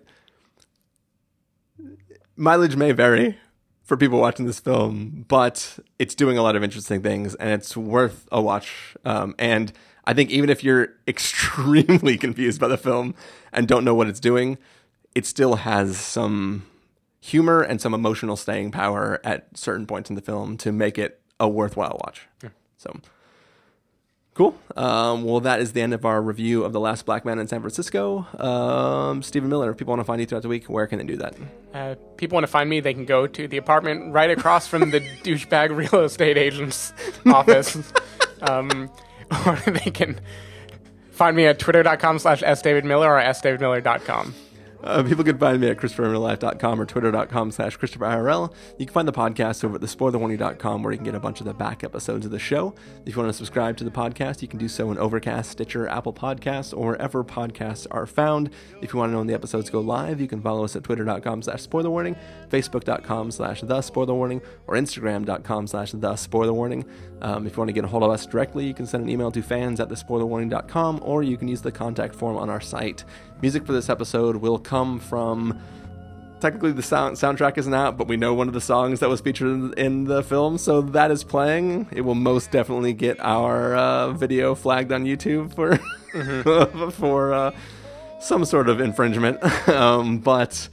mileage 2.36 2.76
may 2.76 2.92
vary 2.92 3.36
for 3.88 3.96
people 3.96 4.20
watching 4.20 4.44
this 4.44 4.60
film, 4.60 5.24
but 5.28 5.78
it's 5.98 6.14
doing 6.14 6.36
a 6.36 6.42
lot 6.42 6.54
of 6.54 6.62
interesting 6.62 7.00
things, 7.00 7.34
and 7.36 7.48
it's 7.48 7.74
worth 7.74 8.28
a 8.30 8.40
watch. 8.40 8.94
Um, 9.06 9.34
and 9.38 9.72
I 10.04 10.12
think 10.12 10.30
even 10.30 10.50
if 10.50 10.62
you're 10.62 10.90
extremely 11.08 12.18
confused 12.18 12.60
by 12.60 12.68
the 12.68 12.76
film 12.76 13.14
and 13.50 13.66
don't 13.66 13.84
know 13.84 13.94
what 13.94 14.06
it's 14.06 14.20
doing, 14.20 14.58
it 15.14 15.24
still 15.24 15.56
has 15.56 15.96
some 15.96 16.66
humor 17.20 17.62
and 17.62 17.80
some 17.80 17.94
emotional 17.94 18.36
staying 18.36 18.72
power 18.72 19.20
at 19.24 19.56
certain 19.56 19.86
points 19.86 20.10
in 20.10 20.16
the 20.16 20.22
film 20.22 20.58
to 20.58 20.70
make 20.70 20.98
it 20.98 21.22
a 21.40 21.48
worthwhile 21.48 21.98
watch. 22.04 22.28
So. 22.76 23.00
Cool. 24.38 24.54
Um, 24.76 25.24
well, 25.24 25.40
that 25.40 25.58
is 25.58 25.72
the 25.72 25.80
end 25.80 25.92
of 25.92 26.04
our 26.04 26.22
review 26.22 26.62
of 26.62 26.72
The 26.72 26.78
Last 26.78 27.04
Black 27.04 27.24
Man 27.24 27.40
in 27.40 27.48
San 27.48 27.60
Francisco. 27.60 28.24
Um, 28.38 29.20
Stephen 29.20 29.48
Miller, 29.48 29.72
if 29.72 29.78
people 29.78 29.90
want 29.90 30.00
to 30.00 30.04
find 30.04 30.20
you 30.20 30.26
throughout 30.26 30.42
the 30.42 30.48
week, 30.48 30.66
where 30.70 30.86
can 30.86 30.98
they 30.98 31.04
do 31.04 31.16
that? 31.16 31.34
Uh, 31.74 31.96
people 32.16 32.36
want 32.36 32.44
to 32.44 32.48
find 32.48 32.70
me, 32.70 32.78
they 32.78 32.94
can 32.94 33.04
go 33.04 33.26
to 33.26 33.48
the 33.48 33.56
apartment 33.56 34.12
right 34.12 34.30
across 34.30 34.68
from 34.68 34.92
the 34.92 35.00
douchebag 35.24 35.76
real 35.76 36.04
estate 36.04 36.38
agent's 36.38 36.92
office. 37.26 37.92
um, 38.42 38.88
or 39.44 39.56
they 39.66 39.90
can 39.90 40.20
find 41.10 41.36
me 41.36 41.46
at 41.46 41.58
twitter.com 41.58 42.20
slash 42.20 42.40
sdavidmiller 42.40 43.08
or 43.08 43.20
sdavidmiller.com. 43.20 44.34
Uh, 44.82 45.02
people 45.02 45.24
can 45.24 45.36
find 45.38 45.60
me 45.60 45.68
at 45.68 45.76
ChristopherInRealLife.com 45.76 46.80
or 46.80 46.86
Twitter.com 46.86 47.50
slash 47.50 47.76
ChristopherIRL. 47.78 48.52
You 48.78 48.86
can 48.86 48.92
find 48.94 49.08
the 49.08 49.12
podcast 49.12 49.64
over 49.64 49.74
at 49.74 49.80
thespoilerwarning.com 49.80 50.82
where 50.82 50.92
you 50.92 50.98
can 50.98 51.04
get 51.04 51.14
a 51.16 51.20
bunch 51.20 51.40
of 51.40 51.46
the 51.46 51.54
back 51.54 51.82
episodes 51.82 52.24
of 52.24 52.30
the 52.30 52.38
show. 52.38 52.74
If 53.04 53.16
you 53.16 53.20
want 53.20 53.32
to 53.32 53.36
subscribe 53.36 53.76
to 53.78 53.84
the 53.84 53.90
podcast, 53.90 54.40
you 54.40 54.48
can 54.48 54.58
do 54.58 54.68
so 54.68 54.90
in 54.92 54.98
Overcast, 54.98 55.50
Stitcher, 55.50 55.88
Apple 55.88 56.12
Podcasts, 56.12 56.76
or 56.76 56.92
wherever 56.92 57.24
podcasts 57.24 57.86
are 57.90 58.06
found. 58.06 58.50
If 58.80 58.92
you 58.92 58.98
want 58.98 59.10
to 59.10 59.12
know 59.12 59.18
when 59.18 59.26
the 59.26 59.34
episodes 59.34 59.68
go 59.68 59.80
live, 59.80 60.20
you 60.20 60.28
can 60.28 60.40
follow 60.40 60.64
us 60.64 60.76
at 60.76 60.84
Twitter.com 60.84 61.42
slash 61.42 61.66
SpoilerWarning, 61.66 62.16
Facebook.com 62.48 63.30
slash 63.32 63.60
The 63.62 63.80
SpoilerWarning, 63.80 64.42
or 64.68 64.76
Instagram.com 64.76 65.66
slash 65.66 65.92
The 65.92 66.12
SpoilerWarning. 66.12 66.84
Um, 67.20 67.46
if 67.46 67.54
you 67.54 67.58
want 67.58 67.68
to 67.68 67.72
get 67.72 67.84
a 67.84 67.88
hold 67.88 68.04
of 68.04 68.10
us 68.10 68.26
directly, 68.26 68.64
you 68.66 68.74
can 68.74 68.86
send 68.86 69.02
an 69.02 69.10
email 69.10 69.32
to 69.32 69.42
fans 69.42 69.80
at 69.80 69.88
thespoilerwarning.com, 69.88 71.00
or 71.02 71.22
you 71.24 71.36
can 71.36 71.48
use 71.48 71.62
the 71.62 71.72
contact 71.72 72.14
form 72.14 72.36
on 72.36 72.48
our 72.48 72.60
site. 72.60 73.04
Music 73.40 73.64
for 73.64 73.72
this 73.72 73.88
episode 73.88 74.36
will 74.36 74.58
come 74.58 74.98
from 74.98 75.58
technically 76.40 76.72
the 76.72 76.82
sound 76.82 77.16
soundtrack 77.16 77.58
isn't 77.58 77.74
out, 77.74 77.96
but 77.96 78.08
we 78.08 78.16
know 78.16 78.34
one 78.34 78.48
of 78.48 78.54
the 78.54 78.60
songs 78.60 79.00
that 79.00 79.08
was 79.08 79.20
featured 79.20 79.48
in, 79.48 79.74
in 79.74 80.04
the 80.04 80.22
film, 80.22 80.58
so 80.58 80.80
that 80.80 81.10
is 81.10 81.24
playing. 81.24 81.86
It 81.92 82.00
will 82.02 82.14
most 82.14 82.50
definitely 82.50 82.92
get 82.92 83.18
our 83.20 83.74
uh, 83.76 84.12
video 84.12 84.54
flagged 84.54 84.92
on 84.92 85.04
YouTube 85.04 85.54
for 85.54 85.76
for 86.92 87.32
uh, 87.32 87.50
some 88.20 88.44
sort 88.44 88.68
of 88.68 88.80
infringement. 88.80 89.42
um, 89.68 90.18
but 90.18 90.68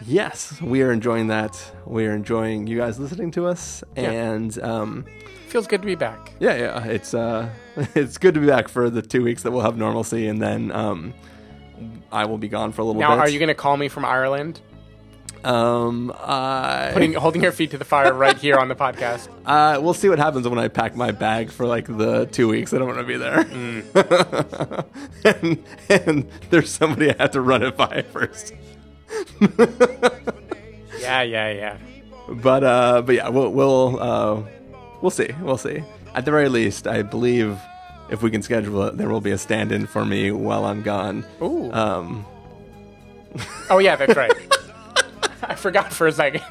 yes, 0.00 0.60
we 0.60 0.82
are 0.82 0.92
enjoying 0.92 1.28
that. 1.28 1.60
We 1.86 2.06
are 2.06 2.12
enjoying 2.12 2.66
you 2.66 2.78
guys 2.78 2.98
listening 2.98 3.30
to 3.32 3.46
us, 3.46 3.82
and 3.96 4.56
um, 4.62 5.04
Feels 5.48 5.66
good 5.66 5.82
to 5.82 5.86
be 5.86 5.94
back. 5.94 6.32
yeah, 6.40 6.56
yeah, 6.56 6.84
it's 6.84 7.14
uh, 7.14 7.48
it's 7.94 8.18
good 8.18 8.34
to 8.34 8.40
be 8.40 8.46
back 8.46 8.68
for 8.68 8.90
the 8.90 9.02
two 9.02 9.22
weeks 9.22 9.42
that 9.42 9.50
we'll 9.52 9.62
have 9.62 9.76
normalcy, 9.76 10.26
and 10.26 10.40
then 10.42 10.72
um, 10.72 11.14
I 12.12 12.24
will 12.26 12.38
be 12.38 12.48
gone 12.48 12.72
for 12.72 12.82
a 12.82 12.84
little 12.84 13.00
Now, 13.00 13.14
bit. 13.16 13.20
are 13.20 13.28
you 13.28 13.38
going 13.38 13.48
to 13.48 13.54
call 13.54 13.76
me 13.76 13.88
from 13.88 14.04
Ireland? 14.04 14.60
Um, 15.42 16.10
I 16.18 16.90
Putting, 16.94 17.12
holding 17.12 17.42
your 17.42 17.52
feet 17.52 17.72
to 17.72 17.78
the 17.78 17.84
fire 17.84 18.14
right 18.14 18.36
here 18.36 18.56
on 18.56 18.68
the 18.68 18.74
podcast. 18.74 19.28
Uh, 19.44 19.78
we'll 19.78 19.92
see 19.92 20.08
what 20.08 20.18
happens 20.18 20.48
when 20.48 20.58
I 20.58 20.68
pack 20.68 20.96
my 20.96 21.10
bag 21.10 21.50
for 21.50 21.66
like 21.66 21.86
the 21.86 22.24
two 22.24 22.48
weeks 22.48 22.70
that 22.70 22.80
I'm 22.80 22.88
going 22.88 22.96
to 22.96 23.04
be 23.04 23.18
there. 23.18 23.40
and, 25.42 25.62
and 25.90 26.30
there's 26.48 26.70
somebody 26.70 27.10
I 27.10 27.16
have 27.18 27.32
to 27.32 27.42
run 27.42 27.62
it 27.62 27.76
by 27.76 28.00
first. 28.10 28.54
Yeah, 31.00 31.20
yeah, 31.22 31.50
yeah. 31.52 31.78
But 32.28 32.64
uh, 32.64 33.02
but 33.02 33.14
yeah, 33.16 33.28
we'll 33.28 33.50
we'll 33.50 34.00
uh, 34.00 34.42
we'll 35.02 35.10
see, 35.10 35.28
we'll 35.42 35.58
see. 35.58 35.82
At 36.14 36.24
the 36.24 36.30
very 36.30 36.48
least, 36.48 36.86
I 36.86 37.02
believe 37.02 37.60
if 38.10 38.22
we 38.22 38.30
can 38.30 38.42
schedule 38.42 38.82
it, 38.84 38.96
there 38.96 39.08
will 39.08 39.20
be 39.20 39.30
a 39.32 39.38
stand-in 39.38 39.86
for 39.86 40.04
me 40.04 40.30
while 40.30 40.64
I'm 40.64 40.82
gone. 40.82 41.24
Ooh. 41.42 41.72
Um, 41.72 42.26
Oh, 43.68 43.78
yeah, 43.78 43.96
that's 43.96 44.14
right. 44.16 44.32
I 45.42 45.54
forgot 45.56 45.92
for 45.92 46.06
a 46.06 46.12
second. 46.12 46.42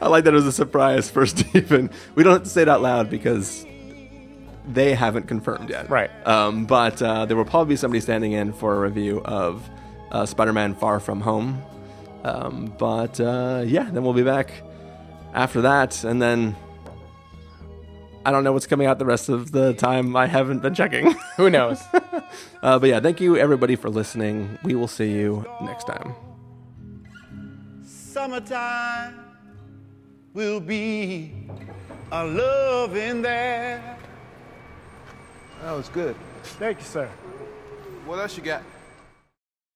I 0.00 0.08
like 0.08 0.24
that 0.24 0.32
it 0.32 0.36
was 0.36 0.46
a 0.46 0.52
surprise 0.52 1.10
for 1.10 1.26
Stephen. 1.26 1.90
We 2.14 2.22
don't 2.22 2.34
have 2.34 2.42
to 2.44 2.48
say 2.48 2.62
it 2.62 2.68
out 2.68 2.82
loud 2.82 3.10
because 3.10 3.66
they 4.68 4.94
haven't 4.94 5.26
confirmed 5.26 5.70
yet. 5.70 5.90
Right. 5.90 6.10
Um, 6.26 6.66
but 6.66 7.02
uh, 7.02 7.26
there 7.26 7.36
will 7.36 7.44
probably 7.44 7.72
be 7.72 7.76
somebody 7.76 8.00
standing 8.00 8.32
in 8.32 8.52
for 8.52 8.76
a 8.76 8.80
review 8.80 9.20
of 9.24 9.68
uh, 10.12 10.24
Spider-Man: 10.26 10.74
Far 10.76 11.00
From 11.00 11.20
Home. 11.20 11.60
Um, 12.22 12.72
but 12.78 13.20
uh, 13.20 13.64
yeah, 13.66 13.88
then 13.90 14.04
we'll 14.04 14.12
be 14.12 14.22
back 14.22 14.52
after 15.34 15.62
that, 15.62 16.04
and 16.04 16.20
then 16.22 16.54
I 18.28 18.30
don't 18.30 18.44
know 18.44 18.52
what's 18.52 18.66
coming 18.66 18.86
out 18.86 18.98
the 18.98 19.06
rest 19.06 19.30
of 19.30 19.52
the 19.52 19.72
time. 19.72 20.14
I 20.14 20.26
haven't 20.26 20.58
been 20.58 20.74
checking. 20.74 21.12
Who 21.38 21.48
knows? 21.48 21.80
uh, 22.62 22.78
but 22.78 22.90
yeah, 22.90 23.00
thank 23.00 23.22
you 23.22 23.38
everybody 23.38 23.74
for 23.74 23.88
listening. 23.88 24.58
We 24.62 24.74
will 24.74 24.86
see 24.86 25.10
you 25.10 25.46
next 25.62 25.84
time. 25.84 26.14
Summertime 27.82 29.18
will 30.34 30.60
be 30.60 31.32
a 32.12 32.22
love 32.22 32.98
in 32.98 33.22
there. 33.22 33.96
That 35.62 35.72
was 35.72 35.88
good. 35.88 36.14
Thank 36.42 36.80
you, 36.80 36.84
sir. 36.84 37.08
What 38.04 38.18
else 38.18 38.36
you 38.36 38.42
got? 38.42 38.62